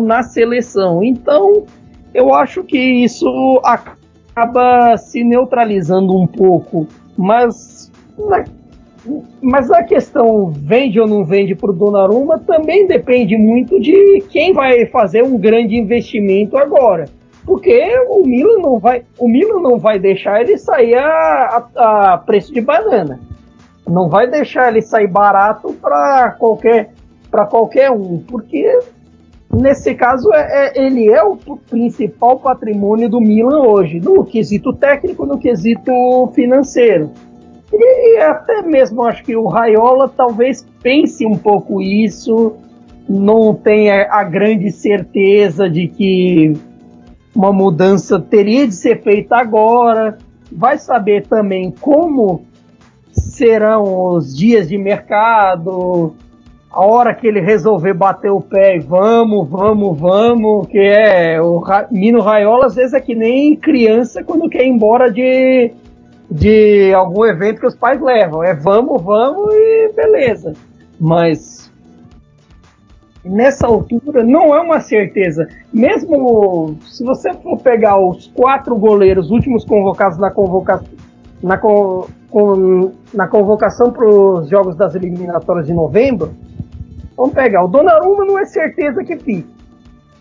na 0.00 0.22
seleção. 0.22 1.02
Então, 1.02 1.66
eu 2.14 2.32
acho 2.32 2.62
que 2.62 2.78
isso 2.78 3.60
acaba 3.64 4.96
se 4.96 5.22
neutralizando 5.24 6.16
um 6.16 6.26
pouco. 6.26 6.86
Mas, 7.16 7.90
na, 8.16 8.44
mas 9.40 9.70
a 9.70 9.82
questão 9.82 10.50
vende 10.50 11.00
ou 11.00 11.06
não 11.06 11.24
vende 11.24 11.54
para 11.54 11.70
o 11.70 11.74
Donnarumma 11.74 12.38
também 12.38 12.86
depende 12.86 13.36
muito 13.36 13.80
de 13.80 14.22
quem 14.30 14.52
vai 14.52 14.86
fazer 14.86 15.22
um 15.22 15.38
grande 15.38 15.76
investimento 15.76 16.56
agora. 16.56 17.06
Porque 17.44 17.82
o 18.08 18.26
Milan 18.26 18.58
não 18.60 18.78
vai, 18.78 19.04
o 19.18 19.26
Milan 19.26 19.60
não 19.60 19.78
vai 19.78 19.98
deixar 19.98 20.42
ele 20.42 20.58
sair 20.58 20.96
a, 20.96 21.64
a, 21.74 22.12
a 22.14 22.18
preço 22.18 22.52
de 22.52 22.60
banana. 22.60 23.20
Não 23.86 24.08
vai 24.08 24.26
deixar 24.26 24.68
ele 24.68 24.82
sair 24.82 25.06
barato 25.06 25.72
para 25.72 26.32
qualquer 26.32 26.90
para 27.30 27.46
qualquer 27.46 27.90
um, 27.90 28.18
porque 28.26 28.80
nesse 29.52 29.94
caso 29.94 30.32
é, 30.32 30.78
é, 30.78 30.86
ele 30.86 31.08
é 31.08 31.22
o 31.22 31.36
principal 31.36 32.38
patrimônio 32.38 33.08
do 33.08 33.20
Milan 33.20 33.62
hoje, 33.62 34.00
no 34.00 34.24
quesito 34.24 34.72
técnico, 34.72 35.26
no 35.26 35.38
quesito 35.38 35.92
financeiro. 36.34 37.12
E 37.72 38.18
até 38.18 38.62
mesmo 38.62 39.04
acho 39.04 39.22
que 39.22 39.36
o 39.36 39.46
Raiola 39.46 40.08
talvez 40.08 40.66
pense 40.82 41.26
um 41.26 41.36
pouco 41.36 41.82
isso, 41.82 42.56
não 43.08 43.54
tenha 43.54 44.08
a 44.10 44.24
grande 44.24 44.70
certeza 44.70 45.68
de 45.68 45.88
que 45.88 46.54
uma 47.34 47.52
mudança 47.52 48.18
teria 48.18 48.66
de 48.66 48.74
ser 48.74 49.02
feita 49.02 49.36
agora. 49.36 50.18
Vai 50.50 50.78
saber 50.78 51.26
também 51.26 51.70
como 51.70 52.46
serão 53.12 54.14
os 54.14 54.34
dias 54.36 54.68
de 54.68 54.78
mercado, 54.78 56.14
a 56.70 56.84
hora 56.84 57.14
que 57.14 57.26
ele 57.26 57.40
resolver 57.40 57.94
bater 57.94 58.30
o 58.30 58.40
pé 58.40 58.76
e 58.76 58.80
vamos, 58.80 59.48
vamos, 59.48 59.98
vamos, 59.98 60.66
que 60.68 60.78
é 60.78 61.40
o 61.40 61.62
Mino 61.90 62.20
Raiola 62.20 62.66
às 62.66 62.74
vezes 62.74 62.92
é 62.92 63.00
que 63.00 63.14
nem 63.14 63.56
criança 63.56 64.22
quando 64.22 64.48
quer 64.48 64.64
ir 64.64 64.68
embora 64.68 65.10
de, 65.10 65.72
de 66.30 66.92
algum 66.94 67.24
evento 67.24 67.60
que 67.60 67.66
os 67.66 67.74
pais 67.74 68.00
levam. 68.00 68.42
É 68.42 68.54
vamos, 68.54 69.02
vamos 69.02 69.52
e 69.54 69.92
beleza. 69.94 70.52
Mas 71.00 71.72
nessa 73.24 73.66
altura 73.66 74.24
não 74.24 74.54
é 74.54 74.60
uma 74.60 74.80
certeza. 74.80 75.48
Mesmo 75.72 76.76
se 76.82 77.04
você 77.04 77.32
for 77.34 77.58
pegar 77.58 77.98
os 77.98 78.26
quatro 78.28 78.76
goleiros 78.76 79.30
últimos 79.30 79.64
convocados 79.64 80.18
na 80.18 80.30
convocação 80.30 80.86
na, 81.42 81.56
com, 81.56 82.06
na 83.14 83.28
convocação 83.28 83.92
para 83.92 84.08
os 84.08 84.48
jogos 84.48 84.76
das 84.76 84.94
eliminatórias 84.94 85.66
de 85.66 85.72
novembro, 85.72 86.34
vamos 87.16 87.32
pegar. 87.32 87.64
O 87.64 87.68
Donnarumma 87.68 88.24
não 88.24 88.38
é 88.38 88.44
certeza 88.44 89.04
que 89.04 89.16
fique. 89.16 89.57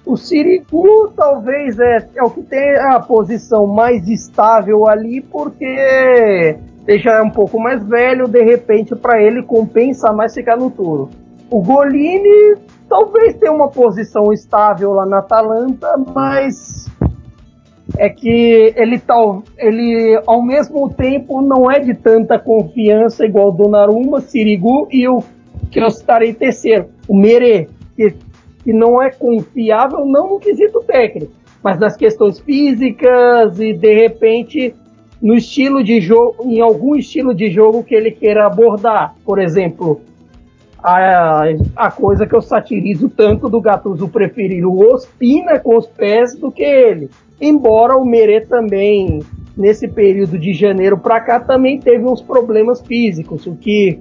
O 0.07 0.15
Sirigu 0.15 1.11
talvez 1.17 1.77
é, 1.77 2.07
é 2.15 2.23
o 2.23 2.29
que 2.29 2.41
tem 2.41 2.77
a 2.77 2.97
posição 2.97 3.67
mais 3.67 4.07
estável 4.07 4.87
ali, 4.87 5.19
porque 5.19 6.57
já 7.03 7.17
é 7.17 7.21
um 7.21 7.29
pouco 7.29 7.59
mais 7.59 7.83
velho, 7.83 8.25
de 8.25 8.41
repente 8.41 8.95
para 8.95 9.21
ele 9.21 9.43
compensa 9.43 10.13
mais 10.13 10.33
ficar 10.33 10.55
no 10.55 10.71
touro. 10.71 11.09
O 11.51 11.61
Golini 11.61 12.55
talvez 12.87 13.35
tenha 13.35 13.51
uma 13.51 13.67
posição 13.67 14.31
estável 14.31 14.93
lá 14.93 15.05
na 15.05 15.19
Atalanta, 15.19 15.97
mas 16.15 16.89
é 17.97 18.07
que 18.07 18.73
ele 18.77 18.99
tal, 18.99 19.43
ele 19.57 20.21
ao 20.25 20.41
mesmo 20.41 20.89
tempo 20.89 21.41
não 21.41 21.69
é 21.69 21.79
de 21.79 21.93
tanta 21.93 22.39
confiança 22.39 23.25
igual 23.25 23.49
o 23.49 23.51
Donnarumma, 23.51 24.21
Sirigu 24.21 24.87
e 24.89 25.05
o 25.05 25.21
que 25.69 25.81
eu 25.81 25.87
estarei 25.87 26.33
terceiro, 26.33 26.85
o 27.09 27.15
Mere, 27.15 27.69
que, 27.93 28.15
que 28.67 28.73
não 28.73 29.01
é 29.01 29.09
confiável 29.09 30.05
não 30.05 30.31
no 30.31 30.39
quesito 30.41 30.83
técnico, 30.85 31.31
mas 31.63 31.79
nas 31.79 31.95
questões 31.95 32.37
físicas 32.37 33.57
e 33.61 33.71
de 33.71 33.93
repente 33.93 34.75
no 35.21 35.35
estilo 35.35 35.81
de 35.81 36.01
jogo, 36.01 36.43
em 36.43 36.59
algum 36.59 36.93
estilo 36.93 37.33
de 37.33 37.49
jogo 37.49 37.81
que 37.81 37.95
ele 37.95 38.11
queira 38.11 38.45
abordar, 38.45 39.15
por 39.23 39.39
exemplo, 39.39 40.01
a, 40.83 41.43
a 41.77 41.89
coisa 41.89 42.27
que 42.27 42.35
eu 42.35 42.41
satirizo 42.41 43.07
tanto 43.07 43.47
do 43.47 43.61
Gattuso 43.61 44.09
preferir 44.09 44.65
o 44.67 44.93
Ospina 44.93 45.59
com 45.59 45.77
os 45.77 45.87
pés 45.87 46.35
do 46.35 46.51
que 46.51 46.63
ele. 46.63 47.09
Embora 47.39 47.95
o 47.95 48.03
Merê 48.03 48.41
também, 48.41 49.21
nesse 49.55 49.87
período 49.87 50.37
de 50.37 50.53
janeiro 50.53 50.97
para 50.97 51.21
cá, 51.21 51.39
também 51.39 51.79
teve 51.79 52.03
uns 52.03 52.21
problemas 52.21 52.81
físicos, 52.81 53.47
o 53.47 53.55
que 53.55 53.97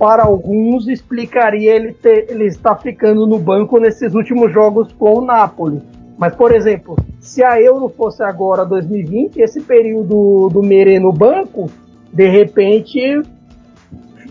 para 0.00 0.22
alguns 0.22 0.88
explicaria 0.88 1.76
ele, 1.76 1.92
ter, 1.92 2.30
ele 2.30 2.46
estar 2.46 2.74
ficando 2.76 3.26
no 3.26 3.38
banco 3.38 3.78
nesses 3.78 4.14
últimos 4.14 4.50
jogos 4.50 4.90
com 4.94 5.18
o 5.18 5.20
Napoli. 5.20 5.82
Mas, 6.16 6.34
por 6.34 6.54
exemplo, 6.54 6.96
se 7.18 7.44
a 7.44 7.60
Euro 7.60 7.90
fosse 7.90 8.22
agora 8.22 8.64
2020, 8.64 9.36
esse 9.36 9.60
período 9.60 10.48
do 10.48 10.62
Merê 10.62 10.98
no 10.98 11.12
banco, 11.12 11.70
de 12.10 12.26
repente 12.26 13.20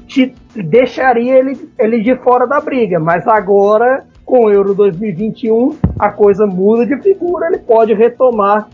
te 0.08 0.34
deixaria 0.56 1.38
ele, 1.38 1.70
ele 1.78 2.02
de 2.02 2.16
fora 2.16 2.48
da 2.48 2.60
briga. 2.60 3.00
Mas 3.00 3.28
agora, 3.28 4.08
com 4.26 4.46
o 4.46 4.52
Euro 4.52 4.74
2021, 4.74 5.76
a 6.00 6.10
coisa 6.10 6.48
muda 6.48 6.84
de 6.84 7.00
figura, 7.00 7.46
ele 7.46 7.60
pode 7.60 7.94
retomar 7.94 8.68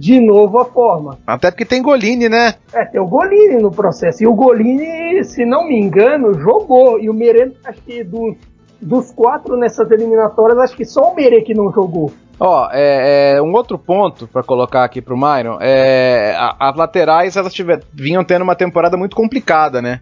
de 0.00 0.18
novo 0.18 0.58
a 0.58 0.64
forma. 0.64 1.18
Até 1.26 1.50
porque 1.50 1.66
tem 1.66 1.82
Golini, 1.82 2.26
né? 2.26 2.54
É, 2.72 2.86
tem 2.86 2.98
o 2.98 3.06
Golini 3.06 3.60
no 3.60 3.70
processo. 3.70 4.22
E 4.22 4.26
o 4.26 4.32
Golini, 4.32 5.22
se 5.24 5.44
não 5.44 5.68
me 5.68 5.78
engano, 5.78 6.32
jogou. 6.40 6.98
E 6.98 7.10
o 7.10 7.12
Merê, 7.12 7.52
acho 7.66 7.82
que 7.82 8.02
do, 8.02 8.34
dos 8.80 9.10
quatro 9.10 9.58
nessas 9.58 9.90
eliminatórias, 9.90 10.58
acho 10.58 10.74
que 10.74 10.86
só 10.86 11.12
o 11.12 11.14
Merê 11.14 11.42
que 11.42 11.52
não 11.52 11.70
jogou. 11.70 12.10
Ó, 12.38 12.70
é, 12.72 13.34
é, 13.34 13.42
um 13.42 13.52
outro 13.52 13.78
ponto 13.78 14.26
para 14.26 14.42
colocar 14.42 14.84
aqui 14.84 15.02
pro 15.02 15.18
Myron 15.18 15.58
é 15.60 16.34
a, 16.34 16.70
as 16.70 16.74
laterais 16.74 17.36
elas 17.36 17.52
tiver, 17.52 17.82
vinham 17.92 18.24
tendo 18.24 18.40
uma 18.40 18.56
temporada 18.56 18.96
muito 18.96 19.14
complicada, 19.14 19.82
né? 19.82 20.00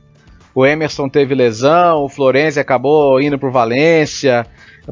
O 0.55 0.65
Emerson 0.65 1.09
teve 1.09 1.35
lesão, 1.35 2.05
o 2.05 2.09
Florenzi 2.09 2.61
acabou 2.61 3.21
indo 3.21 3.37
pro 3.37 3.51
Valência. 3.51 4.47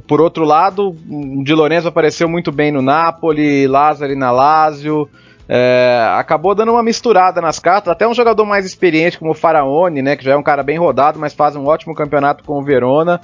Por 0.06 0.20
outro 0.20 0.44
lado, 0.44 0.94
Di 1.42 1.54
Lorenzo 1.54 1.88
apareceu 1.88 2.28
muito 2.28 2.52
bem 2.52 2.70
no 2.70 2.82
Napoli, 2.82 3.66
Lázaro 3.66 4.16
na 4.16 4.30
Lazio. 4.30 5.08
É, 5.48 6.12
acabou 6.16 6.54
dando 6.54 6.72
uma 6.72 6.82
misturada 6.82 7.40
nas 7.40 7.58
cartas. 7.58 7.92
Até 7.92 8.06
um 8.06 8.14
jogador 8.14 8.44
mais 8.44 8.66
experiente 8.66 9.18
como 9.18 9.30
o 9.30 9.34
Faraone, 9.34 10.02
né, 10.02 10.16
que 10.16 10.24
já 10.24 10.32
é 10.32 10.36
um 10.36 10.42
cara 10.42 10.62
bem 10.62 10.78
rodado, 10.78 11.18
mas 11.18 11.34
faz 11.34 11.54
um 11.54 11.66
ótimo 11.66 11.94
campeonato 11.94 12.42
com 12.44 12.58
o 12.58 12.62
Verona. 12.62 13.20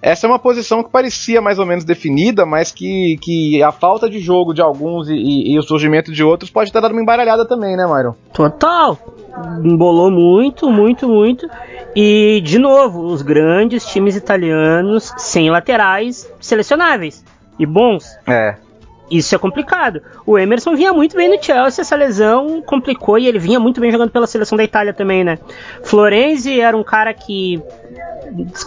Essa 0.00 0.26
é 0.26 0.28
uma 0.28 0.38
posição 0.38 0.82
que 0.82 0.90
parecia 0.90 1.40
mais 1.40 1.58
ou 1.58 1.66
menos 1.66 1.84
definida, 1.84 2.44
mas 2.44 2.70
que, 2.70 3.18
que 3.20 3.62
a 3.62 3.72
falta 3.72 4.08
de 4.08 4.18
jogo 4.18 4.52
de 4.52 4.60
alguns 4.60 5.08
e, 5.08 5.14
e, 5.14 5.54
e 5.54 5.58
o 5.58 5.62
surgimento 5.62 6.12
de 6.12 6.22
outros 6.22 6.50
pode 6.50 6.72
ter 6.72 6.80
dado 6.80 6.92
uma 6.92 7.00
embaralhada 7.00 7.46
também, 7.46 7.76
né, 7.76 7.86
Myron? 7.86 8.14
Total! 8.32 8.98
Embolou 9.64 10.10
muito, 10.10 10.70
muito, 10.70 11.08
muito. 11.08 11.46
E, 11.94 12.40
de 12.44 12.58
novo, 12.58 13.02
os 13.06 13.22
grandes 13.22 13.86
times 13.86 14.16
italianos 14.16 15.12
sem 15.16 15.50
laterais 15.50 16.30
selecionáveis 16.40 17.24
e 17.58 17.64
bons. 17.64 18.06
É. 18.26 18.56
Isso 19.10 19.34
é 19.34 19.38
complicado. 19.38 20.02
O 20.26 20.36
Emerson 20.36 20.74
vinha 20.74 20.92
muito 20.92 21.16
bem 21.16 21.28
no 21.28 21.42
Chelsea, 21.42 21.82
essa 21.82 21.94
lesão 21.94 22.60
complicou 22.60 23.18
e 23.18 23.26
ele 23.28 23.38
vinha 23.38 23.60
muito 23.60 23.80
bem 23.80 23.90
jogando 23.90 24.10
pela 24.10 24.26
seleção 24.26 24.58
da 24.58 24.64
Itália 24.64 24.92
também, 24.92 25.22
né? 25.22 25.38
Florenzi 25.84 26.60
era 26.60 26.76
um 26.76 26.82
cara 26.82 27.14
que, 27.14 27.62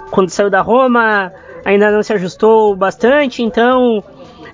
quando 0.10 0.30
saiu 0.30 0.50
da 0.50 0.62
Roma, 0.62 1.34
ainda 1.66 1.92
não 1.92 2.02
se 2.02 2.14
ajustou 2.14 2.74
bastante, 2.74 3.44
então 3.44 4.02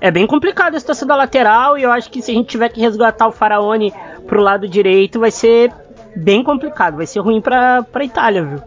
é 0.02 0.10
bem 0.10 0.26
complicado 0.26 0.76
a 0.76 0.80
situação 0.80 1.08
da 1.08 1.16
lateral 1.16 1.78
e 1.78 1.84
eu 1.84 1.92
acho 1.92 2.10
que 2.10 2.22
se 2.22 2.32
a 2.32 2.34
gente 2.34 2.48
tiver 2.48 2.70
que 2.70 2.82
resgatar 2.82 3.28
o 3.28 3.32
Faraone 3.32 3.94
pro 4.26 4.42
lado 4.42 4.68
direito, 4.68 5.20
vai 5.20 5.30
ser 5.30 5.72
bem 6.16 6.44
complicado, 6.44 6.98
vai 6.98 7.06
ser 7.06 7.20
ruim 7.20 7.42
pra, 7.42 7.84
pra 7.84 8.04
Itália, 8.04 8.44
viu? 8.44 8.60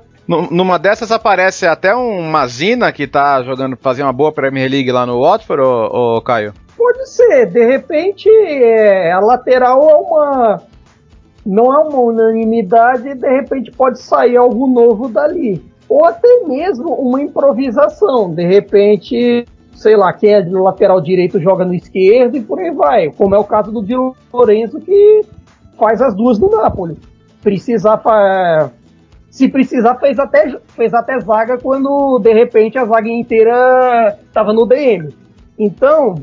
Numa 0.51 0.79
dessas 0.79 1.11
aparece 1.11 1.67
até 1.67 1.97
um 1.97 2.23
Mazina 2.23 2.93
que 2.93 3.07
tá 3.07 3.43
jogando, 3.43 3.79
fazendo 3.79 4.07
uma 4.07 4.13
boa 4.13 4.31
Premier 4.31 4.71
League 4.71 4.93
lá 4.93 5.07
no 5.07 5.23
Watford, 5.23 5.63
ô, 5.63 6.17
ô 6.17 6.21
Caio? 6.21 6.53
Pode 6.77 7.09
ser, 7.09 7.47
de 7.47 7.65
repente 7.65 8.29
é, 8.29 9.11
a 9.11 9.21
lateral 9.21 9.89
é 9.89 9.95
uma. 9.95 10.63
Não 11.47 11.73
é 11.73 11.79
uma 11.79 11.99
unanimidade, 11.99 13.15
de 13.15 13.27
repente 13.27 13.71
pode 13.71 13.99
sair 14.01 14.37
algo 14.37 14.67
novo 14.67 15.09
dali. 15.09 15.65
Ou 15.89 16.05
até 16.05 16.29
mesmo 16.47 16.93
uma 16.93 17.23
improvisação. 17.23 18.31
De 18.35 18.45
repente, 18.47 19.47
sei 19.75 19.97
lá, 19.97 20.13
quem 20.13 20.35
é 20.35 20.43
do 20.43 20.63
lateral 20.63 21.01
direito 21.01 21.41
joga 21.41 21.65
no 21.65 21.73
esquerdo 21.73 22.37
e 22.37 22.43
por 22.43 22.59
aí 22.59 22.71
vai. 22.71 23.11
Como 23.13 23.35
é 23.35 23.39
o 23.39 23.45
caso 23.45 23.73
do 23.73 23.83
Di 23.83 23.95
Lorenzo, 24.31 24.79
que 24.79 25.23
faz 25.79 26.03
as 26.03 26.15
duas 26.15 26.39
no 26.39 26.51
Napoli 26.51 26.99
precisar 27.49 28.03
se 29.31 29.49
precisar 29.49 29.95
fez 29.95 30.19
até 30.19 30.59
fez 30.77 30.93
até 30.93 31.19
zaga 31.19 31.57
quando 31.57 32.19
de 32.19 32.33
repente 32.35 32.77
a 32.77 32.85
zaga 32.85 33.09
inteira 33.09 34.19
estava 34.27 34.53
no 34.53 34.67
DM. 34.67 35.09
Então 35.59 36.17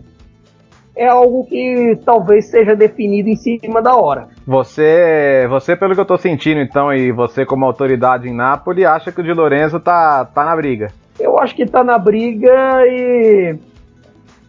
é 0.95 1.07
algo 1.07 1.43
que 1.45 1.97
talvez 2.05 2.45
seja 2.45 2.75
definido 2.75 3.27
em 3.27 3.35
cima 3.35 3.81
da 3.81 3.95
hora. 3.95 4.27
Você, 4.45 5.47
você 5.49 5.75
pelo 5.75 5.95
que 5.95 5.99
eu 5.99 6.05
tô 6.05 6.15
sentindo 6.15 6.61
então 6.61 6.93
e 6.93 7.11
você 7.11 7.43
como 7.43 7.65
autoridade 7.65 8.29
em 8.29 8.35
Nápoles 8.35 8.85
acha 8.85 9.11
que 9.11 9.19
o 9.19 9.23
Di 9.23 9.33
Lorenzo 9.33 9.79
tá 9.79 10.25
tá 10.25 10.45
na 10.45 10.55
briga? 10.55 10.89
Eu 11.19 11.39
acho 11.39 11.55
que 11.55 11.65
tá 11.65 11.83
na 11.83 11.97
briga 11.97 12.85
e 12.85 13.57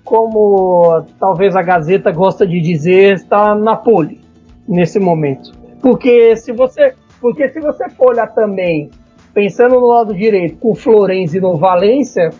como 0.05 1.07
talvez 1.19 1.57
a 1.57 1.63
Gazeta 1.63 2.13
gosta 2.13 2.47
de 2.47 2.61
dizer, 2.61 3.15
está 3.15 3.55
na 3.55 3.77
pole 3.77 4.21
nesse 4.69 5.01
momento. 5.01 5.66
Porque 5.81 6.37
se 6.37 6.53
você, 6.53 6.95
porque 7.21 7.49
se 7.51 7.61
você 7.61 7.89
for 7.91 8.11
olhar 8.11 8.29
também, 8.29 8.91
pensando 9.33 9.81
no 9.81 9.87
lado 9.87 10.15
direito, 10.15 10.57
com 10.59 10.73
o 10.73 10.75
Florenzi 10.75 11.41
no 11.41 11.57
Valência, 11.57 12.31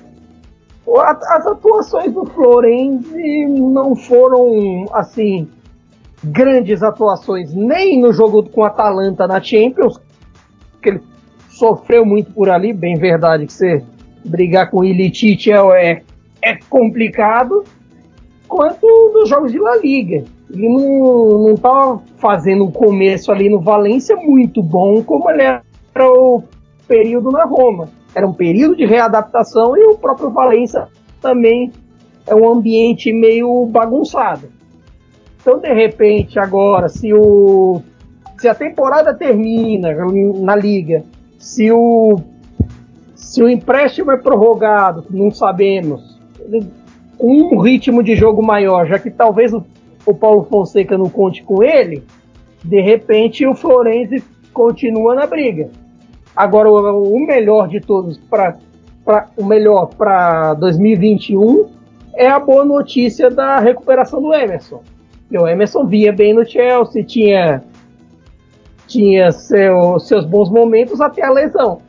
as 0.95 1.47
atuações 1.47 2.13
do 2.13 2.25
Florenzi 2.27 3.47
não 3.47 3.97
foram 3.97 4.87
assim 4.93 5.49
grandes 6.23 6.83
atuações 6.83 7.53
nem 7.53 8.01
no 8.01 8.13
jogo 8.13 8.45
com 8.45 8.65
a 8.65 8.69
Atalanta 8.69 9.27
na 9.27 9.41
Champions, 9.41 10.01
que 10.83 10.91
ele 10.91 11.03
sofreu 11.49 12.05
muito 12.05 12.33
por 12.33 12.49
ali, 12.49 12.73
bem 12.73 12.97
verdade 12.97 13.47
que 13.47 13.53
você 13.53 13.85
brigar 14.25 14.71
com 14.71 14.81
o 14.81 14.85
Ilitich 14.85 15.51
é, 15.53 16.03
é 16.43 16.59
complicado, 16.69 17.65
quanto 18.49 18.87
nos 19.13 19.29
jogos 19.29 19.53
de 19.53 19.59
La 19.59 19.77
Liga. 19.77 20.25
Ele 20.51 20.69
não, 20.69 21.49
não 21.49 21.55
tá 21.57 21.99
fazendo 22.19 22.65
um 22.65 22.71
começo 22.71 23.33
ali 23.33 23.49
no 23.49 23.61
Valência 23.61 24.17
muito 24.17 24.63
bom 24.63 25.03
como 25.03 25.31
ele 25.31 25.43
era 25.43 25.63
o 26.01 26.43
período 26.87 27.31
na 27.31 27.45
Roma. 27.45 27.89
Era 28.15 28.27
um 28.27 28.33
período 28.33 28.77
de 28.77 28.87
readaptação 28.87 29.77
e 29.77 29.85
o 29.85 29.99
próprio 29.99 30.31
Valência 30.31 30.89
também 31.21 31.73
é 32.27 32.35
um 32.35 32.49
ambiente 32.49 33.13
meio 33.13 33.67
bagunçado. 33.67 34.49
Então, 35.41 35.59
de 35.59 35.73
repente, 35.73 36.39
agora, 36.39 36.89
se 36.89 37.13
o 37.13 37.81
se 38.39 38.49
a 38.49 38.55
temporada 38.55 39.15
termina 39.15 39.95
na 40.41 40.55
liga, 40.55 41.05
se 41.39 41.71
o 41.71 42.21
se 43.15 43.43
o 43.43 43.49
empréstimo 43.49 44.13
é 44.13 44.17
prorrogado, 44.17 45.05
não 45.11 45.31
sabemos, 45.31 46.19
com 47.17 47.33
um 47.33 47.59
ritmo 47.59 48.03
de 48.03 48.15
jogo 48.15 48.43
maior, 48.43 48.87
já 48.87 48.99
que 48.99 49.11
talvez 49.11 49.53
o, 49.53 49.65
o 50.07 50.15
Paulo 50.15 50.45
Fonseca 50.45 50.97
não 50.97 51.11
conte 51.11 51.43
com 51.43 51.63
ele, 51.63 52.05
de 52.65 52.81
repente 52.81 53.45
o 53.47 53.55
Florenzi 53.55 54.23
continua 54.53 55.15
na 55.15 55.27
briga. 55.27 55.69
Agora 56.35 56.71
o, 56.71 57.27
melhor 57.27 57.69
de 57.69 57.81
todos 57.81 58.19
para 58.19 58.57
o 59.37 59.45
melhor 59.45 59.87
para 59.95 60.55
2021 60.55 61.67
é 62.15 62.29
a 62.29 62.39
boa 62.39 62.65
notícia 62.65 63.31
da 63.31 63.59
recuperação 63.59 64.21
do 64.21 64.35
Emerson. 64.35 64.83
E 65.31 65.39
o 65.39 65.47
Emerson 65.47 65.87
vinha 65.87 66.13
bem 66.13 66.35
no 66.35 66.45
Chelsea, 66.45 67.05
tinha 67.05 67.63
tinha 68.87 69.33
seu, 69.33 69.99
seus 69.99 70.25
bons 70.25 70.49
momentos 70.49 71.01
até 71.01 71.25
a 71.25 71.31
lesão. 71.31 71.81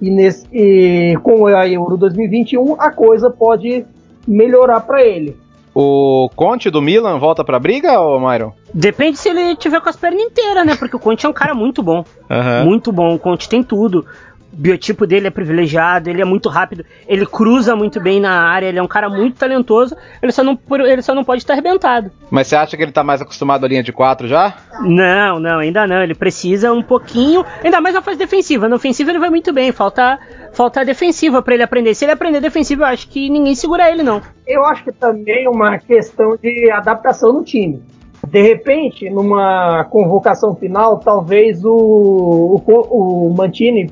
E, 0.00 0.10
nesse, 0.10 0.46
e 0.52 1.16
com 1.22 1.46
a 1.46 1.68
Euro 1.68 1.96
2021 1.96 2.80
a 2.80 2.90
coisa 2.90 3.30
pode 3.30 3.84
melhorar 4.26 4.80
para 4.80 5.02
ele. 5.04 5.36
O 5.80 6.28
Conte 6.34 6.70
do 6.70 6.82
Milan 6.82 7.20
volta 7.20 7.44
pra 7.44 7.56
briga, 7.60 8.00
ou 8.00 8.18
Myron? 8.18 8.50
Depende 8.74 9.16
se 9.16 9.28
ele 9.28 9.54
tiver 9.54 9.80
com 9.80 9.88
as 9.88 9.94
pernas 9.94 10.20
inteiras, 10.20 10.66
né? 10.66 10.74
Porque 10.74 10.96
o 10.96 10.98
Conte 10.98 11.24
é 11.24 11.28
um 11.28 11.32
cara 11.32 11.54
muito 11.54 11.84
bom. 11.84 12.04
Uhum. 12.28 12.64
Muito 12.64 12.90
bom. 12.90 13.14
O 13.14 13.18
Conte 13.20 13.48
tem 13.48 13.62
tudo 13.62 14.04
biotipo 14.52 15.06
dele 15.06 15.28
é 15.28 15.30
privilegiado, 15.30 16.08
ele 16.10 16.20
é 16.20 16.24
muito 16.24 16.48
rápido, 16.48 16.84
ele 17.06 17.24
cruza 17.26 17.76
muito 17.76 18.00
bem 18.00 18.20
na 18.20 18.42
área, 18.42 18.66
ele 18.66 18.78
é 18.78 18.82
um 18.82 18.88
cara 18.88 19.08
muito 19.08 19.36
talentoso, 19.38 19.96
ele 20.22 20.32
só 20.32 20.42
não, 20.42 20.58
ele 20.86 21.02
só 21.02 21.14
não 21.14 21.24
pode 21.24 21.42
estar 21.42 21.52
arrebentado. 21.52 22.10
Mas 22.30 22.46
você 22.46 22.56
acha 22.56 22.76
que 22.76 22.82
ele 22.82 22.90
está 22.90 23.04
mais 23.04 23.20
acostumado 23.22 23.64
à 23.64 23.68
linha 23.68 23.82
de 23.82 23.92
4 23.92 24.26
já? 24.26 24.56
Não, 24.80 25.38
não, 25.38 25.58
ainda 25.58 25.86
não. 25.86 26.02
Ele 26.02 26.14
precisa 26.14 26.72
um 26.72 26.82
pouquinho, 26.82 27.44
ainda 27.62 27.80
mais 27.80 27.94
na 27.94 28.02
fase 28.02 28.18
defensiva. 28.18 28.68
Na 28.68 28.76
ofensiva 28.76 29.10
ele 29.10 29.18
vai 29.18 29.30
muito 29.30 29.52
bem, 29.52 29.72
falta, 29.72 30.18
falta 30.52 30.84
defensiva 30.84 31.42
para 31.42 31.54
ele 31.54 31.62
aprender. 31.62 31.94
Se 31.94 32.04
ele 32.04 32.12
aprender 32.12 32.40
defensiva, 32.40 32.82
eu 32.82 32.88
acho 32.88 33.08
que 33.08 33.30
ninguém 33.30 33.54
segura 33.54 33.90
ele, 33.90 34.02
não. 34.02 34.20
Eu 34.46 34.64
acho 34.64 34.84
que 34.84 34.92
também 34.92 35.44
é 35.44 35.50
uma 35.50 35.78
questão 35.78 36.36
de 36.36 36.70
adaptação 36.70 37.32
no 37.32 37.44
time. 37.44 37.82
De 38.26 38.42
repente, 38.42 39.08
numa 39.08 39.84
convocação 39.84 40.54
final, 40.54 40.98
talvez 40.98 41.64
o, 41.64 41.70
o, 41.70 43.28
o 43.28 43.34
Mantini 43.34 43.90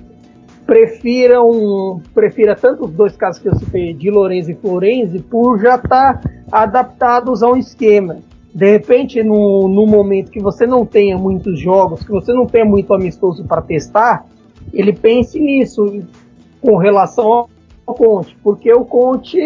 prefiram 0.66 2.02
prefira 2.12 2.56
tanto 2.56 2.86
os 2.86 2.92
dois 2.92 3.16
casos 3.16 3.40
que 3.40 3.48
eu 3.48 3.54
citei, 3.56 3.94
de 3.94 4.10
Lorenzo 4.10 4.50
e 4.50 4.54
Florenzi, 4.54 5.20
por 5.20 5.58
já 5.58 5.76
estar 5.76 6.20
tá 6.20 6.30
adaptados 6.50 7.42
a 7.42 7.50
um 7.50 7.56
esquema. 7.56 8.18
De 8.52 8.70
repente, 8.70 9.22
no, 9.22 9.68
no 9.68 9.86
momento 9.86 10.30
que 10.30 10.40
você 10.40 10.66
não 10.66 10.84
tenha 10.84 11.16
muitos 11.16 11.60
jogos, 11.60 12.02
que 12.02 12.10
você 12.10 12.32
não 12.32 12.46
tenha 12.46 12.64
muito 12.64 12.92
amistoso 12.92 13.44
para 13.44 13.62
testar, 13.62 14.26
ele 14.72 14.92
pense 14.92 15.38
nisso 15.38 16.02
com 16.60 16.76
relação 16.76 17.48
ao 17.86 17.94
Conte, 17.94 18.36
porque 18.42 18.72
o 18.72 18.84
Conte 18.84 19.38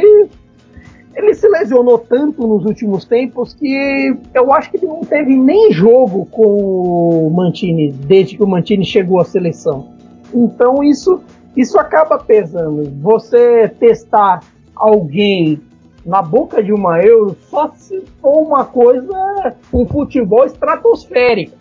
ele 1.14 1.34
se 1.34 1.48
lesionou 1.48 1.98
tanto 1.98 2.46
nos 2.46 2.64
últimos 2.64 3.04
tempos 3.04 3.52
que 3.52 4.16
eu 4.32 4.52
acho 4.52 4.70
que 4.70 4.76
ele 4.78 4.86
não 4.86 5.00
teve 5.00 5.36
nem 5.36 5.72
jogo 5.72 6.24
com 6.26 7.26
o 7.26 7.30
Mantini 7.30 7.90
desde 7.90 8.36
que 8.36 8.42
o 8.42 8.46
Mantini 8.46 8.84
chegou 8.84 9.20
à 9.20 9.24
seleção. 9.24 9.99
Então 10.32 10.82
isso, 10.82 11.20
isso 11.56 11.78
acaba 11.78 12.18
pesando. 12.18 12.90
Você 13.00 13.68
testar 13.68 14.40
alguém 14.74 15.60
na 16.04 16.22
boca 16.22 16.62
de 16.62 16.72
uma 16.72 17.02
euro 17.02 17.36
só 17.48 17.70
se 17.74 18.02
for 18.20 18.42
uma 18.42 18.64
coisa, 18.64 19.54
um 19.72 19.86
futebol 19.86 20.44
estratosférico. 20.44 21.56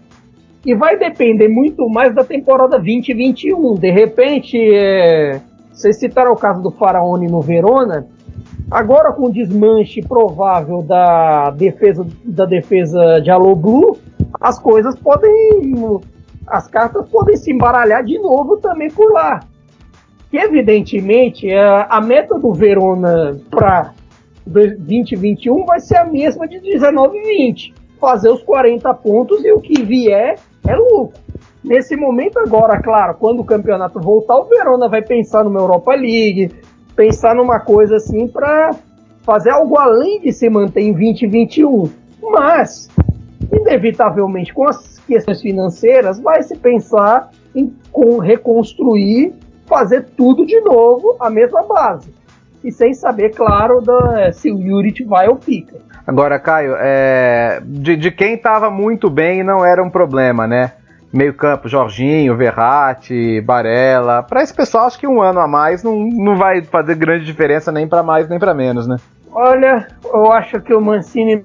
E 0.65 0.74
vai 0.76 0.97
depender 0.97 1.47
muito 1.47 1.88
mais 1.89 2.13
da 2.13 2.24
temporada 2.24 2.78
2021. 2.78 3.76
De 3.76 3.91
repente, 3.91 4.57
é... 4.57 5.41
vocês 5.72 5.97
citaram 5.97 6.34
o 6.34 6.36
caso 6.36 6.61
do 6.61 6.72
Faraone 6.72 7.28
no 7.28 7.41
Verona. 7.41 8.07
Agora 8.70 9.11
com 9.13 9.24
o 9.24 9.32
desmanche 9.32 10.01
provável 10.01 10.82
da 10.82 11.49
defesa 11.49 12.05
da 12.24 12.45
defesa 12.45 13.20
de 13.20 13.32
Aloblu, 13.32 13.97
as 14.39 14.59
coisas 14.59 14.95
podem 14.99 15.99
as 16.50 16.68
cartas 16.68 17.08
podem 17.10 17.38
se 17.38 17.52
embaralhar 17.52 18.04
de 18.04 18.18
novo 18.20 18.58
também 18.58 18.89
por 18.89 19.12
lá. 19.12 19.39
Que 20.30 20.38
evidentemente 20.38 21.50
é, 21.50 21.86
a 21.89 22.02
meta 22.02 22.38
do 22.38 22.54
Verona 22.54 23.39
para 23.50 23.93
2021 24.45 25.66
vai 25.66 25.80
ser 25.80 25.97
a 25.97 26.06
mesma 26.06 26.47
de 26.47 26.60
19 26.60 27.18
e 27.18 27.22
20. 27.22 27.74
Fazer 28.00 28.30
os 28.30 28.41
40 28.43 28.93
pontos 28.95 29.43
e 29.43 29.52
o 29.52 29.60
que 29.60 29.84
vier 29.84 30.38
é 30.68 30.76
lucro. 30.76 31.20
Nesse 31.64 31.95
momento 31.95 32.39
agora, 32.39 32.82
claro, 32.82 33.16
quando 33.16 33.41
o 33.41 33.45
campeonato 33.45 34.00
voltar, 34.00 34.38
o 34.38 34.45
Verona 34.45 34.88
vai 34.88 35.02
pensar 35.02 35.43
numa 35.43 35.60
Europa 35.60 35.93
League, 35.93 36.52
pensar 36.95 37.36
numa 37.36 37.60
coisa 37.60 37.97
assim 37.97 38.28
para 38.28 38.72
fazer 39.24 39.52
algo 39.52 39.78
além 39.78 40.22
de 40.22 40.32
se 40.32 40.50
manter 40.50 40.82
em 40.82 40.93
2021. 40.93 41.89
Mas, 42.22 42.89
inevitavelmente, 43.52 44.54
com 44.54 44.68
as 44.68 44.99
questões 45.10 45.41
financeiras, 45.41 46.20
vai 46.20 46.43
se 46.43 46.55
pensar 46.55 47.32
em 47.55 47.74
reconstruir, 48.22 49.34
fazer 49.68 50.05
tudo 50.16 50.45
de 50.45 50.60
novo, 50.62 51.18
a 51.20 51.30
mesma 51.30 51.64
base. 51.64 52.14
E 52.64 52.72
sem 52.72 52.93
saber, 52.93 53.30
claro, 53.30 53.82
da, 53.82 54.32
se 54.32 54.51
o 54.51 54.60
Yurit 54.60 55.03
vai 55.03 55.28
ou 55.28 55.38
fica. 55.38 55.78
Agora, 56.05 56.39
Caio, 56.39 56.76
é, 56.78 57.62
de, 57.64 57.95
de 57.95 58.12
quem 58.12 58.36
estava 58.36 58.70
muito 58.70 59.10
bem 59.10 59.43
não 59.43 59.66
era 59.66 59.84
um 59.84 59.89
problema, 59.89 60.45
né? 60.45 60.74
Meio 61.12 61.34
campo, 61.34 61.68
Jorginho, 61.68 62.36
Verratti, 62.36 63.41
Barella. 63.41 64.22
Para 64.22 64.43
esse 64.43 64.53
pessoal, 64.53 64.86
acho 64.86 64.99
que 64.99 65.07
um 65.07 65.22
ano 65.22 65.39
a 65.39 65.47
mais 65.47 65.82
não, 65.82 65.97
não 65.97 66.36
vai 66.36 66.62
fazer 66.62 66.95
grande 66.95 67.26
diferença 67.26 67.72
nem 67.72 67.88
para 67.88 68.03
mais 68.03 68.30
nem 68.30 68.38
para 68.38 68.53
menos, 68.53 68.88
né? 68.88 68.97
Olha, 69.32 69.88
eu 70.03 70.32
acho 70.32 70.60
que 70.62 70.74
o 70.74 70.82
Mancini 70.82 71.43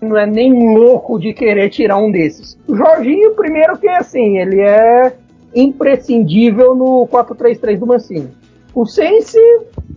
não 0.00 0.16
é 0.16 0.26
nem 0.26 0.74
louco 0.74 1.18
de 1.18 1.32
querer 1.32 1.68
tirar 1.68 1.98
um 1.98 2.10
desses. 2.10 2.58
O 2.66 2.74
Jorginho, 2.74 3.34
primeiro 3.34 3.76
que 3.78 3.88
assim, 3.88 4.38
ele 4.38 4.60
é 4.60 5.12
imprescindível 5.54 6.74
no 6.74 7.06
4-3-3 7.08 7.78
do 7.78 7.86
Mancini. 7.86 8.30
O 8.74 8.86
Sense, 8.86 9.38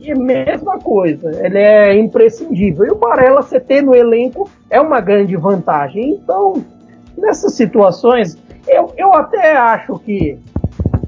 é 0.01 0.15
mesma 0.15 0.79
coisa, 0.79 1.29
ele 1.45 1.59
é 1.59 1.95
imprescindível. 1.95 2.85
E 2.85 2.91
o 2.91 2.95
Barella, 2.95 3.41
você 3.41 3.59
ter 3.59 3.81
no 3.81 3.95
elenco, 3.95 4.49
é 4.69 4.81
uma 4.81 4.99
grande 4.99 5.35
vantagem. 5.37 6.09
Então, 6.11 6.63
nessas 7.17 7.53
situações, 7.53 8.37
eu, 8.67 8.91
eu 8.97 9.13
até 9.13 9.55
acho 9.55 9.99
que 9.99 10.37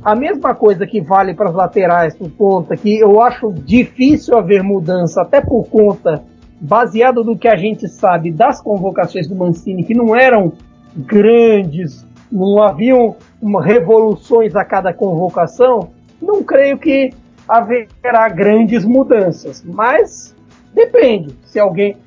a 0.04 0.16
mesma 0.16 0.54
coisa 0.54 0.86
que 0.86 1.02
vale 1.02 1.34
para 1.34 1.50
as 1.50 1.56
laterais 1.56 2.16
por 2.16 2.30
conta, 2.32 2.78
que 2.78 3.00
eu 3.00 3.20
acho 3.20 3.52
difícil 3.52 4.38
haver 4.38 4.62
mudança, 4.62 5.24
até 5.24 5.42
por 5.42 5.68
conta 5.68 6.24
baseado 6.60 7.24
no 7.24 7.38
que 7.38 7.48
a 7.48 7.56
gente 7.56 7.88
sabe 7.88 8.32
das 8.32 8.62
convocações 8.62 9.28
do 9.28 9.36
Mancini, 9.36 9.84
que 9.84 9.94
não 9.94 10.16
eram 10.16 10.54
grandes, 10.96 12.06
não 12.32 12.62
haviam 12.62 13.16
revoluções 13.64 14.56
a 14.56 14.64
cada 14.64 14.94
convocação, 14.94 15.90
não 16.22 16.44
creio 16.44 16.78
que 16.78 17.12
haverá 17.48 18.28
grandes 18.30 18.86
mudanças. 18.86 19.64
Mas 19.64 20.36
depende. 20.74 21.36
Se 21.44 21.60
alguém, 21.60 21.98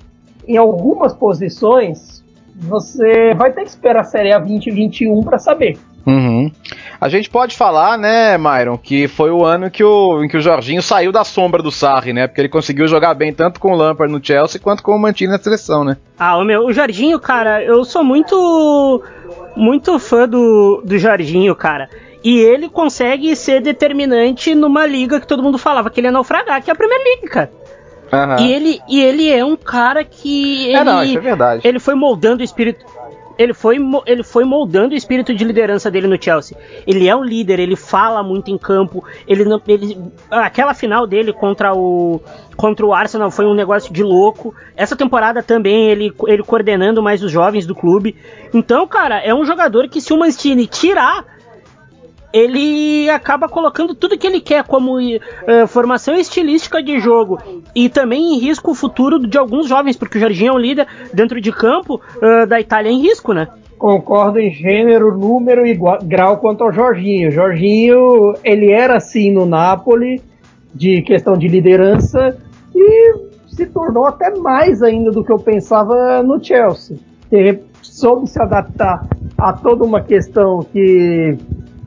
em 0.46 0.56
algumas 0.56 1.14
posições, 1.14 2.24
você 2.56 3.34
vai 3.34 3.52
ter 3.52 3.62
que 3.62 3.68
esperar 3.68 4.00
a 4.00 4.04
Série 4.04 4.32
A 4.32 4.38
2021 4.38 5.22
para 5.22 5.38
saber. 5.38 5.78
Uhum. 6.08 6.50
A 6.98 7.08
gente 7.10 7.28
pode 7.28 7.54
falar, 7.54 7.98
né, 7.98 8.38
Myron, 8.38 8.78
que 8.78 9.06
foi 9.06 9.30
o 9.30 9.44
ano 9.44 9.70
que 9.70 9.84
o, 9.84 10.24
em 10.24 10.28
que 10.28 10.38
o 10.38 10.40
Jorginho 10.40 10.80
saiu 10.80 11.12
da 11.12 11.22
sombra 11.22 11.62
do 11.62 11.70
Sarri, 11.70 12.14
né? 12.14 12.26
Porque 12.26 12.40
ele 12.40 12.48
conseguiu 12.48 12.88
jogar 12.88 13.12
bem 13.12 13.30
tanto 13.30 13.60
com 13.60 13.72
o 13.72 13.76
Lampard 13.76 14.10
no 14.10 14.24
Chelsea 14.24 14.58
quanto 14.58 14.82
com 14.82 14.92
o 14.92 14.98
Mantini 14.98 15.30
na 15.30 15.38
seleção, 15.38 15.84
né? 15.84 15.98
Ah, 16.18 16.38
o 16.38 16.44
meu, 16.44 16.64
o 16.64 16.72
Jorginho, 16.72 17.20
cara, 17.20 17.62
eu 17.62 17.84
sou 17.84 18.02
muito 18.02 19.02
muito 19.54 19.98
fã 19.98 20.26
do, 20.26 20.82
do 20.82 20.98
Jorginho, 20.98 21.54
cara. 21.54 21.90
E 22.24 22.38
ele 22.38 22.70
consegue 22.70 23.36
ser 23.36 23.60
determinante 23.60 24.54
numa 24.54 24.86
liga 24.86 25.20
que 25.20 25.26
todo 25.26 25.42
mundo 25.42 25.58
falava 25.58 25.90
que 25.90 26.00
ele 26.00 26.08
ia 26.08 26.12
naufragar, 26.12 26.62
que 26.62 26.70
é 26.70 26.72
a 26.72 26.76
Premier 26.76 27.00
League, 27.04 27.28
cara. 27.28 27.50
Uhum. 28.10 28.46
E, 28.46 28.52
ele, 28.52 28.80
e 28.88 29.02
ele 29.02 29.30
é 29.30 29.44
um 29.44 29.56
cara 29.56 30.02
que. 30.02 30.68
Ele, 30.68 30.76
é, 30.76 30.84
não, 30.84 31.02
isso 31.02 31.18
é 31.18 31.20
verdade. 31.20 31.68
Ele 31.68 31.78
foi 31.78 31.94
moldando 31.94 32.40
o 32.40 32.44
espírito 32.44 32.84
ele 33.38 33.54
foi, 33.54 33.76
ele 34.04 34.24
foi 34.24 34.44
moldando 34.44 34.94
o 34.94 34.96
espírito 34.96 35.32
de 35.32 35.44
liderança 35.44 35.88
dele 35.90 36.08
no 36.08 36.20
Chelsea. 36.20 36.58
Ele 36.84 37.08
é 37.08 37.14
um 37.14 37.22
líder, 37.22 37.60
ele 37.60 37.76
fala 37.76 38.20
muito 38.20 38.50
em 38.50 38.58
campo. 38.58 39.04
Ele, 39.28 39.44
ele 39.68 39.96
aquela 40.28 40.74
final 40.74 41.06
dele 41.06 41.32
contra 41.32 41.72
o 41.72 42.20
contra 42.56 42.84
o 42.84 42.92
Arsenal 42.92 43.30
foi 43.30 43.46
um 43.46 43.54
negócio 43.54 43.92
de 43.92 44.02
louco. 44.02 44.52
Essa 44.76 44.96
temporada 44.96 45.40
também 45.44 45.88
ele, 45.88 46.12
ele 46.26 46.42
coordenando 46.42 47.00
mais 47.00 47.22
os 47.22 47.30
jovens 47.30 47.64
do 47.64 47.74
clube. 47.74 48.16
Então, 48.52 48.84
cara, 48.88 49.20
é 49.20 49.32
um 49.32 49.44
jogador 49.44 49.88
que 49.88 50.00
se 50.00 50.12
o 50.12 50.18
Mancini 50.18 50.66
tirar 50.66 51.24
ele 52.32 53.08
acaba 53.10 53.48
colocando 53.48 53.94
tudo 53.94 54.18
que 54.18 54.26
ele 54.26 54.40
quer 54.40 54.64
como 54.64 54.98
uh, 54.98 55.20
formação 55.66 56.14
estilística 56.14 56.82
de 56.82 57.00
jogo 57.00 57.38
e 57.74 57.88
também 57.88 58.34
em 58.34 58.38
risco 58.38 58.72
o 58.72 58.74
futuro 58.74 59.18
de 59.26 59.38
alguns 59.38 59.68
jovens, 59.68 59.96
porque 59.96 60.18
o 60.18 60.20
Jorginho 60.20 60.50
é 60.50 60.54
um 60.54 60.58
líder 60.58 60.86
dentro 61.12 61.40
de 61.40 61.50
campo 61.50 62.00
uh, 62.16 62.46
da 62.46 62.60
Itália 62.60 62.90
em 62.90 63.00
risco, 63.00 63.32
né? 63.32 63.48
Concordo 63.78 64.40
em 64.40 64.50
gênero, 64.50 65.16
número 65.16 65.64
e 65.64 65.78
grau 66.02 66.38
quanto 66.38 66.64
ao 66.64 66.72
Jorginho. 66.72 67.30
Jorginho, 67.30 68.34
ele 68.42 68.70
era 68.70 68.96
assim 68.96 69.30
no 69.30 69.46
Napoli, 69.46 70.20
de 70.74 71.00
questão 71.02 71.36
de 71.36 71.46
liderança, 71.46 72.36
e 72.74 73.14
se 73.46 73.66
tornou 73.66 74.06
até 74.06 74.36
mais 74.36 74.82
ainda 74.82 75.12
do 75.12 75.24
que 75.24 75.32
eu 75.32 75.38
pensava 75.38 76.22
no 76.22 76.42
Chelsea. 76.42 76.96
Ele 77.30 77.62
soube 77.82 78.28
se 78.28 78.40
adaptar 78.40 79.06
a 79.36 79.52
toda 79.52 79.84
uma 79.84 80.00
questão 80.00 80.60
que 80.72 81.36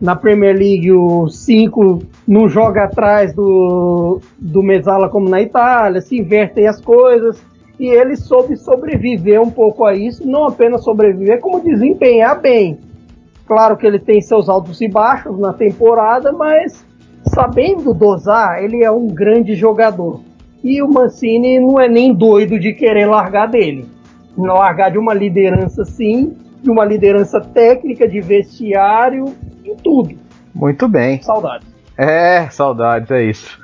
na 0.01 0.15
Premier 0.15 0.57
League 0.57 0.91
o 0.91 1.29
5 1.29 1.99
não 2.27 2.49
joga 2.49 2.85
atrás 2.85 3.35
do, 3.35 4.19
do 4.39 4.63
Mesala 4.63 5.07
como 5.07 5.29
na 5.29 5.39
Itália, 5.39 6.01
se 6.01 6.17
invertem 6.17 6.67
as 6.67 6.81
coisas. 6.81 7.39
E 7.79 7.85
ele 7.85 8.15
soube 8.15 8.57
sobreviver 8.57 9.41
um 9.41 9.49
pouco 9.49 9.85
a 9.85 9.93
isso, 9.93 10.27
não 10.27 10.45
apenas 10.45 10.83
sobreviver, 10.83 11.39
como 11.39 11.61
desempenhar 11.61 12.39
bem. 12.39 12.79
Claro 13.45 13.77
que 13.77 13.85
ele 13.85 13.99
tem 13.99 14.21
seus 14.21 14.49
altos 14.49 14.81
e 14.81 14.87
baixos 14.87 15.37
na 15.37 15.53
temporada, 15.53 16.31
mas 16.31 16.85
sabendo 17.25 17.93
dosar, 17.93 18.63
ele 18.63 18.83
é 18.83 18.91
um 18.91 19.07
grande 19.07 19.55
jogador. 19.55 20.21
E 20.63 20.81
o 20.81 20.87
Mancini 20.87 21.59
não 21.59 21.79
é 21.79 21.87
nem 21.87 22.13
doido 22.13 22.59
de 22.59 22.73
querer 22.73 23.05
largar 23.05 23.47
dele. 23.47 23.85
Largar 24.37 24.91
de 24.91 24.97
uma 24.97 25.13
liderança 25.13 25.83
sim, 25.83 26.35
de 26.61 26.69
uma 26.69 26.85
liderança 26.85 27.41
técnica, 27.41 28.07
de 28.07 28.21
vestiário 28.21 29.25
em 29.71 29.77
tudo. 29.77 30.15
Muito 30.53 30.87
bem. 30.87 31.21
Saudades. 31.21 31.67
É, 31.97 32.49
saudades, 32.49 33.11
é 33.11 33.23
isso. 33.23 33.59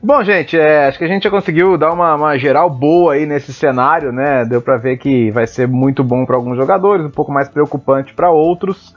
Bom, 0.00 0.22
gente, 0.22 0.56
é, 0.56 0.86
acho 0.86 0.96
que 0.96 1.04
a 1.04 1.08
gente 1.08 1.24
já 1.24 1.30
conseguiu 1.30 1.76
dar 1.76 1.92
uma, 1.92 2.14
uma, 2.14 2.38
geral 2.38 2.70
boa 2.70 3.14
aí 3.14 3.26
nesse 3.26 3.52
cenário, 3.52 4.12
né? 4.12 4.44
Deu 4.44 4.62
para 4.62 4.76
ver 4.76 4.96
que 4.96 5.30
vai 5.32 5.44
ser 5.46 5.66
muito 5.66 6.04
bom 6.04 6.24
para 6.24 6.36
alguns 6.36 6.56
jogadores, 6.56 7.04
um 7.04 7.10
pouco 7.10 7.32
mais 7.32 7.48
preocupante 7.48 8.14
para 8.14 8.30
outros, 8.30 8.94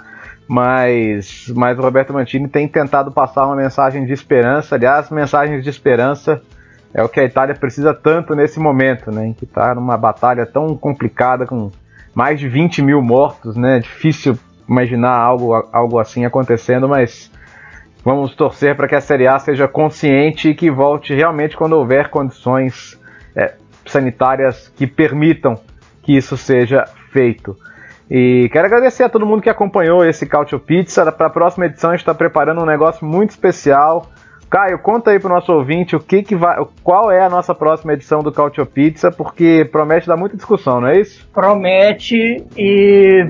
mas, 0.47 1.51
mas 1.55 1.79
o 1.79 1.81
Roberto 1.81 2.13
Mantini 2.13 2.47
tem 2.47 2.67
tentado 2.67 3.11
passar 3.11 3.47
uma 3.47 3.55
mensagem 3.55 4.05
de 4.05 4.13
esperança. 4.13 4.75
Aliás, 4.75 5.09
mensagens 5.09 5.63
de 5.63 5.69
esperança 5.71 6.39
é 6.93 7.01
o 7.01 7.09
que 7.09 7.19
a 7.19 7.23
Itália 7.23 7.55
precisa 7.55 7.95
tanto 7.95 8.35
nesse 8.35 8.59
momento, 8.59 9.11
né? 9.11 9.25
Em 9.25 9.33
que 9.33 9.45
está 9.45 9.73
numa 9.73 9.97
batalha 9.97 10.45
tão 10.45 10.77
complicada 10.77 11.47
com 11.47 11.71
mais 12.13 12.39
de 12.39 12.47
20 12.47 12.83
mil 12.83 13.01
mortos, 13.01 13.55
né? 13.55 13.79
Difícil 13.79 14.37
imaginar 14.71 15.13
algo, 15.13 15.53
algo 15.73 15.99
assim 15.99 16.23
acontecendo, 16.23 16.87
mas 16.87 17.29
vamos 18.05 18.33
torcer 18.33 18.73
para 18.75 18.87
que 18.87 18.95
a 18.95 19.01
Série 19.01 19.27
A 19.27 19.37
seja 19.37 19.67
consciente 19.67 20.49
e 20.49 20.55
que 20.55 20.71
volte 20.71 21.13
realmente 21.13 21.57
quando 21.57 21.73
houver 21.73 22.09
condições 22.09 22.97
é, 23.35 23.53
sanitárias 23.85 24.69
que 24.69 24.87
permitam 24.87 25.59
que 26.01 26.15
isso 26.15 26.37
seja 26.37 26.85
feito. 27.11 27.55
E 28.09 28.49
quero 28.51 28.65
agradecer 28.65 29.03
a 29.03 29.09
todo 29.09 29.25
mundo 29.25 29.41
que 29.41 29.49
acompanhou 29.49 30.05
esse 30.05 30.25
Cautio 30.25 30.59
Pizza. 30.59 31.09
Para 31.11 31.27
a 31.27 31.29
próxima 31.29 31.65
edição 31.65 31.89
a 31.89 31.93
gente 31.93 32.01
está 32.01 32.13
preparando 32.13 32.61
um 32.61 32.65
negócio 32.65 33.05
muito 33.05 33.31
especial. 33.31 34.07
Caio, 34.49 34.79
conta 34.79 35.11
aí 35.11 35.19
para 35.19 35.31
o 35.31 35.35
nosso 35.35 35.51
ouvinte 35.53 35.95
o 35.95 35.99
que, 35.99 36.23
que 36.23 36.35
vai, 36.35 36.57
qual 36.83 37.09
é 37.09 37.23
a 37.23 37.29
nossa 37.29 37.55
próxima 37.55 37.93
edição 37.93 38.19
do 38.19 38.33
Cautio 38.33 38.65
Pizza, 38.65 39.09
porque 39.09 39.63
promete 39.71 40.07
dar 40.07 40.17
muita 40.17 40.35
discussão, 40.35 40.81
não 40.81 40.89
é 40.89 40.99
isso? 40.99 41.25
Promete 41.33 42.43
e 42.57 43.29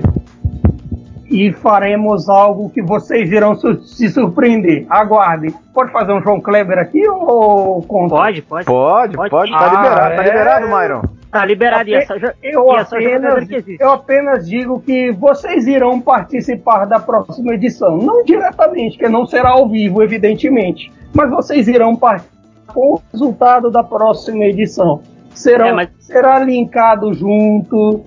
e 1.32 1.50
faremos 1.50 2.28
algo 2.28 2.68
que 2.68 2.82
vocês 2.82 3.32
irão 3.32 3.54
su 3.54 3.82
se 3.82 4.10
surpreender. 4.10 4.84
Aguardem. 4.90 5.52
Pode 5.72 5.90
fazer 5.90 6.12
um 6.12 6.20
João 6.20 6.40
Kleber 6.40 6.78
aqui 6.78 7.08
ou 7.08 7.82
conta? 7.82 8.14
Pode, 8.14 8.42
pode. 8.42 8.66
Pode, 8.66 9.16
pode. 9.16 9.30
pode. 9.30 9.50
Tá 9.50 9.66
liberado, 9.66 9.98
tá 9.98 10.12
é... 10.12 10.16
tá 10.16 10.22
liberado, 10.22 10.66
Myron. 10.68 11.02
Tá 11.30 11.46
liberado. 11.46 11.88
E 11.88 11.94
essa, 11.94 12.14
eu, 12.42 12.66
e 12.66 12.76
essa 12.76 12.96
apenas, 12.96 13.48
eu 13.80 13.90
apenas 13.90 14.46
digo 14.46 14.80
que 14.80 15.10
vocês 15.12 15.66
irão 15.66 15.98
participar 15.98 16.84
da 16.84 17.00
próxima 17.00 17.54
edição. 17.54 17.96
Não 17.96 18.22
diretamente, 18.22 18.98
que 18.98 19.08
não 19.08 19.24
será 19.24 19.52
ao 19.52 19.66
vivo, 19.66 20.02
evidentemente. 20.02 20.92
Mas 21.14 21.30
vocês 21.30 21.66
irão 21.66 21.96
participar 21.96 22.42
com 22.66 22.94
o 22.94 23.02
resultado 23.10 23.70
da 23.70 23.82
próxima 23.82 24.44
edição. 24.44 25.00
Será, 25.34 25.68
é, 25.68 25.72
mas... 25.72 25.88
será 26.00 26.38
linkado 26.38 27.14
junto 27.14 28.04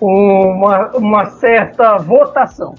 uma, 0.00 0.88
uma 0.96 1.26
certa 1.26 1.96
votação. 1.98 2.74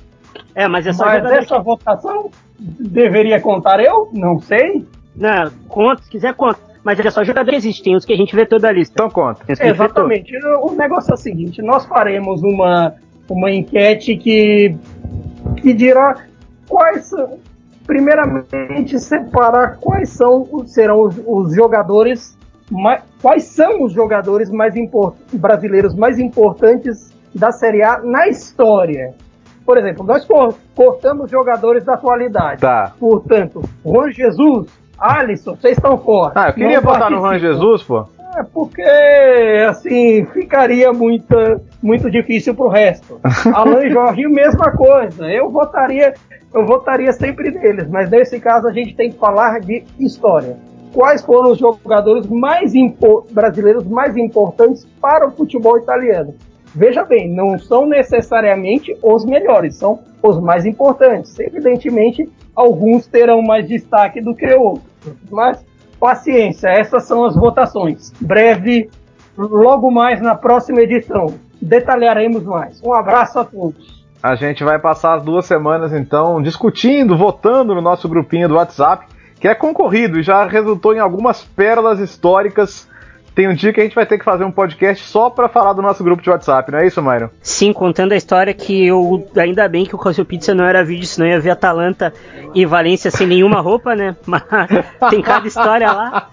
É, 0.55 0.67
mas 0.67 0.85
essa 0.87 1.05
mas 1.05 1.23
essa 1.25 1.57
que... 1.57 1.63
votação 1.63 2.29
deveria 2.59 3.39
contar 3.39 3.79
eu? 3.79 4.09
Não 4.13 4.39
sei. 4.39 4.85
Não, 5.15 5.51
conta, 5.67 6.03
se 6.03 6.09
quiser 6.09 6.33
conta. 6.33 6.59
Mas 6.83 6.99
é 6.99 7.11
só 7.11 7.23
jogadores 7.23 7.65
existem, 7.65 7.95
os 7.95 8.05
que 8.05 8.13
a 8.13 8.17
gente 8.17 8.35
vê 8.35 8.45
toda 8.45 8.69
a 8.69 8.71
lista. 8.71 8.93
Então 8.93 9.09
conta. 9.09 9.43
Exatamente. 9.47 10.31
O 10.61 10.71
negócio 10.71 11.11
é 11.11 11.13
o 11.13 11.17
seguinte: 11.17 11.61
nós 11.61 11.85
faremos 11.85 12.41
uma, 12.41 12.95
uma 13.29 13.51
enquete 13.51 14.15
que, 14.15 14.75
que 15.57 15.73
dirá 15.73 16.15
quais 16.67 17.05
são. 17.05 17.37
Primeiramente, 17.85 18.99
separar 18.99 19.77
quais 19.77 20.09
são 20.09 20.47
serão 20.67 21.01
os, 21.01 21.19
os 21.25 21.55
jogadores 21.55 22.37
mais, 22.69 23.03
quais 23.21 23.43
são 23.43 23.83
os 23.83 23.93
jogadores 23.93 24.49
mais 24.49 24.73
brasileiros 25.33 25.95
mais 25.95 26.19
importantes 26.19 27.13
da 27.33 27.51
Série 27.51 27.83
A 27.83 27.99
na 27.99 28.27
história. 28.27 29.13
Por 29.65 29.77
exemplo, 29.77 30.03
nós 30.03 30.27
cortamos 30.75 31.29
jogadores 31.29 31.83
da 31.83 31.93
atualidade. 31.93 32.61
Tá. 32.61 32.93
Portanto, 32.99 33.61
Juan 33.85 34.11
Jesus, 34.11 34.67
Alisson, 34.97 35.55
vocês 35.55 35.77
estão 35.77 35.97
fora. 35.97 36.33
Ah, 36.35 36.49
eu 36.49 36.53
queria 36.53 36.81
votar 36.81 37.11
no 37.11 37.17
Juan 37.17 37.37
Jesus, 37.37 37.83
pô. 37.83 38.07
É 38.35 38.43
porque, 38.43 38.81
assim, 39.67 40.25
ficaria 40.33 40.93
muito, 40.93 41.35
muito 41.81 42.09
difícil 42.09 42.55
pro 42.55 42.67
resto. 42.67 43.19
Alan 43.53 43.89
Jorginho, 43.89 44.29
mesma 44.29 44.71
coisa. 44.71 45.27
Eu 45.27 45.49
votaria, 45.49 46.13
eu 46.53 46.65
votaria 46.65 47.11
sempre 47.11 47.51
neles, 47.51 47.87
mas 47.89 48.09
nesse 48.09 48.39
caso 48.39 48.67
a 48.67 48.71
gente 48.71 48.95
tem 48.95 49.11
que 49.11 49.17
falar 49.17 49.59
de 49.59 49.83
história 49.99 50.57
quais 50.93 51.21
foram 51.21 51.51
os 51.51 51.59
jogadores 51.59 52.27
mais 52.27 52.73
brasileiros 53.31 53.85
mais 53.85 54.17
importantes 54.17 54.85
para 55.01 55.27
o 55.27 55.31
futebol 55.31 55.77
italiano. 55.77 56.33
Veja 56.73 57.03
bem, 57.03 57.33
não 57.33 57.57
são 57.57 57.87
necessariamente 57.87 58.95
os 59.01 59.25
melhores, 59.25 59.75
são 59.75 59.99
os 60.21 60.39
mais 60.39 60.65
importantes. 60.65 61.37
Evidentemente, 61.39 62.29
alguns 62.55 63.07
terão 63.07 63.41
mais 63.41 63.67
destaque 63.67 64.21
do 64.21 64.35
que 64.35 64.53
outros, 64.53 64.85
mas 65.31 65.65
paciência, 65.99 66.69
essas 66.69 67.03
são 67.05 67.25
as 67.25 67.35
votações. 67.35 68.11
Breve, 68.21 68.89
logo 69.35 69.89
mais 69.89 70.21
na 70.21 70.35
próxima 70.35 70.81
edição, 70.81 71.33
detalharemos 71.61 72.43
mais. 72.43 72.81
Um 72.83 72.93
abraço 72.93 73.39
a 73.39 73.45
todos. 73.45 73.99
A 74.21 74.35
gente 74.35 74.63
vai 74.63 74.77
passar 74.77 75.15
as 75.15 75.23
duas 75.23 75.45
semanas 75.45 75.93
então 75.93 76.41
discutindo, 76.41 77.17
votando 77.17 77.73
no 77.73 77.81
nosso 77.81 78.07
grupinho 78.07 78.49
do 78.49 78.55
WhatsApp 78.55 79.05
que 79.39 79.47
é 79.47 79.55
concorrido 79.55 80.19
e 80.19 80.23
já 80.23 80.45
resultou 80.45 80.93
em 80.93 80.99
algumas 80.99 81.41
pérolas 81.41 81.99
históricas. 81.99 82.87
Tem 83.33 83.47
um 83.47 83.53
dia 83.53 83.71
que 83.71 83.79
a 83.79 83.83
gente 83.83 83.95
vai 83.95 84.05
ter 84.05 84.17
que 84.17 84.25
fazer 84.25 84.43
um 84.43 84.51
podcast 84.51 85.05
só 85.05 85.29
para 85.29 85.47
falar 85.47 85.71
do 85.73 85.81
nosso 85.81 86.03
grupo 86.03 86.21
de 86.21 86.29
WhatsApp, 86.29 86.71
não 86.71 86.79
é 86.79 86.87
isso, 86.87 87.01
Myron? 87.01 87.29
Sim, 87.41 87.71
contando 87.71 88.11
a 88.11 88.17
história 88.17 88.53
que 88.53 88.85
eu. 88.85 89.25
Ainda 89.37 89.67
bem 89.69 89.85
que 89.85 89.95
o 89.95 89.97
Calcio 89.97 90.25
Pizza 90.25 90.53
não 90.53 90.65
era 90.65 90.83
vídeo, 90.83 91.05
senão 91.05 91.27
ia 91.27 91.39
ver 91.39 91.51
Atalanta 91.51 92.13
e 92.53 92.65
Valência 92.65 93.09
sem 93.09 93.25
nenhuma 93.25 93.61
roupa, 93.61 93.95
né? 93.95 94.15
Mas 94.25 94.43
tem 95.09 95.21
cada 95.21 95.47
história 95.47 95.89
lá. 95.89 96.29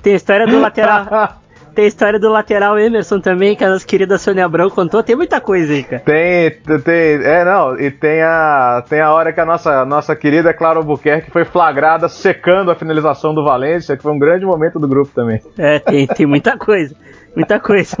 Tem 0.00 0.12
a 0.12 0.16
história 0.16 0.46
do 0.46 0.60
lateral. 0.60 1.40
Tem 1.74 1.84
a 1.86 1.88
história 1.88 2.18
do 2.18 2.28
lateral 2.28 2.78
Emerson 2.78 3.18
também, 3.20 3.56
que 3.56 3.64
a 3.64 3.70
nossa 3.70 3.86
querida 3.86 4.16
Sônia 4.16 4.44
Abrão 4.44 4.70
contou. 4.70 5.02
Tem 5.02 5.16
muita 5.16 5.40
coisa 5.40 5.72
aí, 5.72 5.82
cara. 5.82 6.02
Tem, 6.02 6.50
tem. 6.82 7.24
É, 7.24 7.44
não. 7.44 7.78
E 7.78 7.90
tem 7.90 8.22
a, 8.22 8.84
tem 8.88 9.00
a 9.00 9.12
hora 9.12 9.32
que 9.32 9.40
a 9.40 9.44
nossa, 9.44 9.84
nossa 9.84 10.14
querida 10.14 10.54
Clara 10.54 10.78
Albuquerque 10.78 11.30
foi 11.30 11.44
flagrada 11.44 12.08
secando 12.08 12.70
a 12.70 12.74
finalização 12.74 13.34
do 13.34 13.42
Valência, 13.42 13.96
que 13.96 14.02
foi 14.02 14.12
um 14.12 14.18
grande 14.18 14.46
momento 14.46 14.78
do 14.78 14.86
grupo 14.86 15.10
também. 15.14 15.40
É, 15.58 15.78
tem, 15.80 16.06
tem 16.06 16.26
muita 16.26 16.56
coisa. 16.56 16.94
Muita 17.34 17.58
coisa. 17.58 17.96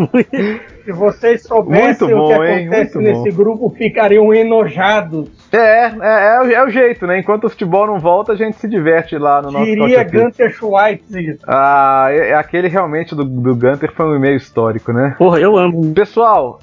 Se 0.84 0.92
vocês 0.92 1.42
soubessem 1.42 2.08
bom, 2.08 2.24
o 2.24 2.26
que 2.28 2.32
acontece 2.34 2.98
nesse 2.98 3.30
bom. 3.30 3.36
grupo, 3.36 3.70
ficariam 3.70 4.32
enojados. 4.32 5.28
É, 5.54 5.86
é, 5.86 5.94
é, 6.02 6.52
é, 6.54 6.64
o 6.64 6.68
jeito, 6.68 7.06
né? 7.06 7.20
Enquanto 7.20 7.44
o 7.44 7.50
futebol 7.50 7.86
não 7.86 8.00
volta, 8.00 8.32
a 8.32 8.36
gente 8.36 8.56
se 8.56 8.68
diverte 8.68 9.16
lá 9.16 9.40
no 9.40 9.52
nosso 9.52 9.64
Diria 9.64 10.02
Gunter 10.02 10.52
Schweitzer. 10.52 11.38
Ah, 11.46 12.08
é, 12.10 12.30
é, 12.30 12.34
aquele 12.34 12.66
realmente 12.66 13.14
do, 13.14 13.24
do 13.24 13.54
Gunter 13.54 13.92
foi 13.92 14.06
um 14.06 14.16
e-mail 14.16 14.36
histórico, 14.36 14.92
né? 14.92 15.14
Porra, 15.16 15.38
eu 15.38 15.56
amo. 15.56 15.94
Pessoal, 15.94 16.58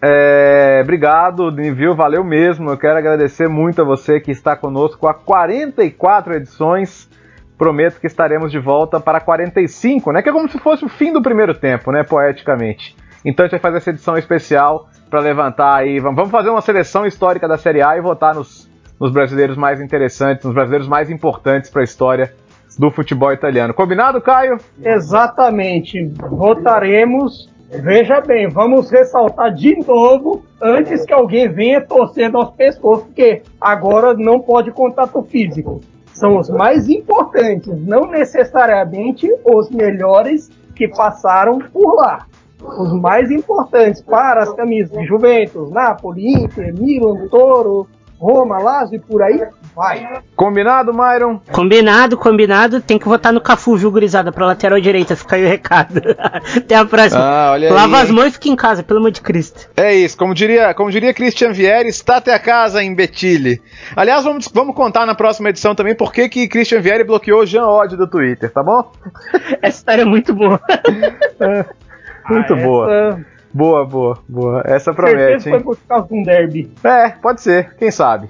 é, 0.00 0.80
obrigado, 0.84 1.52
viu? 1.74 1.96
Valeu 1.96 2.22
mesmo. 2.22 2.70
Eu 2.70 2.78
quero 2.78 2.96
agradecer 2.96 3.48
muito 3.48 3.82
a 3.82 3.84
você 3.84 4.20
que 4.20 4.30
está 4.30 4.54
conosco 4.54 5.08
há 5.08 5.14
44 5.14 6.34
edições 6.34 7.10
prometo 7.58 8.00
que 8.00 8.06
estaremos 8.06 8.50
de 8.50 8.58
volta 8.58 8.98
para 8.98 9.20
45, 9.20 10.12
né? 10.12 10.22
Que 10.22 10.28
é 10.28 10.32
como 10.32 10.48
se 10.48 10.58
fosse 10.58 10.84
o 10.84 10.88
fim 10.88 11.12
do 11.12 11.22
primeiro 11.22 11.54
tempo, 11.54 11.90
né? 11.90 12.02
Poeticamente. 12.02 12.96
Então 13.24 13.44
a 13.44 13.48
gente 13.48 13.60
vai 13.60 13.60
fazer 13.60 13.76
essa 13.78 13.90
edição 13.90 14.16
especial 14.16 14.88
para 15.12 15.20
levantar 15.20 15.76
aí. 15.76 16.00
Vamos 16.00 16.30
fazer 16.30 16.48
uma 16.48 16.62
seleção 16.62 17.04
histórica 17.04 17.46
da 17.46 17.58
Série 17.58 17.82
A 17.82 17.98
e 17.98 18.00
votar 18.00 18.34
nos, 18.34 18.66
nos 18.98 19.12
brasileiros 19.12 19.58
mais 19.58 19.78
interessantes, 19.78 20.42
nos 20.42 20.54
brasileiros 20.54 20.88
mais 20.88 21.10
importantes 21.10 21.68
para 21.68 21.82
a 21.82 21.84
história 21.84 22.32
do 22.78 22.90
futebol 22.90 23.30
italiano. 23.30 23.74
Combinado, 23.74 24.22
Caio? 24.22 24.56
Exatamente. 24.82 26.02
Votaremos. 26.30 27.52
Veja 27.68 28.22
bem, 28.22 28.48
vamos 28.48 28.90
ressaltar 28.90 29.52
de 29.52 29.76
novo 29.86 30.42
antes 30.62 31.04
que 31.04 31.12
alguém 31.12 31.46
venha 31.46 31.82
torcer 31.82 32.30
nosso 32.30 32.52
pescoço, 32.52 33.04
porque 33.04 33.42
agora 33.60 34.14
não 34.14 34.40
pode 34.40 34.70
contato 34.70 35.22
físico 35.24 35.82
são 36.14 36.38
os 36.38 36.50
mais 36.50 36.88
importantes, 36.88 37.66
não 37.86 38.06
necessariamente 38.06 39.26
os 39.44 39.70
melhores 39.70 40.50
que 40.76 40.86
passaram 40.86 41.58
por 41.58 41.94
lá. 41.96 42.26
Os 42.64 42.92
mais 42.92 43.30
importantes 43.30 44.00
para 44.02 44.42
as 44.42 44.52
camisas 44.54 44.96
de 44.96 45.04
Juventus, 45.04 45.70
Napoli, 45.70 46.32
Inter, 46.32 46.74
Milan, 46.74 47.28
Toro, 47.28 47.88
Roma, 48.22 48.58
Lazio 48.58 48.96
e 48.96 49.00
por 49.00 49.20
aí 49.20 49.44
vai. 49.74 50.22
Combinado, 50.36 50.94
Myron? 50.94 51.40
Combinado, 51.50 52.16
combinado. 52.16 52.80
Tem 52.80 52.96
que 52.96 53.08
votar 53.08 53.32
no 53.32 53.40
Cafu, 53.40 53.74
viu, 53.74 53.90
gurizada? 53.90 54.30
Pra 54.30 54.46
lateral 54.46 54.80
direita. 54.80 55.16
Fica 55.16 55.34
aí 55.34 55.44
o 55.44 55.48
recado. 55.48 56.00
Até 56.56 56.76
a 56.76 56.84
próxima. 56.84 57.20
Ah, 57.20 57.56
Lava 57.68 57.96
aí, 57.96 58.02
as 58.02 58.10
mãos 58.12 58.26
e 58.26 58.30
fica 58.30 58.48
em 58.48 58.54
casa, 58.54 58.84
pelo 58.84 59.00
amor 59.00 59.10
de 59.10 59.20
Cristo. 59.20 59.68
É 59.76 59.92
isso. 59.92 60.16
Como 60.16 60.34
diria, 60.34 60.72
como 60.72 60.88
diria 60.88 61.12
Christian 61.12 61.50
Vieri, 61.50 61.88
está 61.88 62.18
até 62.18 62.32
a 62.32 62.38
casa 62.38 62.80
em 62.80 62.94
Betile. 62.94 63.60
Aliás, 63.96 64.22
vamos, 64.22 64.48
vamos 64.54 64.76
contar 64.76 65.04
na 65.04 65.16
próxima 65.16 65.48
edição 65.48 65.74
também 65.74 65.96
por 65.96 66.12
que, 66.12 66.28
que 66.28 66.46
Christian 66.46 66.80
Vieri 66.80 67.02
bloqueou 67.02 67.44
Jean 67.44 67.66
Odd 67.66 67.96
do 67.96 68.06
Twitter, 68.06 68.52
tá 68.52 68.62
bom? 68.62 68.92
Essa 69.60 69.78
história 69.78 70.02
é 70.02 70.04
muito 70.04 70.32
boa. 70.32 70.60
muito 72.28 72.54
ah, 72.54 72.56
boa. 72.56 72.94
Essa... 72.94 73.26
Boa, 73.54 73.84
boa, 73.84 74.18
boa. 74.28 74.62
Essa 74.64 74.94
promete. 74.94 75.50
Foi 75.50 75.60
por 75.60 75.76
causa 75.86 76.08
de 76.08 76.14
um 76.14 76.22
derby. 76.22 76.72
É, 76.82 77.10
pode 77.10 77.42
ser, 77.42 77.74
quem 77.76 77.90
sabe. 77.90 78.28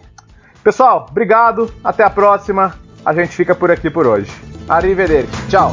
Pessoal, 0.65 1.07
obrigado, 1.11 1.73
até 1.83 2.03
a 2.05 2.11
próxima. 2.11 2.75
A 3.05 3.13
gente 3.15 3.35
fica 3.35 3.55
por 3.55 3.71
aqui 3.71 3.91
por 3.91 4.07
hoje. 4.07 4.31
Arrivederci, 4.69 5.49
tchau. 5.49 5.73